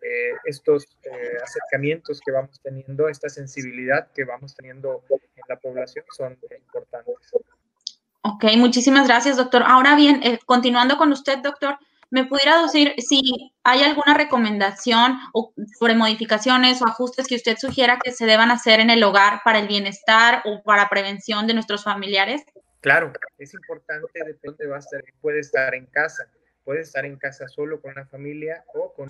eh, 0.00 0.32
estos 0.44 0.84
eh, 1.02 1.38
acercamientos 1.42 2.20
que 2.20 2.30
vamos 2.30 2.60
teniendo, 2.62 3.08
esta 3.08 3.28
sensibilidad 3.28 4.12
que 4.12 4.24
vamos 4.24 4.54
teniendo 4.54 5.02
en 5.10 5.42
la 5.48 5.56
población 5.56 6.04
son 6.14 6.38
importantes. 6.56 7.14
Ok, 8.20 8.44
muchísimas 8.56 9.06
gracias, 9.06 9.36
doctor. 9.36 9.62
Ahora 9.66 9.96
bien, 9.96 10.22
eh, 10.22 10.38
continuando 10.46 10.98
con 10.98 11.10
usted, 11.10 11.38
doctor, 11.38 11.78
¿me 12.14 12.26
pudiera 12.26 12.62
decir 12.62 12.94
si 12.98 13.52
hay 13.64 13.82
alguna 13.82 14.14
recomendación 14.14 15.18
sobre 15.76 15.96
modificaciones 15.96 16.80
o 16.80 16.86
ajustes 16.86 17.26
que 17.26 17.34
usted 17.34 17.56
sugiera 17.58 17.98
que 17.98 18.12
se 18.12 18.24
deban 18.24 18.52
hacer 18.52 18.78
en 18.78 18.88
el 18.88 19.02
hogar 19.02 19.40
para 19.44 19.58
el 19.58 19.66
bienestar 19.66 20.40
o 20.44 20.62
para 20.62 20.88
prevención 20.88 21.48
de 21.48 21.54
nuestros 21.54 21.82
familiares? 21.82 22.44
Claro, 22.82 23.12
es 23.36 23.52
importante 23.52 24.24
de 24.24 24.38
dónde 24.44 24.64
va 24.68 24.76
a 24.76 24.78
estar. 24.78 25.02
Puede 25.20 25.40
estar 25.40 25.74
en 25.74 25.86
casa, 25.86 26.28
puede 26.62 26.82
estar 26.82 27.04
en 27.04 27.16
casa 27.16 27.48
solo 27.48 27.80
con 27.80 27.96
la 27.96 28.06
familia 28.06 28.64
o 28.74 28.92
con 28.92 29.08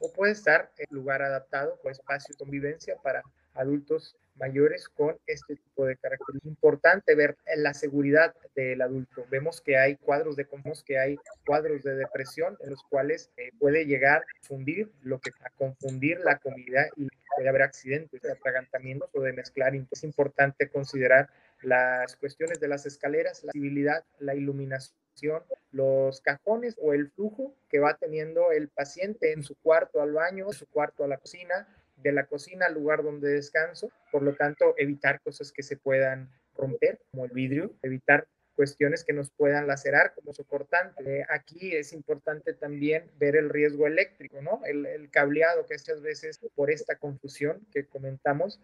o 0.00 0.12
puede 0.14 0.32
estar 0.32 0.72
en 0.78 0.86
lugar 0.88 1.20
adaptado 1.20 1.78
o 1.84 1.90
espacio 1.90 2.32
de 2.32 2.38
convivencia 2.38 2.96
para 3.02 3.22
adultos 3.52 4.16
mayores 4.38 4.88
con 4.88 5.18
este 5.26 5.56
tipo 5.56 5.84
de 5.86 5.96
características. 5.96 6.46
Es 6.46 6.48
importante 6.48 7.14
ver 7.14 7.36
la 7.56 7.74
seguridad 7.74 8.34
del 8.54 8.82
adulto. 8.82 9.24
Vemos 9.30 9.60
que 9.60 9.76
hay 9.76 9.96
cuadros 9.96 10.36
de 10.36 10.46
que 10.84 10.98
hay 10.98 11.16
cuadros 11.46 11.82
de 11.82 11.94
depresión 11.94 12.56
en 12.60 12.70
los 12.70 12.82
cuales 12.84 13.30
eh, 13.36 13.50
puede 13.58 13.86
llegar 13.86 14.22
a 14.22 14.40
confundir 14.40 14.90
lo 15.02 15.20
que 15.20 15.30
confundir 15.56 16.20
la 16.20 16.38
comida 16.38 16.88
y 16.96 17.08
puede 17.36 17.48
haber 17.48 17.62
accidentes 17.62 18.20
de 18.22 18.32
atragantamientos 18.32 19.10
o 19.14 19.20
de 19.20 19.32
mezclar. 19.32 19.74
Es 19.74 20.04
importante 20.04 20.68
considerar 20.68 21.28
las 21.62 22.16
cuestiones 22.16 22.60
de 22.60 22.68
las 22.68 22.86
escaleras, 22.86 23.42
la 23.44 23.52
visibilidad, 23.52 24.04
la 24.18 24.34
iluminación, 24.34 25.42
los 25.72 26.20
cajones 26.20 26.76
o 26.80 26.92
el 26.92 27.10
flujo 27.10 27.54
que 27.68 27.80
va 27.80 27.96
teniendo 27.96 28.52
el 28.52 28.68
paciente 28.68 29.32
en 29.32 29.42
su 29.42 29.56
cuarto 29.56 30.00
al 30.00 30.12
baño, 30.12 30.52
su 30.52 30.66
cuarto 30.66 31.04
a 31.04 31.08
la 31.08 31.18
cocina, 31.18 31.66
de 32.02 32.12
la 32.12 32.26
cocina 32.26 32.66
al 32.66 32.74
lugar 32.74 33.02
donde 33.02 33.28
descanso, 33.28 33.90
por 34.10 34.22
lo 34.22 34.34
tanto, 34.34 34.74
evitar 34.76 35.20
cosas 35.20 35.52
que 35.52 35.62
se 35.62 35.76
puedan 35.76 36.30
romper, 36.56 37.00
como 37.10 37.24
el 37.24 37.30
vidrio, 37.32 37.74
evitar 37.82 38.26
cuestiones 38.58 39.04
que 39.04 39.12
nos 39.12 39.30
puedan 39.30 39.68
lacerar 39.68 40.14
como 40.14 40.34
soportante. 40.34 41.24
aquí 41.28 41.76
es 41.76 41.92
importante 41.92 42.54
también 42.54 43.08
ver 43.16 43.36
el 43.36 43.50
riesgo 43.50 43.86
eléctrico, 43.86 44.42
¿no? 44.42 44.62
El, 44.64 45.08
cableado 45.12 45.64
que 45.64 45.74
muchas 45.74 46.02
veces 46.02 46.40
por 46.56 46.68
esta 46.68 46.96
confusión 46.96 47.64
que 47.72 47.86
comentamos, 47.86 48.60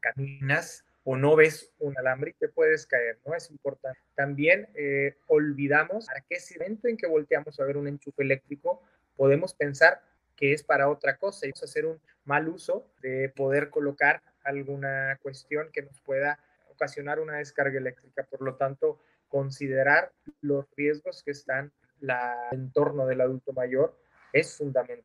caminas 0.00 0.84
o 1.04 1.16
no 1.16 1.36
ves 1.36 1.72
un 1.78 1.96
alambre 1.96 2.30
y 2.30 2.34
te 2.34 2.48
puedes 2.48 2.84
caer, 2.86 3.18
¿no? 3.24 3.32
Es 3.32 3.48
importante. 3.52 4.00
También 4.16 4.68
eh, 4.74 5.16
olvidamos 5.28 6.06
para 6.06 6.20
qué 6.28 6.38
momento 6.58 6.88
en 6.88 6.96
que 6.96 7.06
volteamos 7.06 7.60
a 7.60 7.64
ver 7.64 7.76
un 7.76 7.86
enchufe 7.86 8.24
eléctrico, 8.24 8.82
podemos 9.16 9.54
pensar 9.54 10.02
que 10.38 10.52
es 10.52 10.62
para 10.62 10.88
otra 10.88 11.16
cosa 11.16 11.46
y 11.46 11.50
hacer 11.50 11.84
un 11.84 12.00
mal 12.24 12.48
uso 12.48 12.86
de 13.02 13.28
poder 13.34 13.70
colocar 13.70 14.22
alguna 14.44 15.18
cuestión 15.20 15.68
que 15.72 15.82
nos 15.82 16.00
pueda 16.00 16.38
ocasionar 16.70 17.18
una 17.18 17.38
descarga 17.38 17.78
eléctrica. 17.78 18.22
Por 18.22 18.42
lo 18.42 18.54
tanto, 18.54 19.00
considerar 19.28 20.12
los 20.40 20.64
riesgos 20.76 21.22
que 21.24 21.32
están 21.32 21.72
en 22.00 22.10
el 22.10 22.58
entorno 22.60 23.06
del 23.06 23.20
adulto 23.20 23.52
mayor 23.52 23.98
es 24.32 24.56
fundamental. 24.56 25.04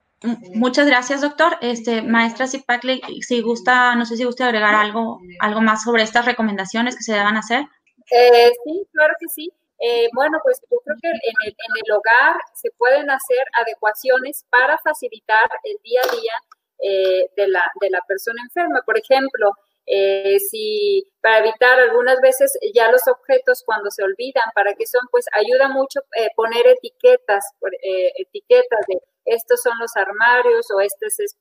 Muchas 0.54 0.88
gracias, 0.88 1.22
doctor. 1.22 1.58
Este, 1.62 2.02
maestra 2.02 2.48
Zipacle, 2.48 3.02
si 3.22 3.42
gusta, 3.42 3.96
no 3.96 4.06
sé 4.06 4.16
si 4.16 4.24
gusta 4.24 4.46
agregar 4.46 4.76
algo, 4.76 5.20
algo 5.40 5.62
más 5.62 5.84
sobre 5.84 6.04
estas 6.04 6.26
recomendaciones 6.26 6.96
que 6.96 7.04
se 7.04 7.14
deban 7.14 7.36
hacer. 7.36 7.66
Eh, 8.12 8.52
sí, 8.64 8.88
claro 8.92 9.14
que 9.20 9.28
sí. 9.28 9.52
Eh, 9.86 10.08
bueno, 10.14 10.40
pues 10.42 10.62
yo 10.72 10.78
creo 10.86 10.96
que 11.02 11.10
en 11.10 11.18
el, 11.44 11.92
hogar 11.92 12.38
se 12.54 12.72
pueden 12.78 13.12
hacer 13.12 13.44
adecuaciones 13.62 14.46
para 14.50 14.78
facilitar 14.78 15.50
el 15.66 15.76
día 15.84 16.00
a 16.06 16.16
día 16.16 16.34
eh, 16.80 17.28
de, 17.36 17.48
la, 17.50 17.70
de 17.82 17.90
la 17.90 18.00
persona 18.08 18.42
enferma. 18.44 18.82
Por 18.86 18.98
ejemplo, 18.98 19.52
eh, 19.86 20.40
si 20.40 21.04
para 21.20 21.40
evitar 21.40 21.82
algunas 21.82 22.22
veces 22.22 22.58
ya 22.74 22.90
los 22.94 23.06
objetos 23.10 23.62
cuando 23.66 23.92
se 23.92 24.04
olvidan, 24.04 24.46
para 24.56 24.74
que 24.74 24.88
son, 24.88 25.02
pues 25.12 25.26
ayuda 25.34 25.68
mucho 25.68 26.00
poner 26.38 26.66
etiquetas, 26.66 27.44
etiquetas 28.18 28.86
de 28.88 29.00
estos 29.26 29.62
son 29.62 29.78
los 29.80 29.92
armarios 29.98 30.66
o 30.72 30.80
este 30.80 31.08
es 31.08 31.36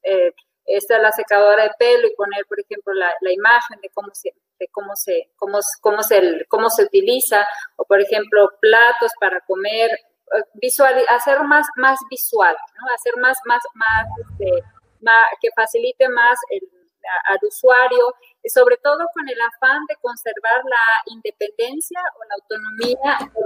esta 0.65 0.97
es 0.97 1.03
la 1.03 1.13
secadora 1.13 1.65
de 1.65 1.71
pelo 1.79 2.07
y 2.07 2.15
poner, 2.15 2.45
por 2.47 2.59
ejemplo, 2.61 2.93
la 2.95 3.33
imagen 3.33 3.81
de 3.81 3.91
cómo 3.91 4.09
se, 4.15 4.33
de 4.63 4.69
cómo 4.71 4.95
se, 4.95 5.31
cómo, 5.37 5.59
cómo 5.81 6.03
se, 6.03 6.47
cómo 6.49 6.71
se 6.71 6.85
utiliza, 6.85 7.45
o 7.77 7.85
por 7.85 8.01
ejemplo, 8.01 8.49
platos 8.61 9.11
para 9.21 9.41
comer, 9.41 9.91
eh, 9.91 10.45
visual, 10.55 10.95
hacer 11.09 11.43
más, 11.43 11.67
más 11.77 11.99
visual, 12.09 12.57
¿no? 12.79 12.95
hacer 12.95 13.15
más, 13.19 13.37
más, 13.45 13.63
más, 13.75 14.07
este, 14.21 14.63
más 15.01 15.25
que 15.41 15.49
facilite 15.57 16.09
más 16.09 16.39
el, 16.51 16.63
al 17.29 17.39
usuario, 17.43 18.15
sobre 18.47 18.77
todo 18.77 19.05
con 19.13 19.29
el 19.29 19.41
afán 19.41 19.85
de 19.89 19.97
conservar 19.97 20.63
la 20.65 21.13
independencia 21.13 22.01
o 22.17 22.25
la 22.29 22.35
autonomía 22.41 23.19
por, 23.35 23.45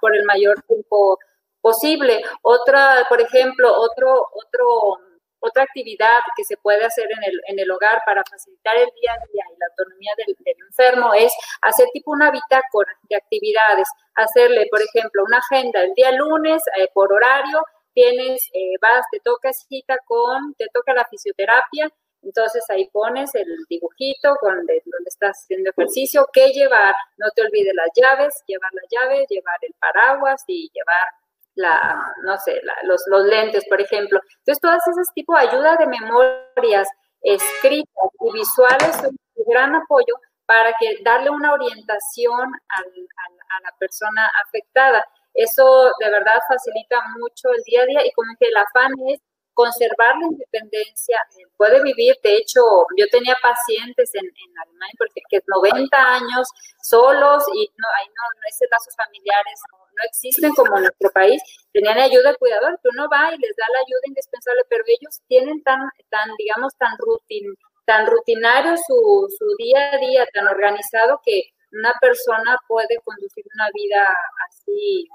por 0.00 0.16
el 0.16 0.24
mayor 0.24 0.60
tiempo 0.62 1.18
posible. 1.60 2.24
Otra, 2.42 3.06
por 3.08 3.20
ejemplo, 3.20 3.72
otro, 3.72 4.28
otro 4.32 4.98
otra 5.40 5.62
actividad 5.64 6.20
que 6.36 6.44
se 6.44 6.56
puede 6.56 6.84
hacer 6.84 7.06
en 7.10 7.24
el, 7.24 7.40
en 7.48 7.58
el 7.58 7.70
hogar 7.70 8.00
para 8.04 8.22
facilitar 8.28 8.76
el 8.76 8.88
día 9.00 9.12
a 9.12 9.26
día 9.32 9.44
y 9.54 9.58
la 9.58 9.66
autonomía 9.70 10.12
del, 10.16 10.36
enfermo 10.68 11.14
es 11.14 11.32
hacer 11.62 11.86
tipo 11.92 12.10
una 12.10 12.30
bitácora 12.30 12.92
de 13.08 13.16
actividades, 13.16 13.88
hacerle, 14.14 14.66
por 14.70 14.80
ejemplo, 14.82 15.22
una 15.24 15.38
agenda. 15.38 15.82
El 15.82 15.94
día 15.94 16.12
lunes 16.12 16.62
eh, 16.76 16.88
por 16.92 17.12
horario, 17.12 17.62
tienes, 17.94 18.48
eh, 18.52 18.74
vas, 18.80 19.04
te 19.10 19.20
toca 19.20 19.52
cita 19.52 19.96
con, 20.04 20.54
te 20.54 20.66
toca 20.72 20.92
la 20.92 21.06
fisioterapia, 21.06 21.90
entonces 22.22 22.64
ahí 22.70 22.88
pones 22.92 23.34
el 23.34 23.46
dibujito 23.68 24.34
con 24.40 24.56
donde 24.56 24.82
estás 25.06 25.38
haciendo 25.44 25.70
ejercicio, 25.70 26.26
qué 26.32 26.48
llevar, 26.48 26.94
no 27.18 27.28
te 27.34 27.42
olvides 27.42 27.74
las 27.74 27.88
llaves, 27.94 28.42
llevar 28.46 28.70
la 28.72 28.82
llave, 28.90 29.26
llevar 29.28 29.58
el 29.62 29.74
paraguas 29.78 30.42
y 30.46 30.70
llevar 30.74 31.08
la, 31.56 31.98
no 32.22 32.36
sé, 32.38 32.60
los, 32.84 33.02
los 33.08 33.24
lentes, 33.24 33.64
por 33.68 33.80
ejemplo. 33.80 34.20
Entonces, 34.38 34.60
todas 34.60 34.86
esas 34.86 35.12
tipos 35.14 35.38
de 35.40 35.48
ayuda 35.48 35.76
de 35.76 35.86
memorias 35.86 36.88
escritas 37.22 38.08
y 38.20 38.32
visuales 38.32 38.96
son 38.96 39.16
un 39.34 39.44
gran 39.52 39.74
apoyo 39.74 40.14
para 40.46 40.72
que 40.78 40.98
darle 41.02 41.30
una 41.30 41.52
orientación 41.52 42.52
a 42.68 43.60
la 43.62 43.72
persona 43.78 44.30
afectada. 44.46 45.04
Eso 45.34 45.90
de 45.98 46.10
verdad 46.10 46.40
facilita 46.48 46.96
mucho 47.18 47.50
el 47.54 47.62
día 47.64 47.82
a 47.82 47.86
día 47.86 48.06
y 48.06 48.12
como 48.12 48.32
que 48.38 48.48
el 48.48 48.56
afán 48.56 48.92
es 49.08 49.20
conservar 49.56 50.14
la 50.20 50.26
independencia, 50.28 51.16
puede 51.56 51.82
vivir, 51.82 52.14
de 52.22 52.36
hecho, 52.36 52.60
yo 52.98 53.06
tenía 53.10 53.34
pacientes 53.42 54.14
en, 54.14 54.26
en 54.26 54.50
Alemania, 54.62 54.94
porque 54.98 55.22
que 55.30 55.40
90 55.46 55.96
años 55.96 56.46
solos 56.82 57.42
y 57.54 57.64
no, 57.74 57.88
hay 57.96 58.06
no, 58.08 58.24
no 58.36 58.42
ese 58.46 58.66
lazos 58.70 58.94
familiares 58.94 59.58
no, 59.96 60.02
existen 60.08 60.52
como 60.54 60.76
en 60.76 60.82
nuestro 60.84 61.10
país, 61.10 61.42
tenían 61.72 61.98
ayuda 61.98 62.30
al 62.30 62.38
cuidador, 62.38 62.78
que 62.82 62.88
uno 62.88 63.08
va 63.10 63.34
y 63.34 63.38
les 63.38 63.56
da 63.56 63.64
la 63.72 63.78
ayuda 63.80 64.00
indispensable, 64.06 64.62
pero 64.68 64.84
ellos 64.86 65.20
tienen 65.28 65.62
tan, 65.62 65.80
tan 66.10 66.30
digamos, 66.38 66.76
tan 66.78 66.96
rutin, 66.98 67.54
tan 67.84 68.06
rutinario 68.06 68.76
su, 68.76 69.28
su 69.38 69.46
día 69.58 69.92
a 69.92 69.98
día, 69.98 70.26
tan 70.32 70.46
organizado 70.48 71.20
que 71.24 71.50
una 71.72 71.92
persona 72.00 72.56
puede 72.68 72.98
conducir 73.04 73.44
una 73.54 73.68
vida 73.74 74.06
así 74.48 75.08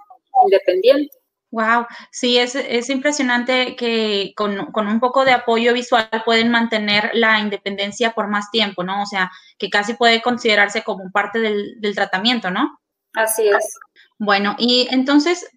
independiente. 0.44 1.16
Wow, 1.52 1.86
sí, 2.12 2.38
es, 2.38 2.56
es 2.56 2.90
impresionante 2.90 3.76
que 3.76 4.32
con, 4.38 4.72
con, 4.72 4.88
un 4.88 5.02
poco 5.02 5.26
de 5.26 5.34
apoyo 5.34 5.74
visual 5.74 6.10
pueden 6.24 6.50
mantener 6.50 7.12
la 7.14 7.40
independencia 7.40 8.14
por 8.14 8.30
más 8.30 8.50
tiempo, 8.52 8.86
¿no? 8.86 9.04
O 9.04 9.06
sea, 9.06 9.30
que 9.58 9.70
casi 9.70 9.96
puede 9.96 10.22
considerarse 10.22 10.82
como 10.84 11.12
parte 11.12 11.40
del 11.40 11.94
tratamiento, 11.94 12.52
¿no? 12.52 12.80
Así 13.14 13.48
es. 13.48 13.78
Bueno, 14.18 14.56
y 14.60 14.88
entonces, 14.92 15.48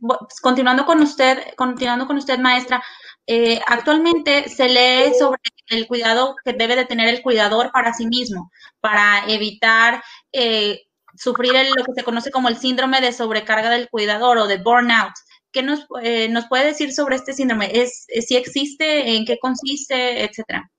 continuando 0.41 0.87
con 0.87 1.01
usted, 1.01 1.39
continuando 1.57 2.07
con 2.07 2.17
usted, 2.17 2.39
maestra, 2.39 2.83
eh, 3.27 3.61
actualmente 3.67 4.49
se 4.49 4.69
lee 4.69 5.13
sobre 5.19 5.39
el 5.69 5.87
cuidado 5.87 6.35
que 6.45 6.53
debe 6.53 6.77
de 6.77 6.85
tener 6.85 7.09
el 7.09 7.23
cuidador 7.23 7.71
para 7.73 7.93
sí 7.93 8.07
mismo, 8.07 8.51
para 8.81 9.25
evitar 9.29 10.03
eh, 10.33 10.83
sufrir 11.15 11.55
el, 11.57 11.69
lo 11.71 11.85
que 11.85 11.93
se 11.95 12.05
conoce 12.05 12.31
como 12.31 12.49
el 12.49 12.57
síndrome 12.57 13.01
de 13.01 13.13
sobrecarga 13.13 13.71
del 13.71 13.89
cuidador 13.89 14.39
o 14.39 14.47
de 14.47 14.59
burnout. 14.59 15.13
¿Qué 15.53 15.63
nos, 15.63 15.87
eh, 16.03 16.29
nos 16.31 16.47
puede 16.49 16.67
decir 16.67 16.93
sobre 16.93 17.17
este 17.17 17.33
síndrome? 17.33 17.71
¿Es, 17.73 18.07
si 18.27 18.37
existe? 18.37 19.17
¿En 19.17 19.25
qué 19.25 19.39
consiste? 19.39 20.25
Etcétera. 20.25 20.71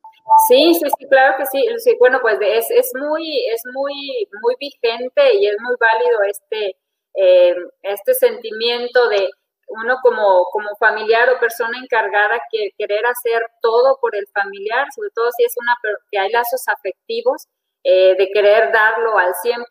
Sí, 0.47 0.73
sí, 0.73 0.85
sí, 0.99 1.07
claro 1.07 1.37
que 1.37 1.45
sí. 1.45 1.67
sí 1.77 1.95
bueno, 1.99 2.19
pues 2.21 2.37
es, 2.41 2.69
es, 2.71 2.91
muy, 2.95 3.45
es 3.47 3.61
muy, 3.73 4.27
muy 4.41 4.55
vigente 4.59 5.35
y 5.35 5.47
es 5.47 5.55
muy 5.61 5.75
válido 5.79 6.23
este, 6.23 6.77
eh, 7.15 7.55
este 7.83 8.13
sentimiento 8.13 9.07
de 9.09 9.29
uno 9.67 9.97
como, 10.03 10.45
como 10.51 10.69
familiar 10.79 11.29
o 11.29 11.39
persona 11.39 11.77
encargada 11.79 12.39
que 12.51 12.69
querer 12.77 13.05
hacer 13.05 13.41
todo 13.61 13.97
por 13.99 14.15
el 14.15 14.27
familiar, 14.33 14.87
sobre 14.95 15.09
todo 15.15 15.31
si 15.31 15.43
es 15.43 15.53
una 15.57 15.75
que 16.11 16.19
hay 16.19 16.31
lazos 16.31 16.67
afectivos, 16.67 17.47
eh, 17.83 18.15
de 18.17 18.29
querer 18.33 18.71
darlo 18.71 19.17
al 19.17 19.33
100%, 19.43 19.65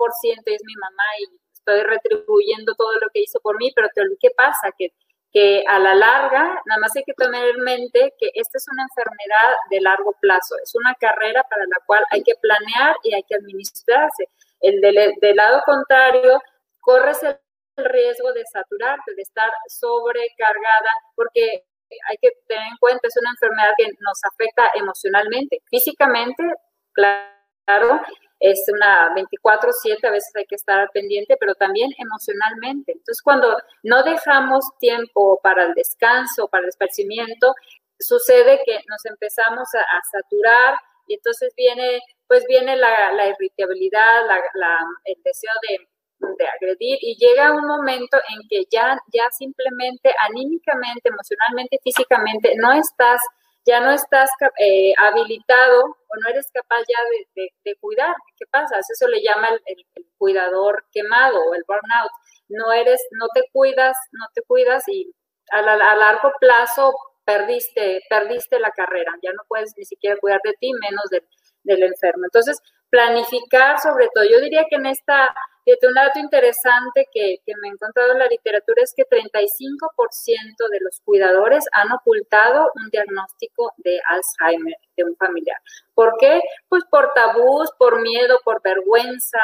es 0.46 0.62
mi 0.64 0.74
mamá 0.76 1.04
y 1.20 1.24
estoy 1.52 1.80
retribuyendo 1.82 2.74
todo 2.76 2.92
lo 2.94 3.08
que 3.12 3.20
hizo 3.20 3.40
por 3.40 3.56
mí, 3.58 3.72
pero 3.74 3.88
¿qué 4.20 4.30
pasa? 4.36 4.70
Que, 4.78 4.88
que 5.34 5.64
a 5.66 5.80
la 5.80 5.96
larga, 5.96 6.62
nada 6.64 6.80
más 6.80 6.94
hay 6.94 7.02
que 7.02 7.12
tener 7.12 7.48
en 7.48 7.60
mente 7.64 8.14
que 8.20 8.30
esta 8.34 8.56
es 8.56 8.66
una 8.72 8.84
enfermedad 8.84 9.54
de 9.68 9.80
largo 9.80 10.14
plazo, 10.20 10.54
es 10.62 10.72
una 10.76 10.94
carrera 10.94 11.42
para 11.50 11.64
la 11.64 11.76
cual 11.86 12.04
hay 12.12 12.22
que 12.22 12.36
planear 12.40 12.94
y 13.02 13.14
hay 13.14 13.24
que 13.24 13.34
administrarse. 13.34 14.28
El 14.60 14.80
del, 14.80 15.36
lado 15.36 15.60
contrario, 15.66 16.40
corres 16.78 17.20
el 17.24 17.36
riesgo 17.84 18.32
de 18.32 18.44
saturarte, 18.46 19.12
de 19.16 19.22
estar 19.22 19.50
sobrecargada, 19.66 20.90
porque 21.16 21.64
hay 22.08 22.16
que 22.22 22.30
tener 22.46 22.68
en 22.68 22.76
cuenta, 22.78 23.08
es 23.08 23.16
una 23.20 23.30
enfermedad 23.30 23.72
que 23.76 23.88
nos 23.98 24.20
afecta 24.22 24.70
emocionalmente, 24.76 25.62
físicamente, 25.68 26.44
claro, 26.92 28.00
es 28.40 28.62
una 28.72 29.12
24/7, 29.14 30.06
a 30.06 30.10
veces 30.10 30.34
hay 30.36 30.46
que 30.46 30.56
estar 30.56 30.88
pendiente, 30.92 31.36
pero 31.38 31.54
también 31.54 31.90
emocionalmente. 31.98 32.92
Entonces, 32.92 33.22
cuando 33.22 33.56
no 33.82 34.02
dejamos 34.02 34.64
tiempo 34.78 35.40
para 35.42 35.64
el 35.64 35.74
descanso, 35.74 36.48
para 36.48 36.64
el 36.64 36.68
esparcimiento, 36.68 37.54
sucede 37.98 38.60
que 38.64 38.80
nos 38.88 39.04
empezamos 39.06 39.68
a, 39.74 40.00
saturar 40.10 40.74
y 41.06 41.14
entonces 41.14 41.52
viene, 41.56 42.00
pues 42.26 42.44
viene 42.48 42.76
la, 42.76 43.28
irritabilidad, 43.28 44.22
el 45.04 45.22
deseo 45.22 45.52
de, 45.68 45.88
agredir 46.56 46.98
y 47.02 47.16
llega 47.18 47.52
un 47.52 47.66
momento 47.66 48.16
en 48.16 48.48
que 48.48 48.64
ya, 48.70 48.96
ya 49.12 49.28
simplemente 49.30 50.10
anímicamente, 50.26 51.10
emocionalmente, 51.10 51.78
físicamente 51.84 52.54
no 52.56 52.72
estás 52.72 53.20
ya 53.66 53.80
no 53.80 53.90
estás 53.90 54.30
eh, 54.58 54.92
habilitado 54.98 55.82
o 55.84 56.16
no 56.22 56.28
eres 56.28 56.50
capaz 56.52 56.80
ya 56.80 56.98
de, 57.64 57.76
cuidar. 57.80 58.14
¿Qué 58.38 58.44
pasa? 58.50 58.78
Eso 58.78 59.08
le 59.08 59.22
llama 59.22 59.48
el, 59.66 59.86
cuidador 60.18 60.84
quemado 60.92 61.38
o 61.38 61.54
el 61.54 61.64
burnout. 61.66 62.10
No 62.48 62.72
eres, 62.72 63.00
no 63.12 63.26
te 63.34 63.42
cuidas, 63.52 63.96
no 64.12 64.26
te 64.34 64.42
cuidas 64.42 64.84
y 64.88 65.12
a, 65.50 65.58
a 65.58 65.96
largo 65.96 66.32
plazo 66.40 66.94
perdiste, 67.24 68.00
perdiste 68.08 68.58
la 68.58 68.70
carrera. 68.70 69.12
Ya 69.22 69.32
no 69.32 69.42
puedes 69.48 69.74
ni 69.76 69.84
siquiera 69.84 70.16
cuidar 70.20 70.40
de 70.44 70.54
ti, 70.60 70.72
menos 70.74 71.04
del 71.62 71.82
enfermo. 71.82 72.24
Entonces, 72.24 72.60
planificar 72.90 73.80
sobre 73.80 74.08
todo. 74.14 74.24
Yo 74.24 74.40
diría 74.40 74.66
que 74.68 74.76
en 74.76 74.86
esta 74.86 75.34
un 75.86 75.94
dato 75.94 76.18
interesante 76.18 77.08
que, 77.12 77.38
me 77.60 77.68
he 77.68 77.72
encontrado 77.72 78.12
en 78.12 78.18
la 78.18 78.26
literatura 78.26 78.82
es 78.82 78.92
que 78.94 79.04
35% 79.04 80.68
de 80.70 80.80
los 80.80 81.00
cuidadores 81.04 81.64
han 81.72 81.90
ocultado 81.92 82.70
un 82.74 82.90
diagnóstico 82.90 83.72
de 83.78 84.00
Alzheimer 84.08 84.76
de 84.96 85.04
un 85.04 85.16
familiar. 85.16 85.58
¿Por 85.94 86.14
qué? 86.18 86.40
Pues 86.68 86.84
por 86.90 87.12
tabús, 87.14 87.70
por 87.78 88.00
miedo, 88.00 88.38
por 88.44 88.60
vergüenza, 88.62 89.40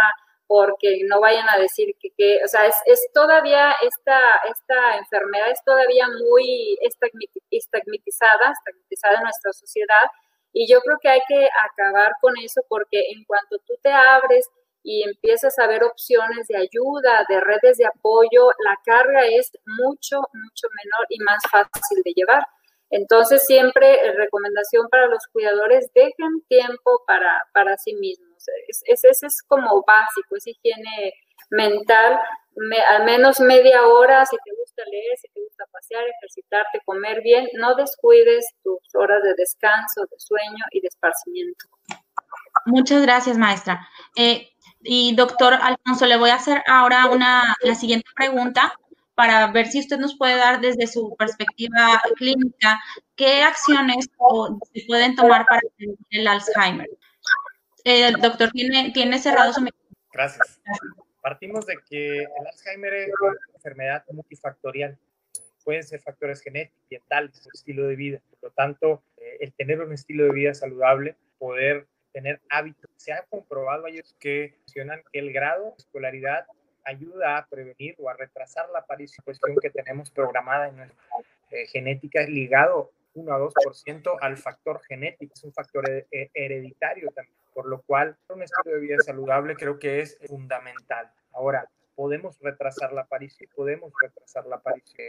porque 0.47 1.03
no 1.09 1.21
vayan 1.21 1.49
a 1.49 1.59
decir 1.59 1.95
que, 2.01 2.41
o 2.45 2.49
sea, 2.49 2.67
es, 2.67 2.75
es, 2.87 3.01
todavía, 3.15 3.73
esta, 3.83 4.19
esta 4.51 4.97
enfermedad 4.99 5.51
es 5.51 5.63
todavía 5.65 6.09
muy 6.09 6.77
estigmatizada, 6.83 8.53
estigmatizada 8.53 9.19
en 9.19 9.23
nuestra 9.23 9.53
sociedad, 9.53 10.11
y 10.53 10.71
yo 10.71 10.81
creo 10.81 10.99
que 11.01 11.09
hay 11.09 11.21
que 11.29 11.49
acabar 11.71 12.13
con 12.21 12.37
eso 12.39 12.63
porque 12.69 12.99
en 13.13 13.25
cuanto 13.25 13.59
tú 13.59 13.75
te 13.83 13.93
abres 13.93 14.51
y 14.83 15.03
empiezas 15.03 15.59
a 15.59 15.67
ver 15.67 15.85
opciones 15.85 16.47
de 16.49 16.57
ayuda, 16.57 17.25
de 17.29 17.41
redes 17.41 17.79
de 17.79 17.87
apoyo, 17.87 18.51
la 18.65 18.77
carga 18.85 19.27
es 19.27 19.53
mucho, 19.67 20.17
mucho 20.19 20.69
menor 20.83 21.07
y 21.09 21.19
más 21.23 21.43
fácil 21.51 22.03
de 22.05 22.13
llevar. 22.15 22.47
Entonces, 22.91 23.47
siempre 23.47 23.95
eh, 23.95 24.13
recomendación 24.13 24.89
para 24.89 25.07
los 25.07 25.27
cuidadores, 25.33 25.91
dejen 25.95 26.43
tiempo 26.49 27.03
para, 27.07 27.45
para 27.53 27.77
sí 27.77 27.95
mismos. 27.95 28.45
Ese 28.87 29.09
es, 29.09 29.23
es, 29.23 29.43
como 29.47 29.85
básico, 29.87 30.37
es 30.37 30.47
higiene 30.47 31.15
mental, 31.51 32.19
al 32.89 33.05
menos 33.05 33.41
media 33.41 33.87
hora, 33.87 34.27
si 34.27 34.37
te 34.37 34.51
gusta 34.59 34.83
leer, 34.91 35.17
si 35.19 35.29
te 35.29 35.41
gusta 35.41 35.65
pasear, 35.73 36.05
ejercitarte, 36.19 36.81
comer 36.85 37.23
bien, 37.23 37.49
no 37.55 37.75
descuides 37.75 38.47
tus 38.63 38.79
horas 38.95 39.23
de 39.23 39.35
descanso, 39.35 40.03
de 40.11 40.19
sueño 40.19 40.65
y 40.73 40.81
de 40.81 40.89
esparcimiento. 40.89 41.67
Muchas 42.67 43.03
gracias, 43.03 43.39
maestra. 43.39 43.89
Eh, 44.17 44.49
y 44.83 45.15
doctor 45.15 45.55
Alfonso, 45.55 46.07
le 46.07 46.17
voy 46.17 46.31
a 46.31 46.37
hacer 46.37 46.63
ahora 46.67 47.07
una, 47.07 47.55
la 47.63 47.75
siguiente 47.75 48.09
pregunta 48.15 48.73
para 49.15 49.49
ver 49.49 49.67
si 49.67 49.81
usted 49.81 49.99
nos 49.99 50.17
puede 50.17 50.37
dar 50.37 50.61
desde 50.61 50.87
su 50.87 51.15
perspectiva 51.19 52.01
clínica 52.17 52.81
qué 53.17 53.43
acciones 53.43 54.09
se 54.73 54.85
pueden 54.87 55.15
tomar 55.15 55.45
para 55.47 55.61
el 56.11 56.27
Alzheimer. 56.27 56.89
Eh, 57.85 58.13
doctor, 58.13 58.51
¿tiene, 58.51 58.91
¿tiene 58.93 59.19
cerrado 59.19 59.53
su 59.53 59.61
micrófono? 59.61 59.97
Gracias. 60.13 60.61
Partimos 61.21 61.67
de 61.67 61.77
que 61.89 62.19
el 62.21 62.47
Alzheimer 62.47 62.95
es 62.95 63.11
una 63.21 63.37
enfermedad 63.55 64.05
multifactorial. 64.11 64.99
Pueden 65.65 65.85
ser 65.85 66.01
factores 66.01 66.41
genéticos, 66.41 66.81
ambientales, 66.85 67.49
estilo 67.53 67.87
de 67.87 67.97
vida. 67.97 68.21
Por 68.31 68.49
lo 68.49 68.55
tanto, 68.55 69.03
eh, 69.19 69.37
el 69.41 69.53
tener 69.53 69.83
un 69.83 69.93
estilo 69.93 70.25
de 70.25 70.33
vida 70.33 70.55
saludable, 70.55 71.17
poder 71.39 71.87
tener 72.13 72.41
hábitos. 72.49 72.91
Se 72.97 73.13
ha 73.13 73.23
comprobado 73.23 73.87
ellos 73.87 74.15
que 74.19 74.55
mencionan 74.61 75.03
que 75.13 75.19
el 75.19 75.33
grado 75.33 75.65
de 75.65 75.75
escolaridad 75.79 76.47
ayuda 76.85 77.39
a 77.39 77.47
prevenir 77.47 77.95
o 77.99 78.09
a 78.09 78.15
retrasar 78.15 78.69
la 78.71 78.81
aparición 78.81 79.25
cuestión 79.25 79.57
que 79.61 79.71
tenemos 79.71 80.11
programada 80.11 80.69
en 80.69 80.77
nuestra 80.77 80.99
eh, 81.51 81.67
genética 81.67 82.23
ligado 82.23 82.93
1 83.15 83.33
a 83.33 83.39
2% 83.39 84.17
al 84.21 84.37
factor 84.37 84.81
genético, 84.83 85.35
es 85.35 85.45
un 85.45 85.53
factor 85.53 85.85
hereditario 86.11 87.11
también, 87.11 87.35
por 87.53 87.67
lo 87.67 87.83
cual 87.83 88.17
un 88.29 88.43
estilo 88.43 88.77
de 88.77 88.81
vida 88.81 88.97
saludable 89.05 89.57
creo 89.57 89.79
que 89.79 90.01
es 90.01 90.17
fundamental. 90.27 91.11
Ahora, 91.33 91.69
podemos 91.97 92.39
retrasar 92.41 92.93
la 92.93 93.03
aparición, 93.03 93.51
podemos 93.55 93.93
retrasar 94.01 94.47
la 94.47 94.57
aparición. 94.57 95.07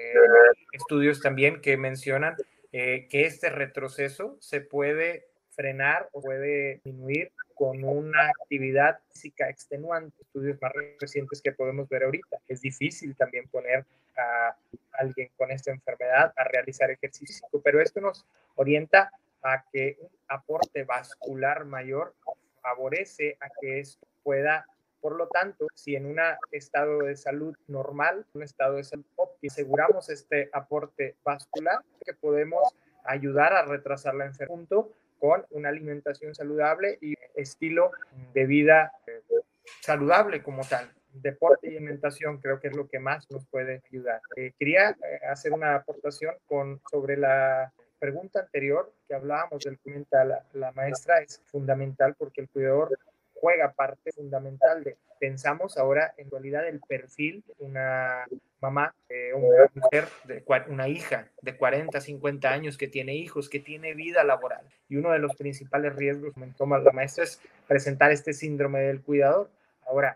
estudios 0.72 1.22
también 1.22 1.62
que 1.62 1.78
mencionan 1.78 2.36
eh, 2.74 3.08
que 3.10 3.26
este 3.26 3.50
retroceso 3.50 4.36
se 4.40 4.62
puede 4.62 5.31
frenar 5.52 6.10
o 6.12 6.22
puede 6.22 6.76
disminuir 6.76 7.32
con 7.56 7.84
una 7.84 8.30
actividad 8.30 9.00
física 9.12 9.50
extenuante. 9.50 10.22
Estudios 10.22 10.62
más 10.62 10.72
recientes 11.00 11.42
que 11.42 11.52
podemos 11.52 11.88
ver 11.90 12.04
ahorita. 12.04 12.38
Es 12.48 12.62
difícil 12.62 13.16
también 13.16 13.48
poner 13.50 13.86
a 14.18 14.56
alguien 14.94 15.30
con 15.38 15.52
esta 15.52 15.72
enfermedad 15.72 16.34
a 16.36 16.44
realizar 16.46 16.92
ejercicio, 16.92 17.48
pero 17.64 17.82
esto 17.82 18.02
nos 18.02 18.26
orienta 18.56 19.12
a 19.44 19.64
que 19.72 19.98
un 20.00 20.10
aporte 20.28 20.84
vascular 20.84 21.66
mayor 21.66 22.14
favorece 22.62 23.38
a 23.40 23.50
que 23.60 23.80
esto 23.80 24.08
pueda 24.24 24.66
por 25.02 25.16
lo 25.16 25.28
tanto, 25.28 25.66
si 25.74 25.96
en 25.96 26.06
un 26.06 26.20
estado 26.52 27.00
de 27.00 27.18
salud 27.18 27.56
normal, 27.68 28.24
un 28.34 28.44
estado 28.44 28.76
de 28.76 28.84
salud 28.84 29.06
óptimo, 29.16 29.52
aseguramos 29.52 30.10
este 30.10 30.50
aporte 30.54 31.16
vascular, 31.24 31.80
que 32.06 32.14
podemos 32.14 32.62
ayudar 33.04 33.54
a 33.54 33.66
retrasar 33.66 34.14
la 34.14 34.26
enfermedad 34.26 34.92
con 35.22 35.46
una 35.52 35.70
alimentación 35.70 36.34
saludable 36.34 36.98
y 37.00 37.14
estilo 37.36 37.92
de 38.34 38.46
vida 38.48 38.92
eh, 39.06 39.22
saludable 39.82 40.42
como 40.42 40.64
tal. 40.64 40.92
Deporte 41.14 41.68
y 41.68 41.78
alimentación 41.78 42.40
creo 42.40 42.60
que 42.60 42.70
es 42.70 42.76
lo 42.76 42.88
que 42.88 42.98
más 42.98 43.30
nos 43.30 43.46
puede 43.46 43.84
ayudar. 43.92 44.20
Eh, 44.36 44.52
quería 44.58 44.90
eh, 44.90 45.20
hacer 45.30 45.54
una 45.54 45.76
aportación 45.76 46.34
con, 46.48 46.82
sobre 46.90 47.18
la 47.18 47.72
pregunta 48.00 48.40
anterior 48.40 48.92
que 49.08 49.14
hablábamos 49.14 49.64
del 49.64 49.76
documental. 49.76 50.40
La 50.54 50.72
maestra 50.72 51.22
es 51.22 51.40
fundamental 51.46 52.16
porque 52.18 52.42
el 52.42 52.50
cuidador 52.50 52.98
juega 53.42 53.74
parte 53.74 54.12
fundamental 54.12 54.84
de, 54.84 54.96
pensamos 55.20 55.78
ahora 55.78 56.14
en 56.18 56.30
realidad 56.30 56.68
el 56.68 56.80
perfil 56.80 57.44
de 57.48 57.66
una 57.66 58.26
mamá, 58.62 58.94
eh, 59.10 59.34
una 59.34 59.70
mujer, 59.74 60.08
de, 60.26 60.44
una 60.68 60.88
hija 60.88 61.28
de 61.42 61.58
40, 61.58 62.00
50 62.00 62.50
años 62.50 62.78
que 62.78 62.88
tiene 62.88 63.16
hijos, 63.16 63.50
que 63.50 63.60
tiene 63.60 63.96
vida 63.96 64.24
laboral. 64.24 64.64
Y 64.88 64.98
uno 64.98 65.12
de 65.12 65.20
los 65.20 65.36
principales 65.36 65.96
riesgos, 65.96 66.34
que 66.34 66.48
toma 66.58 66.78
la 66.78 66.92
maestra, 66.92 67.24
es 67.24 67.42
presentar 67.68 68.12
este 68.12 68.34
síndrome 68.34 68.82
del 68.82 69.02
cuidador. 69.02 69.50
Ahora, 69.88 70.14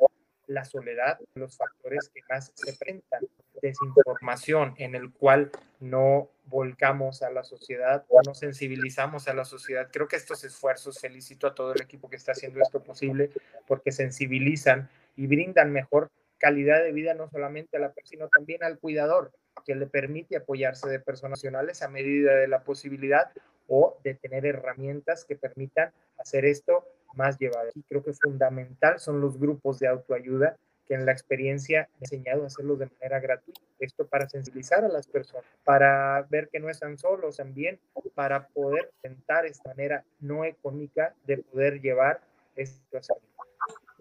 la 0.47 0.63
soledad, 0.63 1.19
los 1.33 1.57
factores 1.57 2.09
que 2.09 2.21
más 2.29 2.51
se 2.53 2.73
presentan, 2.73 3.21
desinformación 3.61 4.75
en 4.77 4.95
el 4.95 5.11
cual 5.11 5.51
no 5.79 6.29
volcamos 6.47 7.21
a 7.21 7.29
la 7.29 7.43
sociedad 7.43 8.05
o 8.09 8.21
no 8.25 8.33
sensibilizamos 8.33 9.27
a 9.27 9.33
la 9.33 9.45
sociedad. 9.45 9.89
Creo 9.91 10.07
que 10.07 10.15
estos 10.15 10.43
esfuerzos, 10.43 10.99
felicito 10.99 11.47
a 11.47 11.55
todo 11.55 11.73
el 11.73 11.81
equipo 11.81 12.09
que 12.09 12.15
está 12.15 12.33
haciendo 12.33 12.61
esto 12.61 12.83
posible, 12.83 13.31
porque 13.67 13.91
sensibilizan 13.91 14.89
y 15.15 15.27
brindan 15.27 15.71
mejor 15.71 16.11
calidad 16.37 16.83
de 16.83 16.91
vida 16.91 17.13
no 17.13 17.29
solamente 17.29 17.77
a 17.77 17.79
la 17.79 17.91
persona, 17.91 18.09
sino 18.09 18.27
también 18.29 18.63
al 18.63 18.77
cuidador, 18.77 19.31
que 19.65 19.75
le 19.75 19.87
permite 19.87 20.37
apoyarse 20.37 20.89
de 20.89 20.99
personas 20.99 21.39
nacionales 21.39 21.81
a 21.81 21.87
medida 21.87 22.35
de 22.35 22.47
la 22.47 22.63
posibilidad 22.63 23.31
o 23.67 23.97
de 24.03 24.13
tener 24.13 24.45
herramientas 24.45 25.25
que 25.25 25.35
permitan 25.35 25.91
hacer 26.19 26.45
esto 26.45 26.85
más 27.15 27.39
llevado. 27.39 27.69
Y 27.73 27.81
creo 27.83 28.03
que 28.03 28.13
fundamental 28.13 28.99
son 28.99 29.21
los 29.21 29.39
grupos 29.39 29.79
de 29.79 29.87
autoayuda 29.87 30.57
que 30.87 30.93
en 30.93 31.05
la 31.05 31.11
experiencia 31.11 31.89
he 31.99 32.03
enseñado 32.03 32.43
a 32.43 32.47
hacerlo 32.47 32.75
de 32.75 32.87
manera 32.87 33.19
gratuita. 33.19 33.61
Esto 33.79 34.05
para 34.07 34.29
sensibilizar 34.29 34.83
a 34.83 34.87
las 34.87 35.07
personas, 35.07 35.45
para 35.63 36.25
ver 36.29 36.49
que 36.49 36.59
no 36.59 36.69
están 36.69 36.97
solos 36.97 37.37
también, 37.37 37.79
para 38.13 38.47
poder 38.47 38.91
intentar 39.03 39.45
esta 39.45 39.69
manera 39.69 40.03
no 40.19 40.45
económica 40.45 41.13
de 41.25 41.37
poder 41.37 41.81
llevar 41.81 42.21
esto 42.55 42.97
a 42.97 43.01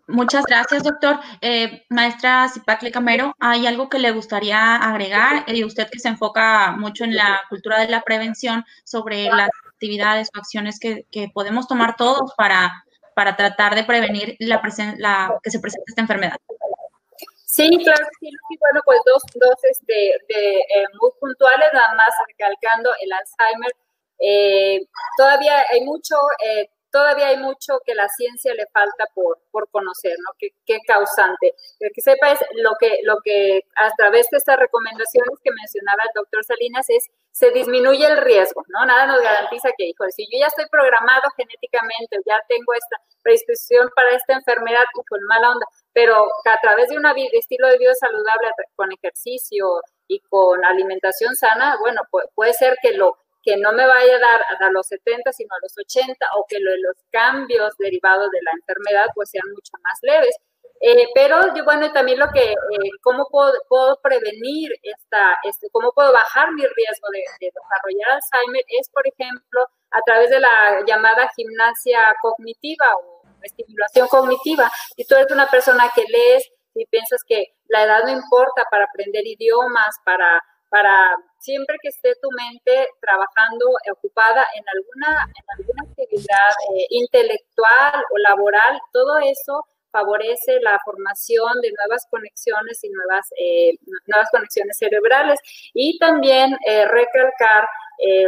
Muchas 0.07 0.45
gracias, 0.45 0.82
doctor. 0.82 1.18
Eh, 1.41 1.82
maestra 1.89 2.49
Zipacle 2.51 2.93
Camero, 2.93 3.35
¿hay 3.41 3.66
algo 3.66 3.89
que 3.89 3.99
le 3.99 4.11
gustaría 4.11 4.76
agregar? 4.76 5.45
Y 5.47 5.64
usted 5.64 5.89
que 5.91 5.99
se 5.99 6.09
enfoca 6.09 6.72
mucho 6.72 7.05
en 7.05 7.16
la 7.16 7.41
cultura 7.49 7.80
de 7.80 7.89
la 7.89 8.03
prevención 8.03 8.64
sobre 8.85 9.24
las 9.24 9.49
actividades 9.72 10.28
o 10.35 10.39
acciones 10.39 10.78
que, 10.78 11.07
podemos 11.32 11.66
tomar 11.66 11.97
todos 11.97 12.35
para, 12.37 12.85
para 13.14 13.35
tratar 13.37 13.74
de 13.74 13.85
prevenir 13.85 14.37
la, 14.41 14.61
la 14.99 15.39
que 15.43 15.51
se 15.51 15.59
presente 15.59 15.85
esta 15.89 16.03
enfermedad. 16.03 16.37
Sí, 17.55 17.71
claro 17.85 18.05
sí. 18.19 18.31
bueno, 18.59 18.81
pues 18.85 18.99
dos, 19.07 19.23
dos 19.37 19.55
este, 19.71 19.95
de, 20.29 20.59
eh, 20.59 20.87
muy 21.01 21.11
puntuales, 21.21 21.69
nada 21.73 21.95
más 21.95 22.09
recalcando 22.27 22.91
el 23.01 23.13
Alzheimer. 23.13 23.73
Eh, 24.19 24.81
todavía 25.17 25.65
hay 25.71 25.83
mucho 25.83 26.17
eh, 26.45 26.69
todavía 26.95 27.26
hay 27.26 27.38
mucho 27.38 27.80
que 27.84 27.92
la 27.92 28.09
ciencia 28.09 28.55
le 28.55 28.66
falta 28.72 29.07
por, 29.14 29.40
por 29.51 29.68
conocer, 29.68 30.14
¿no? 30.24 30.30
¿Qué, 30.38 30.78
causante? 30.86 31.53
Que 31.80 32.01
sepa 32.01 32.30
es 32.30 32.38
lo 32.62 32.70
que, 32.78 33.01
lo 33.03 33.16
que 33.24 33.62
a 33.74 33.90
través 33.97 34.28
de 34.30 34.38
estas 34.38 34.61
recomendaciones 34.61 35.40
que 35.42 35.51
mencionaba 35.51 36.05
el 36.05 36.14
doctor 36.14 36.45
Salinas 36.45 36.86
es 36.88 37.11
se 37.32 37.51
disminuye 37.51 38.07
el 38.07 38.18
riesgo, 38.18 38.62
¿no? 38.68 38.86
Nada 38.86 39.07
nos 39.07 39.20
garantiza 39.20 39.70
que, 39.76 39.86
hijo, 39.86 40.05
si 40.14 40.24
yo 40.30 40.38
ya 40.38 40.47
estoy 40.47 40.66
programado 40.70 41.28
genéticamente, 41.36 42.20
ya 42.24 42.38
tengo 42.47 42.72
esta 42.74 42.97
predisposición 43.22 43.90
para 43.97 44.14
esta 44.14 44.34
enfermedad, 44.34 44.84
con 45.09 45.20
mala 45.24 45.51
onda, 45.51 45.66
pero 45.92 46.28
a 46.45 46.61
través 46.61 46.90
de 46.90 46.97
un 46.97 47.07
estilo 47.32 47.66
de 47.66 47.78
vida 47.78 47.95
saludable 47.97 48.51
con 48.76 48.92
ejercicio 48.92 49.66
y 50.07 50.20
con 50.20 50.64
alimentación 50.64 51.34
sana, 51.34 51.76
bueno, 51.80 52.03
puede 52.36 52.53
ser 52.53 52.76
que 52.80 52.92
lo 52.92 53.18
que 53.45 53.57
no 53.57 53.72
me 53.72 53.86
vaya 53.86 54.16
a 54.16 54.18
dar 54.18 54.40
a 54.61 54.70
los 54.70 54.86
70, 54.86 55.32
sino 55.32 55.55
a 55.55 55.59
los 55.62 55.74
80, 55.76 56.16
o 56.36 56.47
que 56.49 56.59
los 56.61 56.97
cambios 57.11 57.76
derivados 57.78 58.30
de 58.30 58.42
la 58.42 58.53
enfermedad 58.53 59.07
pues 59.14 59.30
sean 59.30 59.49
mucho 59.51 59.72
más 59.82 59.99
leves. 60.03 60.36
Eh, 60.80 61.09
pero 61.14 61.55
yo, 61.55 61.64
bueno, 61.64 61.90
también 61.92 62.18
lo 62.18 62.28
que, 62.32 62.53
eh, 62.53 62.90
¿cómo 63.03 63.26
puedo, 63.30 63.53
puedo, 63.68 63.99
prevenir 64.03 64.70
esta, 64.82 65.38
este, 65.45 65.68
cómo 65.70 65.92
puedo 65.92 66.12
bajar 66.12 66.53
mi 66.53 66.62
riesgo 66.62 67.09
de, 67.12 67.22
desarrollar 67.40 68.11
Alzheimer? 68.11 68.64
Es, 68.68 68.90
por 68.90 69.07
ejemplo, 69.07 69.66
a 69.90 70.01
través 70.05 70.30
de 70.30 70.40
la 70.40 70.82
llamada 70.86 71.30
gimnasia 71.36 72.01
cognitiva 72.20 72.86
o 72.97 73.22
estimulación 73.42 74.09
cognitiva. 74.09 74.70
Y 74.97 75.07
tú 75.07 75.14
eres 75.14 75.30
una 75.30 75.49
persona 75.49 75.90
que 75.95 76.05
lees 76.09 76.51
y 76.74 76.84
piensas 76.86 77.22
que 77.26 77.55
la 77.68 77.84
edad 77.84 78.03
no 78.05 78.11
importa 78.11 78.64
para 78.70 78.84
aprender 78.84 79.26
idiomas, 79.26 79.97
para 80.05 80.42
para 80.74 81.14
siempre 81.45 81.76
que 81.82 81.88
esté 81.88 82.14
tu 82.22 82.28
mente 82.30 82.88
trabajando, 83.01 83.66
ocupada 83.92 84.45
en 84.57 84.64
alguna, 84.74 85.26
actividad 85.88 86.51
eh, 86.74 86.86
intelectual 86.90 88.03
o 88.11 88.18
laboral, 88.18 88.80
todo 88.92 89.18
eso 89.18 89.64
favorece 89.92 90.59
la 90.61 90.80
formación 90.84 91.61
de 91.61 91.72
nuevas 91.78 92.07
conexiones 92.11 92.82
y 92.82 92.88
nuevas, 92.90 93.28
eh, 93.38 93.78
nuevas 94.07 94.28
conexiones 94.32 94.76
cerebrales. 94.78 95.38
Y 95.72 95.99
también 95.99 96.57
eh, 96.66 96.84
recalcar 96.86 97.66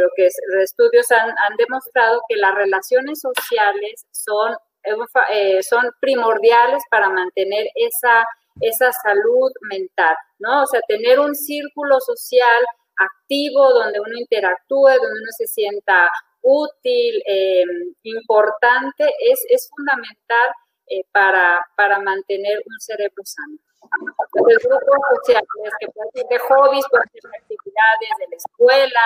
lo 0.01 0.09
que 0.15 0.29
los 0.47 0.63
estudios 0.63 1.11
han, 1.11 1.29
han, 1.29 1.57
demostrado 1.57 2.21
que 2.29 2.37
las 2.37 2.55
relaciones 2.55 3.19
sociales 3.19 4.07
son, 4.11 4.55
son 5.61 5.91
primordiales 5.99 6.81
para 6.89 7.09
mantener 7.09 7.67
esa 7.75 8.25
esa 8.61 8.91
salud 8.91 9.51
mental, 9.69 10.15
¿no? 10.39 10.63
O 10.63 10.65
sea, 10.65 10.81
tener 10.87 11.19
un 11.19 11.35
círculo 11.35 11.99
social 11.99 12.65
activo 12.97 13.73
donde 13.73 13.99
uno 13.99 14.17
interactúe, 14.17 14.89
donde 14.89 15.19
uno 15.21 15.31
se 15.37 15.47
sienta 15.47 16.09
útil, 16.41 17.21
em, 17.25 17.93
importante, 18.03 19.05
es, 19.19 19.45
es 19.49 19.69
fundamental 19.69 20.49
eh, 20.87 21.03
para, 21.11 21.59
para 21.75 21.99
mantener 21.99 22.59
un 22.59 22.79
cerebro 22.79 23.23
sano. 23.25 23.57
El 24.33 24.57
grupo 24.57 24.93
social, 25.15 25.43
que 25.79 25.87
pueden 25.87 26.11
ser 26.13 26.25
de 26.29 26.39
hobbies, 26.39 26.85
pueden 26.89 27.07
ser 27.13 27.31
actividades 27.39 28.09
de 28.19 28.27
la 28.29 28.35
escuela, 28.35 29.05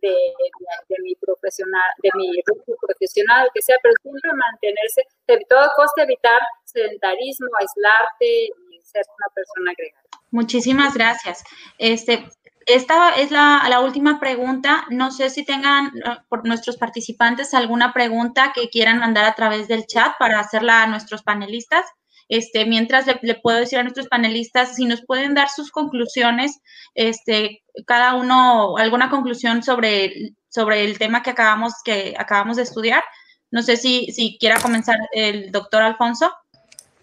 de, 0.00 0.96
mi 1.02 1.14
profesional, 1.16 1.90
de 2.02 2.10
mi 2.14 2.30
grupo 2.46 2.74
profesional, 2.80 3.48
que 3.54 3.62
sea, 3.62 3.76
pero 3.82 3.94
siempre 4.02 4.30
mantenerse, 4.32 5.02
de 5.26 5.40
todo 5.48 5.70
coste 5.76 6.02
evitar 6.02 6.40
sedentarismo, 6.64 7.48
aislarte, 7.58 8.50
ser 8.82 9.04
una 9.08 9.34
persona 9.34 9.70
agregada. 9.72 10.03
Muchísimas 10.34 10.94
gracias. 10.94 11.44
Este, 11.78 12.28
esta 12.66 13.10
es 13.10 13.30
la, 13.30 13.80
última 13.80 14.18
pregunta. 14.18 14.84
No 14.90 15.12
sé 15.12 15.30
si 15.30 15.44
tengan 15.44 15.92
por 16.28 16.44
nuestros 16.44 16.76
participantes 16.76 17.54
alguna 17.54 17.92
pregunta 17.92 18.50
que 18.52 18.68
quieran 18.68 18.98
mandar 18.98 19.26
a 19.26 19.36
través 19.36 19.68
del 19.68 19.86
chat 19.86 20.14
para 20.18 20.40
hacerla 20.40 20.82
a 20.82 20.88
nuestros 20.88 21.22
panelistas. 21.22 21.84
Este, 22.28 22.66
mientras 22.66 23.06
le, 23.22 23.34
puedo 23.36 23.58
decir 23.58 23.78
a 23.78 23.84
nuestros 23.84 24.08
panelistas 24.08 24.74
si 24.74 24.86
nos 24.86 25.06
pueden 25.06 25.34
dar 25.34 25.50
sus 25.50 25.70
conclusiones, 25.70 26.58
este, 26.96 27.62
cada 27.86 28.14
uno 28.14 28.76
alguna 28.76 29.10
conclusión 29.10 29.62
sobre, 29.62 30.32
sobre 30.48 30.84
el 30.84 30.98
tema 30.98 31.22
que 31.22 31.30
acabamos, 31.30 31.74
que 31.84 32.16
acabamos 32.18 32.56
de 32.56 32.64
estudiar. 32.64 33.04
No 33.52 33.62
sé 33.62 33.76
si, 33.76 34.10
si 34.10 34.36
quiera 34.40 34.58
comenzar 34.58 34.96
el 35.12 35.52
doctor 35.52 35.80
Alfonso. 35.82 36.34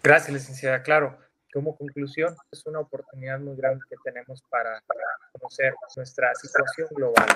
Gracias, 0.02 0.34
licenciada. 0.34 0.82
Claro. 0.82 1.22
Como 1.52 1.76
conclusión, 1.76 2.34
es 2.50 2.64
una 2.66 2.80
oportunidad 2.80 3.38
muy 3.38 3.56
grande 3.56 3.84
que 3.88 3.96
tenemos 4.02 4.42
para, 4.48 4.82
conocer 5.32 5.74
nuestra 5.96 6.34
situación 6.34 6.88
global. 6.92 7.26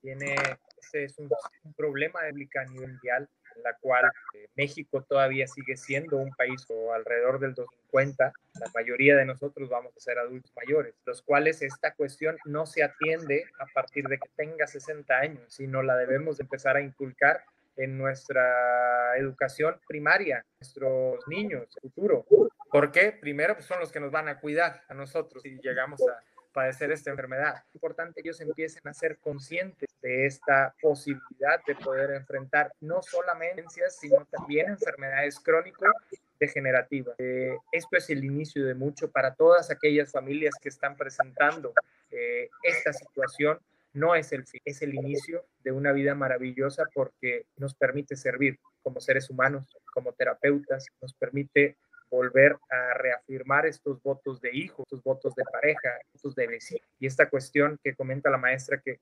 Tiene, 0.00 0.34
ese 0.78 1.04
es 1.04 1.18
un, 1.18 1.28
problema 1.76 2.22
de 2.22 2.28
a 2.28 2.64
nivel 2.64 2.92
mundial, 2.92 3.28
en 3.54 3.62
la 3.62 3.74
cual 3.80 4.04
eh, 4.34 4.48
México 4.54 5.02
todavía 5.02 5.46
sigue 5.46 5.76
siendo 5.76 6.16
un 6.16 6.30
país 6.30 6.64
o 6.68 6.92
alrededor 6.92 7.38
del 7.38 7.54
2050, 7.54 8.32
la 8.60 8.70
mayoría 8.74 9.16
de 9.16 9.24
nosotros 9.24 9.68
vamos 9.68 9.96
a 9.96 10.00
ser 10.00 10.18
adultos 10.18 10.52
mayores, 10.56 10.94
los 11.04 11.22
cuales 11.22 11.60
esta 11.62 11.94
cuestión 11.94 12.36
no 12.44 12.66
se 12.66 12.82
atiende 12.82 13.44
a 13.58 13.66
partir 13.74 14.04
de 14.06 14.18
que 14.18 14.28
tenga 14.36 14.66
60 14.66 15.14
años, 15.14 15.44
sino 15.48 15.82
la 15.82 15.96
debemos 15.96 16.40
empezar 16.40 16.76
a 16.76 16.82
inculcar 16.82 17.44
en 17.76 17.98
nuestra 17.98 19.16
educación 19.16 19.78
primaria, 19.86 20.44
nuestros 20.60 21.26
niños, 21.28 21.68
el 21.82 21.90
futuro. 21.90 22.26
¿Por 22.70 22.90
qué? 22.92 23.12
Primero, 23.12 23.54
pues 23.54 23.66
son 23.66 23.80
los 23.80 23.92
que 23.92 24.00
nos 24.00 24.10
van 24.10 24.28
a 24.28 24.40
cuidar 24.40 24.82
a 24.88 24.94
nosotros 24.94 25.42
si 25.42 25.58
llegamos 25.62 26.00
a 26.02 26.20
padecer 26.52 26.90
esta 26.90 27.10
enfermedad. 27.10 27.56
Es 27.68 27.74
importante 27.74 28.22
que 28.22 28.28
ellos 28.28 28.40
empiecen 28.40 28.80
a 28.88 28.94
ser 28.94 29.18
conscientes 29.18 29.90
de 30.00 30.24
esta 30.24 30.74
posibilidad 30.80 31.60
de 31.66 31.74
poder 31.74 32.12
enfrentar 32.12 32.72
no 32.80 33.02
solamente, 33.02 33.62
sino 33.90 34.24
también 34.24 34.70
enfermedades 34.70 35.38
crónicas 35.38 35.92
degenerativas. 36.40 37.14
Eh, 37.18 37.56
esto 37.72 37.96
es 37.98 38.08
el 38.08 38.24
inicio 38.24 38.64
de 38.64 38.74
mucho 38.74 39.10
para 39.10 39.34
todas 39.34 39.70
aquellas 39.70 40.10
familias 40.10 40.54
que 40.60 40.70
están 40.70 40.96
presentando 40.96 41.74
eh, 42.10 42.48
esta 42.62 42.92
situación 42.92 43.58
no 43.96 44.14
es 44.14 44.30
el 44.32 44.46
fin, 44.46 44.60
es 44.64 44.82
el 44.82 44.94
inicio 44.94 45.46
de 45.64 45.72
una 45.72 45.92
vida 45.92 46.14
maravillosa 46.14 46.84
porque 46.94 47.46
nos 47.56 47.74
permite 47.74 48.14
servir 48.14 48.58
como 48.82 49.00
seres 49.00 49.30
humanos, 49.30 49.76
como 49.92 50.12
terapeutas, 50.12 50.86
nos 51.00 51.14
permite 51.14 51.78
volver 52.10 52.56
a 52.70 52.94
reafirmar 52.94 53.66
estos 53.66 54.02
votos 54.02 54.40
de 54.40 54.54
hijo, 54.54 54.82
estos 54.82 55.02
votos 55.02 55.34
de 55.34 55.44
pareja, 55.50 55.98
estos 56.14 56.34
de 56.34 56.46
vecino. 56.46 56.86
Y 57.00 57.06
esta 57.06 57.28
cuestión 57.28 57.78
que 57.82 57.94
comenta 57.94 58.30
la 58.30 58.36
maestra 58.36 58.80
que, 58.80 59.00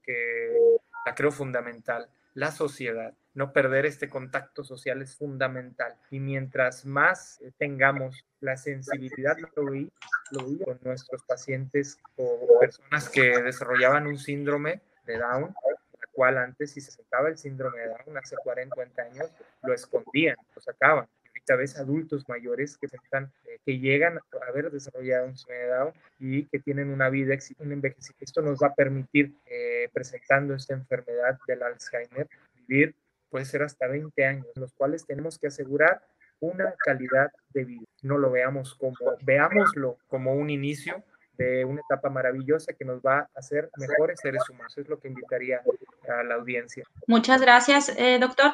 la 1.05 1.14
creo 1.14 1.32
fundamental, 1.32 2.09
la 2.35 2.51
sociedad, 2.51 3.14
no 3.32 3.53
perder 3.53 3.87
este 3.87 4.09
contacto 4.09 4.64
social 4.64 5.03
es 5.03 5.16
fundamental. 5.16 5.97
Y 6.11 6.20
mientras 6.20 6.85
más 6.85 7.41
tengamos 7.59 8.24
la 8.41 8.57
sensibilidad, 8.57 9.37
lo 9.57 9.70
vi, 9.70 9.91
lo 10.32 10.47
vi 10.47 10.59
con 10.59 10.78
nuestros 10.82 11.22
pacientes 11.24 11.99
o 12.16 12.59
personas 12.61 13.09
que 13.09 13.41
desarrollaban 13.43 14.07
un 14.07 14.18
síndrome 14.18 14.82
de 15.07 15.18
Down, 15.18 15.55
la 15.64 16.07
cual 16.12 16.39
antes 16.39 16.72
si 16.72 16.80
se 16.80 16.91
sentaba 16.91 17.28
el 17.28 17.39
síndrome 17.39 17.78
de 17.78 17.89
Down 17.89 18.18
hace 18.18 18.37
40, 18.37 18.74
50 18.74 19.03
años, 19.03 19.30
lo 19.62 19.72
escondían, 19.72 20.37
lo 20.55 20.61
sacaban 20.61 21.09
ahorita 21.45 21.57
ves 21.57 21.78
adultos 21.78 22.28
mayores 22.28 22.78
que, 22.78 22.86
eh, 22.86 23.59
que 23.64 23.78
llegan 23.78 24.18
a 24.18 24.49
haber 24.49 24.70
desarrollado 24.70 25.26
un 25.26 25.36
síndrome 25.36 25.62
de 25.62 25.68
Down 25.68 25.92
y 26.18 26.47
que 26.47 26.59
tienen 26.59 26.90
una 26.90 27.11
vida, 27.11 27.36
un 27.59 27.72
envejecimiento. 27.72 28.24
Esto 28.24 28.42
nos 28.42 28.59
va 28.62 28.68
a 28.68 28.74
permitir, 28.74 29.34
eh, 29.47 29.88
presentando 29.92 30.55
esta 30.55 30.74
enfermedad 30.74 31.38
del 31.47 31.62
Alzheimer, 31.62 32.28
vivir, 32.66 32.95
puede 33.28 33.45
ser 33.45 33.62
hasta 33.62 33.86
20 33.86 34.24
años, 34.24 34.47
los 34.57 34.72
cuales 34.72 35.05
tenemos 35.07 35.38
que 35.38 35.49
asegurar 35.49 36.03
una 36.40 36.74
calidad 36.78 37.30
de 37.53 37.64
vida. 37.64 37.84
No 38.03 38.18
lo 38.18 38.30
veamos 38.30 38.74
como, 38.74 38.97
veámoslo 39.22 39.99
como 40.09 40.34
un 40.34 40.51
inicio 40.51 41.03
de 41.36 41.64
una 41.64 41.80
etapa 41.80 42.11
maravillosa 42.11 42.74
que 42.74 42.84
nos 42.84 43.01
va 43.01 43.18
a 43.20 43.28
hacer 43.34 43.68
mejores 43.76 44.20
seres 44.20 44.42
humanos. 44.49 44.76
Es 44.78 44.88
lo 44.88 45.01
que 45.01 45.09
invitaría 45.09 45.62
a 46.09 46.22
la 46.22 46.36
audiencia. 46.36 46.84
Muchas 47.09 47.40
gracias, 47.40 47.88
eh, 47.99 48.18
doctor 48.20 48.53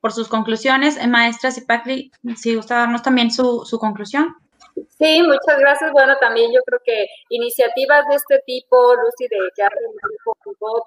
por 0.00 0.12
sus 0.12 0.28
conclusiones. 0.28 0.96
Eh, 0.96 1.06
maestra 1.06 1.50
Zipacli, 1.50 2.10
si 2.36 2.56
gusta 2.56 2.76
darnos 2.76 3.02
también 3.02 3.30
su, 3.30 3.64
su 3.64 3.78
conclusión. 3.78 4.36
Sí, 4.98 5.22
muchas 5.22 5.58
gracias. 5.58 5.92
Bueno, 5.92 6.16
también 6.20 6.52
yo 6.52 6.60
creo 6.64 6.80
que 6.84 7.06
iniciativas 7.28 8.06
de 8.08 8.16
este 8.16 8.38
tipo, 8.46 8.94
Lucy, 8.94 9.28
de 9.28 9.36
el 9.36 9.50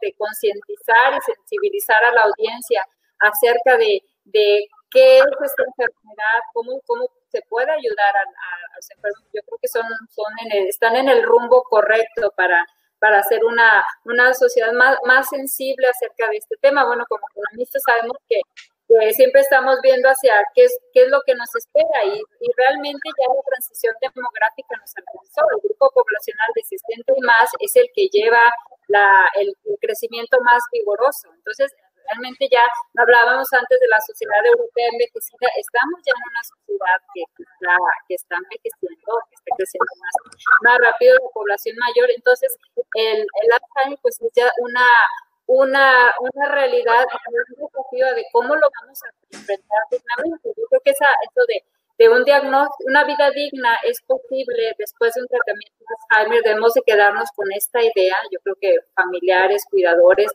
de 0.02 0.14
concientizar 0.14 1.14
y 1.18 1.22
sensibilizar 1.34 2.04
a 2.04 2.14
la 2.14 2.22
audiencia 2.22 2.86
acerca 3.20 3.78
de, 3.78 4.02
de 4.26 4.68
qué 4.90 5.20
es 5.20 5.26
esta 5.26 5.64
enfermedad, 5.64 6.40
cómo, 6.54 6.80
cómo 6.86 7.08
se 7.30 7.42
puede 7.50 7.72
ayudar 7.72 8.16
a, 8.16 8.76
los 8.76 8.90
enfermos. 8.92 9.24
Yo 9.34 9.42
creo 9.46 9.60
que 9.62 9.68
son, 9.68 9.86
son 10.10 10.34
están 10.68 10.96
en 10.96 11.10
el 11.10 11.24
rumbo 11.24 11.64
correcto 11.64 12.32
para, 12.36 12.66
para 13.00 13.20
hacer 13.20 13.44
una, 13.44 13.84
una 14.06 14.34
sociedad 14.34 14.72
más, 14.72 14.98
más 15.06 15.30
sensible 15.30 15.88
acerca 15.88 16.30
de 16.30 16.38
este 16.38 16.56
tema. 16.62 16.86
Bueno, 16.86 17.06
como 17.10 17.26
economistas 17.32 17.82
sabemos 17.86 18.18
que 18.30 18.40
que 19.00 19.14
siempre 19.14 19.42
estamos 19.42 19.78
viendo 19.82 20.10
hacia 20.10 20.36
qué 20.54 20.66
es, 20.66 20.78
qué 20.94 21.04
es 21.04 21.10
lo 21.10 21.22
que 21.26 21.36
nos 21.36 21.50
espera 21.56 22.06
y, 22.06 22.18
y 22.18 22.48
realmente 22.58 23.10
ya 23.18 23.34
la 23.34 23.42
transición 23.42 23.94
demográfica 24.02 24.78
nos 24.78 24.92
alcanzó. 24.98 25.42
El 25.56 25.62
grupo 25.64 25.92
poblacional 25.94 26.50
de 26.56 26.64
60 26.64 27.14
y 27.16 27.22
más 27.22 27.50
es 27.60 27.76
el 27.76 27.88
que 27.96 28.08
lleva 28.10 28.42
la, 28.88 29.28
el, 29.40 29.48
el 29.66 29.78
crecimiento 29.82 30.38
más 30.42 30.62
vigoroso. 30.72 31.32
Entonces, 31.34 31.72
realmente 32.10 32.48
ya 32.52 32.64
hablábamos 33.00 33.48
antes 33.54 33.80
de 33.80 33.88
la 33.88 34.00
sociedad 34.02 34.44
europea 34.46 34.88
envejecida, 34.92 35.48
estamos 35.56 36.00
ya 36.04 36.12
en 36.12 36.24
una 36.28 36.44
sociedad 36.44 37.00
que 37.14 37.24
está, 37.24 37.76
que 38.08 38.16
está 38.16 38.36
envejeciendo, 38.36 39.12
que 39.30 39.36
está 39.36 39.50
creciendo 39.56 39.92
más, 40.04 40.16
más 40.62 40.78
rápido 40.84 41.16
la 41.16 41.32
población 41.34 41.76
mayor, 41.80 42.12
entonces 42.12 42.52
el, 42.76 43.24
el 43.24 43.48
Alzheimer 43.52 44.00
pues 44.02 44.20
es 44.22 44.32
ya 44.36 44.52
una, 44.60 44.86
una, 45.46 46.14
una 46.20 46.50
realidad, 46.50 47.06
un 47.58 48.16
de 48.16 48.26
cómo 48.32 48.56
lo 48.56 48.68
vamos 48.82 49.00
a 49.04 49.36
enfrentar 49.36 49.80
dignamente. 49.92 50.50
Yo 50.56 50.64
creo 50.70 50.82
que 50.84 50.92
esa, 50.92 51.06
eso 51.06 51.46
de, 51.48 51.64
de 51.98 52.10
un 52.10 52.24
diagnóstico, 52.24 52.90
una 52.90 53.04
vida 53.04 53.30
digna 53.32 53.78
es 53.84 54.02
posible 54.02 54.76
después 54.78 55.14
de 55.14 55.22
un 55.22 55.28
tratamiento 55.28 55.78
de 55.80 55.96
Alzheimer, 56.10 56.44
debemos 56.44 56.74
de 56.74 56.82
quedarnos 56.86 57.30
con 57.36 57.52
esta 57.52 57.82
idea, 57.82 58.16
yo 58.32 58.40
creo 58.44 58.56
que 58.60 58.76
familiares, 58.96 59.66
cuidadores, 59.70 60.32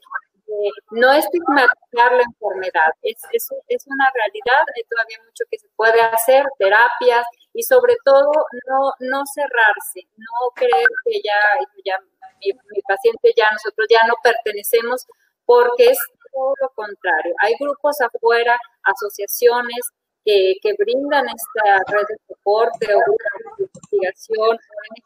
no 0.91 1.13
estigmatizar 1.13 2.13
la 2.13 2.23
enfermedad, 2.23 2.91
es, 3.03 3.17
es, 3.33 3.87
una 3.87 4.11
realidad, 4.15 4.65
hay 4.75 4.83
todavía 4.85 5.19
mucho 5.25 5.45
que 5.51 5.59
se 5.59 5.69
puede 5.77 6.01
hacer, 6.01 6.45
terapias 6.59 7.27
y 7.53 7.63
sobre 7.63 7.97
todo 8.05 8.31
no, 8.67 8.93
no 9.01 9.23
cerrarse, 9.27 10.09
no 10.17 10.51
creer 10.55 10.89
que 11.05 11.21
ya, 11.23 11.41
ya 11.85 11.99
mi, 12.41 12.53
mi 12.53 12.83
paciente 12.83 13.33
ya, 13.37 13.51
nosotros 13.53 13.87
ya 13.91 14.07
no 14.07 14.15
pertenecemos, 14.23 15.07
porque 15.45 15.91
es 15.91 15.99
todo 16.33 16.55
lo 16.61 16.69
contrario. 16.75 17.35
Hay 17.41 17.55
grupos 17.59 18.01
afuera, 18.01 18.59
asociaciones 18.83 19.81
que, 20.25 20.55
que 20.63 20.75
brindan 20.79 21.27
esta 21.27 21.83
red 21.89 22.07
de 22.09 22.17
soporte 22.27 22.95
o 22.95 22.99
de 22.99 23.65
investigación, 23.65 24.59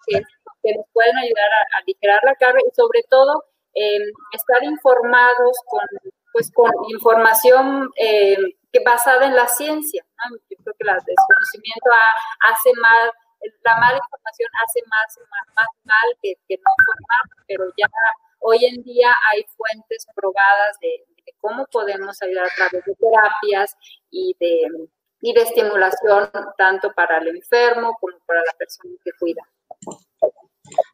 que, 0.07 0.21
que 0.63 0.75
nos 0.77 0.87
pueden 0.93 1.17
ayudar 1.17 1.51
a 1.53 1.79
aligerar 1.79 2.21
la 2.25 2.35
carga 2.35 2.61
y 2.67 2.75
sobre 2.75 3.03
todo 3.09 3.45
eh, 3.75 3.99
estar 4.33 4.63
informados 4.65 5.57
con, 5.67 5.87
pues, 6.33 6.51
con 6.53 6.71
información 6.89 7.91
eh, 7.97 8.37
que 8.73 8.81
basada 8.85 9.27
en 9.27 9.35
la 9.35 9.49
ciencia. 9.49 10.05
¿no? 10.19 10.37
Yo 10.51 10.57
creo 10.63 10.75
que 10.79 10.91
el 10.91 10.97
desconocimiento 11.07 11.91
hace 12.41 12.73
más, 12.81 13.11
la 13.65 13.77
mala 13.77 13.99
información 13.99 14.51
hace 14.65 14.81
más, 14.89 15.19
más, 15.57 15.67
mal 15.85 16.17
que, 16.23 16.35
que, 16.49 16.57
no 16.57 16.73
formar, 16.85 17.45
pero 17.47 17.65
ya 17.77 17.89
hoy 18.41 18.65
en 18.65 18.83
día 18.83 19.15
hay 19.31 19.45
fuentes 19.57 20.07
probadas 20.15 20.79
de, 20.81 21.05
de, 21.25 21.33
cómo 21.41 21.67
podemos 21.67 22.21
ayudar 22.23 22.47
a 22.47 22.55
través 22.55 22.85
de 22.85 22.95
terapias 22.95 23.77
y 24.11 24.37
de, 24.39 24.89
y 25.21 25.33
de 25.33 25.43
estimulación 25.43 26.31
tanto 26.59 26.93
para 26.93 27.19
el 27.19 27.29
enfermo 27.29 27.97
como 28.01 28.19
para 28.27 28.41
la 28.45 28.53
persona 28.59 28.95
que 29.05 29.13
cuida. 29.19 29.43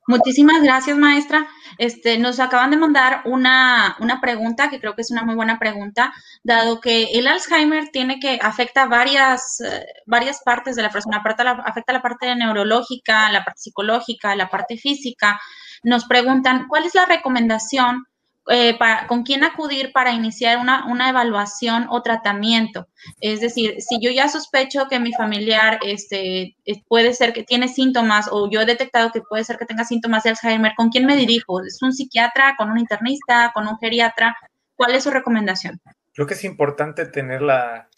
Muchísimas 0.07 0.63
gracias, 0.63 0.97
maestra. 0.97 1.47
Este, 1.77 2.19
nos 2.19 2.41
acaban 2.41 2.71
de 2.71 2.77
mandar 2.77 3.23
una, 3.25 3.97
una, 4.01 4.21
pregunta 4.21 4.71
que 4.71 4.81
creo 4.81 4.95
que 4.95 5.03
es 5.03 5.11
una 5.11 5.23
muy 5.23 5.35
buena 5.35 5.59
pregunta, 5.59 6.13
dado 6.43 6.81
que 6.81 7.05
el 7.13 7.27
Alzheimer 7.27 7.89
tiene 7.91 8.19
que 8.19 8.39
afecta 8.43 8.87
varias, 8.87 9.61
eh, 9.61 9.87
varias 10.07 10.41
partes 10.43 10.77
de 10.77 10.83
la 10.83 10.91
persona, 10.91 11.19
afecta 11.19 11.45
la, 11.45 11.51
afecta 11.51 11.93
la 11.93 12.03
parte 12.03 12.35
neurológica, 12.35 13.31
la 13.31 13.45
parte 13.45 13.61
psicológica, 13.61 14.35
la 14.35 14.49
parte 14.49 14.77
física. 14.77 15.39
Nos 15.83 16.07
preguntan, 16.07 16.67
¿cuál 16.69 16.85
es 16.85 16.95
la 16.95 17.05
recomendación 17.05 18.07
eh, 18.51 18.79
con 19.09 19.23
quién 19.23 19.45
acudir 19.45 19.93
para 19.93 20.13
iniciar 20.13 20.59
una, 20.59 20.87
una, 20.87 21.11
evaluación 21.11 21.87
o 21.91 22.03
tratamiento. 22.03 22.89
Es 23.21 23.41
decir, 23.41 23.81
si 23.81 24.01
yo 24.01 24.11
ya 24.11 24.29
sospecho 24.29 24.89
que 24.89 25.01
mi 25.01 25.13
familiar 25.13 25.79
este, 25.83 26.57
puede 26.87 27.13
ser 27.15 27.33
que 27.33 27.45
tiene 27.45 27.69
síntomas 27.69 28.29
o 28.31 28.51
yo 28.51 28.61
he 28.61 28.67
detectado 28.67 29.11
que 29.13 29.21
puede 29.21 29.45
ser 29.45 29.59
que 29.59 29.67
tenga 29.67 29.85
síntomas 29.85 30.23
de 30.23 30.31
Alzheimer, 30.31 30.73
¿con 30.77 30.89
quién 30.89 31.07
me 31.07 31.17
dirijo? 31.17 31.63
¿Es 31.63 31.83
un 31.83 31.93
psiquiatra, 31.93 32.55
con 32.57 32.71
un 32.71 32.79
internista, 32.79 33.51
con 33.55 33.67
un 33.69 33.79
geriatra? 33.79 34.37
¿Cuál 34.77 34.95
es 34.95 35.05
su 35.05 35.11
recomendación? 35.11 35.81
Creo 36.15 36.27
que 36.27 36.35
es 36.35 36.45
importante 36.45 37.07
tener 37.07 37.43
la 37.43 37.89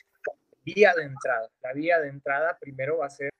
vía 0.62 0.92
de 0.94 1.04
entrada. 1.04 1.48
La 1.62 1.72
vía 1.72 1.98
de 2.00 2.08
entrada 2.08 2.56
primero 2.60 2.98
va 2.98 3.06
a 3.06 3.10
ser, 3.10 3.30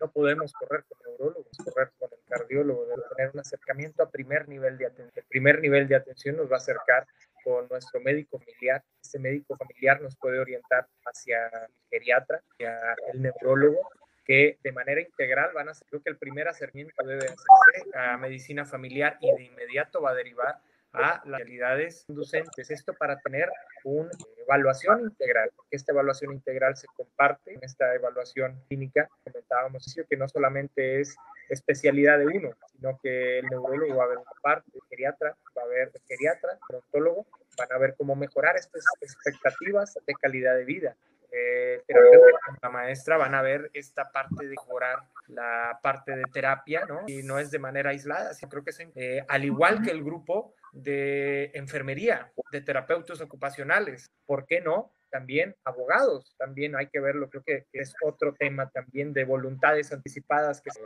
no 0.00 0.10
podemos 0.10 0.52
correr 0.52 0.84
con 0.88 0.98
neurólogos, 1.04 1.56
correr 1.64 1.90
con 1.98 2.10
el 2.12 2.18
cardiólogo, 2.28 2.86
debe 2.86 3.02
tener 3.16 3.30
un 3.34 3.40
acercamiento 3.40 4.02
a 4.02 4.10
primer 4.10 4.48
nivel 4.48 4.78
de 4.78 4.86
atención. 4.86 5.12
El 5.14 5.24
primer 5.24 5.60
nivel 5.60 5.88
de 5.88 5.96
atención 5.96 6.36
nos 6.36 6.50
va 6.50 6.56
a 6.56 6.58
acercar 6.58 7.06
con 7.44 7.68
nuestro 7.68 8.00
médico 8.00 8.38
familiar. 8.38 8.82
Ese 9.00 9.18
médico 9.18 9.56
familiar 9.56 10.00
nos 10.00 10.16
puede 10.16 10.38
orientar 10.38 10.86
hacia 11.04 11.46
el 11.46 11.72
geriatra, 11.90 12.42
hacia 12.52 12.94
el 13.12 13.22
neurólogo, 13.22 13.88
que 14.24 14.58
de 14.62 14.72
manera 14.72 15.00
integral 15.00 15.52
van 15.54 15.68
a 15.68 15.74
ser, 15.74 15.86
creo 15.88 16.02
que 16.02 16.10
el 16.10 16.18
primer 16.18 16.48
acercamiento 16.48 17.04
debe 17.04 17.26
hacerse 17.26 17.90
a 17.96 18.16
medicina 18.16 18.64
familiar 18.64 19.16
y 19.20 19.32
de 19.32 19.44
inmediato 19.44 20.02
va 20.02 20.10
a 20.10 20.14
derivar 20.14 20.58
a 20.92 21.22
las 21.24 21.38
realidades 21.40 22.04
inducentes. 22.08 22.70
Esto 22.70 22.94
para 22.94 23.18
tener 23.20 23.48
una 23.84 24.10
evaluación 24.38 25.00
integral, 25.02 25.50
porque 25.54 25.76
esta 25.76 25.92
evaluación 25.92 26.32
integral 26.32 26.76
se 26.76 26.86
comparte 26.96 27.54
en 27.54 27.60
esta 27.62 27.94
evaluación 27.94 28.60
clínica. 28.68 29.08
Comentábamos 29.24 29.94
que 30.08 30.16
no 30.16 30.28
solamente 30.28 31.00
es 31.00 31.16
especialidad 31.48 32.18
de 32.18 32.26
uno, 32.26 32.50
sino 32.72 32.98
que 33.02 33.38
el 33.38 33.46
neurólogo 33.46 33.96
va 33.96 34.04
a 34.04 34.08
ver 34.08 34.18
una 34.18 34.32
parte, 34.42 34.70
el 34.74 34.80
geriatra 34.88 35.36
va 35.56 35.62
a 35.62 35.66
ver 35.66 35.92
el 35.94 36.02
geriatra, 36.06 36.58
el 36.68 36.76
odontólogo, 36.76 37.26
van 37.56 37.72
a 37.72 37.78
ver 37.78 37.94
cómo 37.96 38.16
mejorar 38.16 38.56
estas 38.56 38.84
expectativas 39.00 39.98
de 40.06 40.14
calidad 40.14 40.56
de 40.56 40.64
vida. 40.64 40.96
Eh, 41.38 41.82
terapeuta, 41.86 42.38
la 42.62 42.70
maestra 42.70 43.18
van 43.18 43.34
a 43.34 43.42
ver 43.42 43.70
esta 43.74 44.10
parte 44.10 44.44
de 44.44 44.50
mejorar 44.50 45.00
la 45.26 45.78
parte 45.82 46.16
de 46.16 46.22
terapia, 46.32 46.86
¿no? 46.86 47.02
Y 47.06 47.22
no 47.22 47.38
es 47.38 47.50
de 47.50 47.58
manera 47.58 47.90
aislada, 47.90 48.32
sí, 48.32 48.46
creo 48.46 48.64
que 48.64 48.70
es 48.70 48.80
eh, 48.94 49.22
al 49.28 49.44
igual 49.44 49.82
que 49.82 49.90
el 49.90 50.02
grupo 50.02 50.54
de 50.72 51.50
enfermería, 51.52 52.32
de 52.50 52.60
terapeutas 52.62 53.20
ocupacionales, 53.20 54.10
¿por 54.24 54.46
qué 54.46 54.62
no? 54.62 54.92
También 55.10 55.54
abogados, 55.64 56.34
también 56.38 56.74
hay 56.74 56.88
que 56.88 57.00
verlo, 57.00 57.28
creo 57.28 57.42
que 57.42 57.66
es 57.72 57.94
otro 58.02 58.34
tema 58.34 58.70
también 58.70 59.12
de 59.12 59.24
voluntades 59.24 59.92
anticipadas 59.92 60.62
que 60.62 60.70
se 60.70 60.80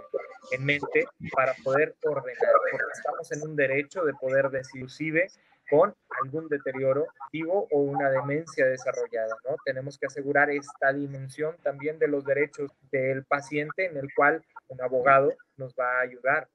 en 0.53 0.65
mente 0.65 1.07
para 1.33 1.55
poder 1.63 1.95
ordenar, 2.03 2.53
porque 2.73 2.93
estamos 2.93 3.33
en 3.33 3.43
un 3.43 3.55
derecho 3.55 4.05
de 4.05 4.15
poder 4.15 4.51
decir, 4.51 4.91
con 5.71 5.95
algún 6.23 6.49
deterioro 6.49 7.07
activo 7.23 7.69
o 7.71 7.79
una 7.79 8.11
demencia 8.11 8.67
desarrollada, 8.67 9.35
¿no? 9.49 9.57
Tenemos 9.65 9.99
que 9.99 10.07
asegurar 10.07 10.51
esta 10.51 10.93
dimensión 10.93 11.57
también 11.63 11.99
de 11.99 12.09
los 12.09 12.25
derechos 12.25 12.71
del 12.91 13.25
paciente 13.25 13.87
en 13.87 13.97
el 13.97 14.09
cual 14.15 14.45
un 14.69 14.83
abogado 14.83 15.33
nos 15.57 15.75
va 15.75 15.99
a 15.99 16.01
ayudar. 16.01 16.49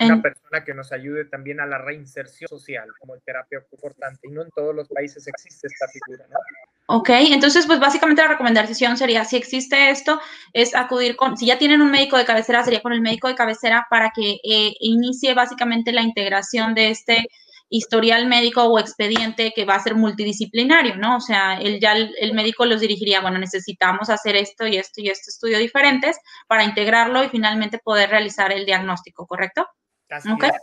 Una 0.00 0.20
persona 0.20 0.64
que 0.64 0.74
nos 0.74 0.92
ayude 0.92 1.24
también 1.24 1.60
a 1.60 1.66
la 1.66 1.78
reinserción 1.78 2.48
social 2.48 2.88
como 2.98 3.14
el 3.14 3.22
terapia 3.22 3.64
importante 3.72 4.20
y 4.24 4.30
no 4.32 4.42
en 4.42 4.50
todos 4.50 4.74
los 4.74 4.88
países 4.88 5.26
existe 5.26 5.68
esta 5.68 5.86
figura, 5.88 6.26
¿no? 6.28 6.38
Ok, 6.86 7.08
entonces 7.10 7.66
pues 7.66 7.80
básicamente 7.80 8.20
la 8.20 8.28
recomendación 8.28 8.98
sería, 8.98 9.24
si 9.24 9.36
existe 9.36 9.88
esto, 9.88 10.20
es 10.52 10.74
acudir 10.74 11.16
con, 11.16 11.36
si 11.38 11.46
ya 11.46 11.56
tienen 11.58 11.80
un 11.80 11.90
médico 11.90 12.18
de 12.18 12.26
cabecera, 12.26 12.62
sería 12.62 12.82
con 12.82 12.92
el 12.92 13.00
médico 13.00 13.28
de 13.28 13.34
cabecera 13.34 13.86
para 13.88 14.10
que 14.14 14.32
eh, 14.44 14.74
inicie 14.80 15.32
básicamente 15.32 15.92
la 15.92 16.02
integración 16.02 16.74
de 16.74 16.90
este 16.90 17.28
historial 17.68 18.26
médico 18.26 18.64
o 18.64 18.78
expediente 18.78 19.52
que 19.54 19.64
va 19.64 19.74
a 19.74 19.82
ser 19.82 19.94
multidisciplinario, 19.94 20.96
¿no? 20.96 21.16
O 21.16 21.20
sea, 21.20 21.58
él 21.58 21.80
ya 21.80 21.92
el, 21.92 22.14
el, 22.18 22.34
médico 22.34 22.66
los 22.66 22.80
dirigiría, 22.80 23.20
bueno, 23.20 23.38
necesitamos 23.38 24.10
hacer 24.10 24.36
esto 24.36 24.66
y 24.66 24.76
esto 24.76 25.00
y 25.00 25.08
este 25.08 25.30
estudio 25.30 25.58
diferentes 25.58 26.18
para 26.46 26.64
integrarlo 26.64 27.24
y 27.24 27.28
finalmente 27.28 27.78
poder 27.78 28.10
realizar 28.10 28.52
el 28.52 28.66
diagnóstico, 28.66 29.26
¿correcto? 29.26 29.66
Así 30.10 30.30
okay. 30.30 30.50
Es. 30.50 30.56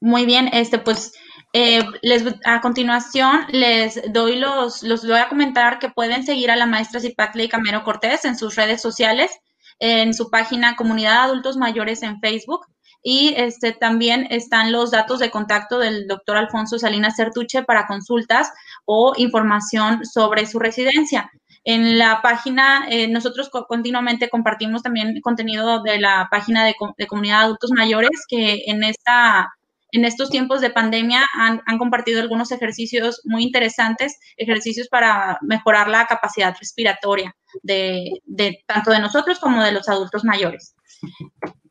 Muy 0.00 0.24
bien, 0.24 0.48
este 0.52 0.78
pues 0.78 1.12
eh, 1.52 1.84
les, 2.00 2.24
a 2.44 2.60
continuación 2.60 3.44
les 3.50 4.00
doy 4.12 4.36
los, 4.36 4.82
los 4.82 5.06
voy 5.06 5.18
a 5.18 5.28
comentar 5.28 5.78
que 5.78 5.90
pueden 5.90 6.24
seguir 6.24 6.50
a 6.50 6.56
la 6.56 6.66
maestra 6.66 7.00
Zipatle 7.00 7.48
Camero 7.48 7.84
Cortés 7.84 8.24
en 8.24 8.36
sus 8.36 8.56
redes 8.56 8.80
sociales, 8.80 9.30
en 9.78 10.14
su 10.14 10.30
página 10.30 10.74
Comunidad 10.76 11.24
Adultos 11.24 11.58
Mayores 11.58 12.02
en 12.02 12.18
Facebook, 12.20 12.66
y 13.02 13.34
este, 13.36 13.72
también 13.72 14.26
están 14.30 14.72
los 14.72 14.90
datos 14.90 15.18
de 15.20 15.30
contacto 15.30 15.78
del 15.78 16.06
doctor 16.06 16.36
Alfonso 16.36 16.78
Salinas 16.78 17.16
Certuche 17.16 17.62
para 17.62 17.86
consultas 17.86 18.52
o 18.84 19.14
información 19.16 20.04
sobre 20.04 20.46
su 20.46 20.58
residencia. 20.58 21.30
En 21.64 21.98
la 21.98 22.22
página, 22.22 22.86
eh, 22.88 23.08
nosotros 23.08 23.50
continuamente 23.68 24.30
compartimos 24.30 24.82
también 24.82 25.20
contenido 25.20 25.82
de 25.82 26.00
la 26.00 26.28
página 26.30 26.64
de, 26.64 26.74
Comunidad 27.06 27.38
de 27.38 27.44
Adultos 27.44 27.70
Mayores, 27.74 28.24
que 28.26 28.64
en, 28.66 28.82
esta, 28.82 29.52
en 29.92 30.06
estos 30.06 30.30
tiempos 30.30 30.62
de 30.62 30.70
pandemia 30.70 31.22
han, 31.34 31.60
han 31.66 31.78
compartido 31.78 32.20
algunos 32.20 32.50
ejercicios 32.50 33.20
muy 33.24 33.42
interesantes, 33.42 34.18
ejercicios 34.38 34.88
para 34.88 35.38
mejorar 35.42 35.88
la 35.88 36.06
capacidad 36.06 36.56
respiratoria 36.58 37.36
de, 37.62 38.20
de 38.24 38.62
tanto 38.66 38.90
de 38.90 39.00
nosotros 39.00 39.38
como 39.38 39.62
de 39.62 39.72
los 39.72 39.88
adultos 39.88 40.24
mayores 40.24 40.74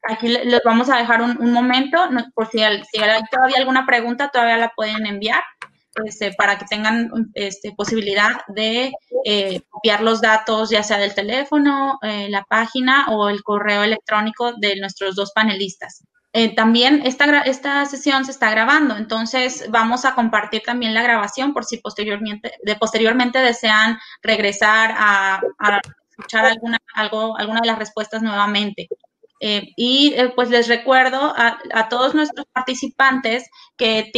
aquí 0.09 0.27
les 0.27 0.61
vamos 0.63 0.89
a 0.89 0.97
dejar 0.97 1.21
un, 1.21 1.37
un 1.39 1.51
momento, 1.51 1.97
por 2.33 2.47
si, 2.47 2.59
si, 2.91 3.01
hay 3.01 3.21
todavía 3.31 3.57
alguna 3.57 3.85
pregunta, 3.85 4.29
todavía 4.29 4.57
la 4.57 4.69
pueden 4.75 5.05
enviar. 5.05 5.41
este, 6.05 6.33
para 6.33 6.57
que 6.57 6.65
tengan 6.65 7.09
este, 7.33 7.73
posibilidad 7.73 8.41
de 8.47 8.91
eh, 9.25 9.61
copiar 9.69 10.01
los 10.01 10.21
datos, 10.21 10.69
ya 10.69 10.83
sea 10.83 10.97
del 10.97 11.15
teléfono, 11.15 11.99
eh, 12.01 12.27
la 12.29 12.43
página 12.43 13.07
o 13.09 13.29
el 13.29 13.43
correo 13.43 13.83
electrónico 13.83 14.53
de 14.53 14.75
nuestros 14.79 15.15
dos 15.15 15.31
panelistas. 15.33 16.03
Eh, 16.31 16.53
también 16.53 17.01
esta, 17.05 17.41
esta 17.41 17.85
sesión 17.85 18.23
se 18.23 18.31
está 18.31 18.51
grabando, 18.51 18.95
entonces 18.95 19.65
vamos 19.69 20.05
a 20.05 20.13
compartir 20.13 20.61
también 20.63 20.93
la 20.93 21.01
grabación 21.01 21.53
por 21.53 21.65
si 21.65 21.77
posteriormente, 21.77 22.53
de, 22.63 22.75
posteriormente 22.75 23.39
desean 23.39 23.97
regresar 24.21 24.93
a, 24.95 25.41
a 25.57 25.81
escuchar 26.11 26.45
alguna, 26.45 26.77
algo, 26.93 27.35
alguna 27.37 27.61
de 27.61 27.67
las 27.67 27.79
respuestas 27.79 28.21
nuevamente. 28.21 28.87
Eh, 29.41 29.69
y 29.77 30.13
eh, 30.17 30.33
pues 30.35 30.49
les 30.49 30.67
recuerdo 30.67 31.33
a, 31.35 31.87
todos 31.89 32.13
nuestros 32.13 32.45
participantes 32.51 33.45
que 33.77 34.11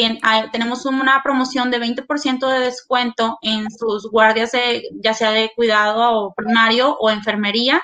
tenemos 0.51 0.85
una 0.85 1.21
promoción 1.23 1.69
de 1.69 1.79
20% 1.79 2.47
de 2.47 2.59
descuento 2.59 3.37
en 3.41 3.69
sus 3.69 4.09
guardias, 4.09 4.51
ya 5.01 5.13
sea 5.13 5.31
de 5.31 5.51
cuidado 5.55 6.11
o 6.11 6.33
primario 6.33 6.97
o 6.99 7.09
enfermería. 7.09 7.81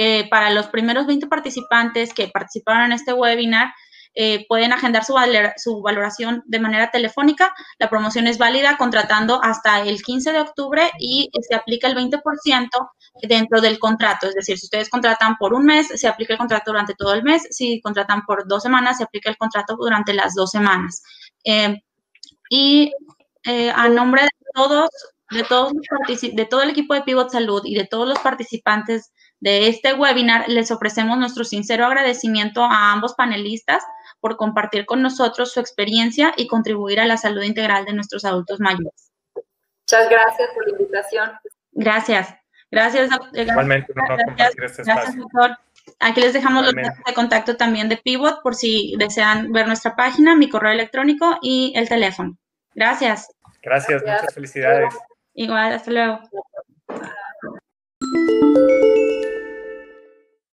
Eh, 0.00 0.28
para 0.30 0.50
los 0.50 0.68
primeros 0.68 1.08
20 1.08 1.26
participantes 1.26 2.14
que 2.14 2.28
participaron 2.28 2.84
en 2.84 2.92
este 2.92 3.12
webinar, 3.12 3.74
eh, 4.14 4.46
pueden 4.48 4.72
agendar 4.72 5.04
su, 5.04 5.14
su, 5.56 5.82
valoración 5.82 6.42
de 6.46 6.60
manera 6.60 6.90
telefónica. 6.90 7.54
La 7.78 7.88
promoción 7.88 8.26
es 8.26 8.38
válida 8.38 8.76
contratando 8.76 9.42
hasta 9.42 9.80
el 9.82 10.02
15 10.02 10.32
de 10.32 10.40
octubre 10.40 10.90
y 10.98 11.30
se 11.48 11.54
aplica 11.54 11.88
el 11.88 11.96
20% 11.96 12.68
dentro 13.22 13.60
del 13.60 13.78
contrato. 13.78 14.28
Es 14.28 14.34
decir, 14.34 14.58
si 14.58 14.66
ustedes 14.66 14.88
contratan 14.90 15.36
por 15.36 15.54
un 15.54 15.64
mes, 15.64 15.88
se 15.88 16.08
aplica 16.08 16.34
el 16.34 16.38
contrato 16.38 16.72
durante 16.72 16.94
todo 16.94 17.14
el 17.14 17.22
mes. 17.22 17.46
Si 17.50 17.80
contratan 17.80 18.22
por 18.26 18.46
dos 18.48 18.62
semanas, 18.62 18.98
se 18.98 19.04
aplica 19.04 19.30
el 19.30 19.36
contrato 19.36 19.76
durante 19.76 20.12
las 20.14 20.34
dos 20.34 20.50
semanas. 20.50 21.02
Eh, 21.44 21.80
y 22.50 22.92
eh, 23.44 23.70
a 23.70 23.88
nombre 23.88 24.22
de 24.22 24.28
todos 24.54 24.90
de 25.30 26.46
todo 26.46 26.62
el 26.62 26.70
equipo 26.70 26.94
de 26.94 27.02
Pivot 27.02 27.30
Salud 27.30 27.60
y 27.64 27.74
de 27.74 27.84
todos 27.84 28.08
los 28.08 28.18
participantes 28.20 29.12
de 29.40 29.68
este 29.68 29.94
webinar, 29.94 30.48
les 30.48 30.70
ofrecemos 30.70 31.18
nuestro 31.18 31.44
sincero 31.44 31.84
agradecimiento 31.86 32.62
a 32.64 32.92
ambos 32.92 33.14
panelistas 33.14 33.82
por 34.20 34.36
compartir 34.36 34.86
con 34.86 35.02
nosotros 35.02 35.52
su 35.52 35.60
experiencia 35.60 36.34
y 36.36 36.46
contribuir 36.46 37.00
a 37.00 37.06
la 37.06 37.16
salud 37.16 37.42
integral 37.42 37.84
de 37.84 37.92
nuestros 37.92 38.24
adultos 38.24 38.60
mayores. 38.60 39.12
Muchas 39.34 40.10
gracias 40.10 40.50
por 40.54 40.66
la 40.66 40.78
invitación. 40.78 41.30
Gracias. 41.72 42.34
Gracias, 42.70 43.08
doctor. 43.08 43.40
Igualmente, 43.40 43.92
gracias, 43.94 44.78
este 44.78 45.18
doctor. 45.18 45.56
Aquí 46.00 46.20
les 46.20 46.34
dejamos 46.34 46.64
los 46.64 46.74
datos 46.74 46.98
de 47.06 47.14
contacto 47.14 47.56
también 47.56 47.88
de 47.88 47.96
Pivot 47.96 48.42
por 48.42 48.54
si 48.54 48.94
desean 48.98 49.52
ver 49.52 49.66
nuestra 49.66 49.96
página, 49.96 50.36
mi 50.36 50.50
correo 50.50 50.72
electrónico 50.72 51.38
y 51.40 51.72
el 51.74 51.88
teléfono. 51.88 52.36
Gracias. 52.74 53.28
Gracias, 53.62 54.02
muchas 54.02 54.34
felicidades. 54.34 54.94
Igual, 55.34 55.72
hasta 55.72 55.90
luego. 55.90 56.20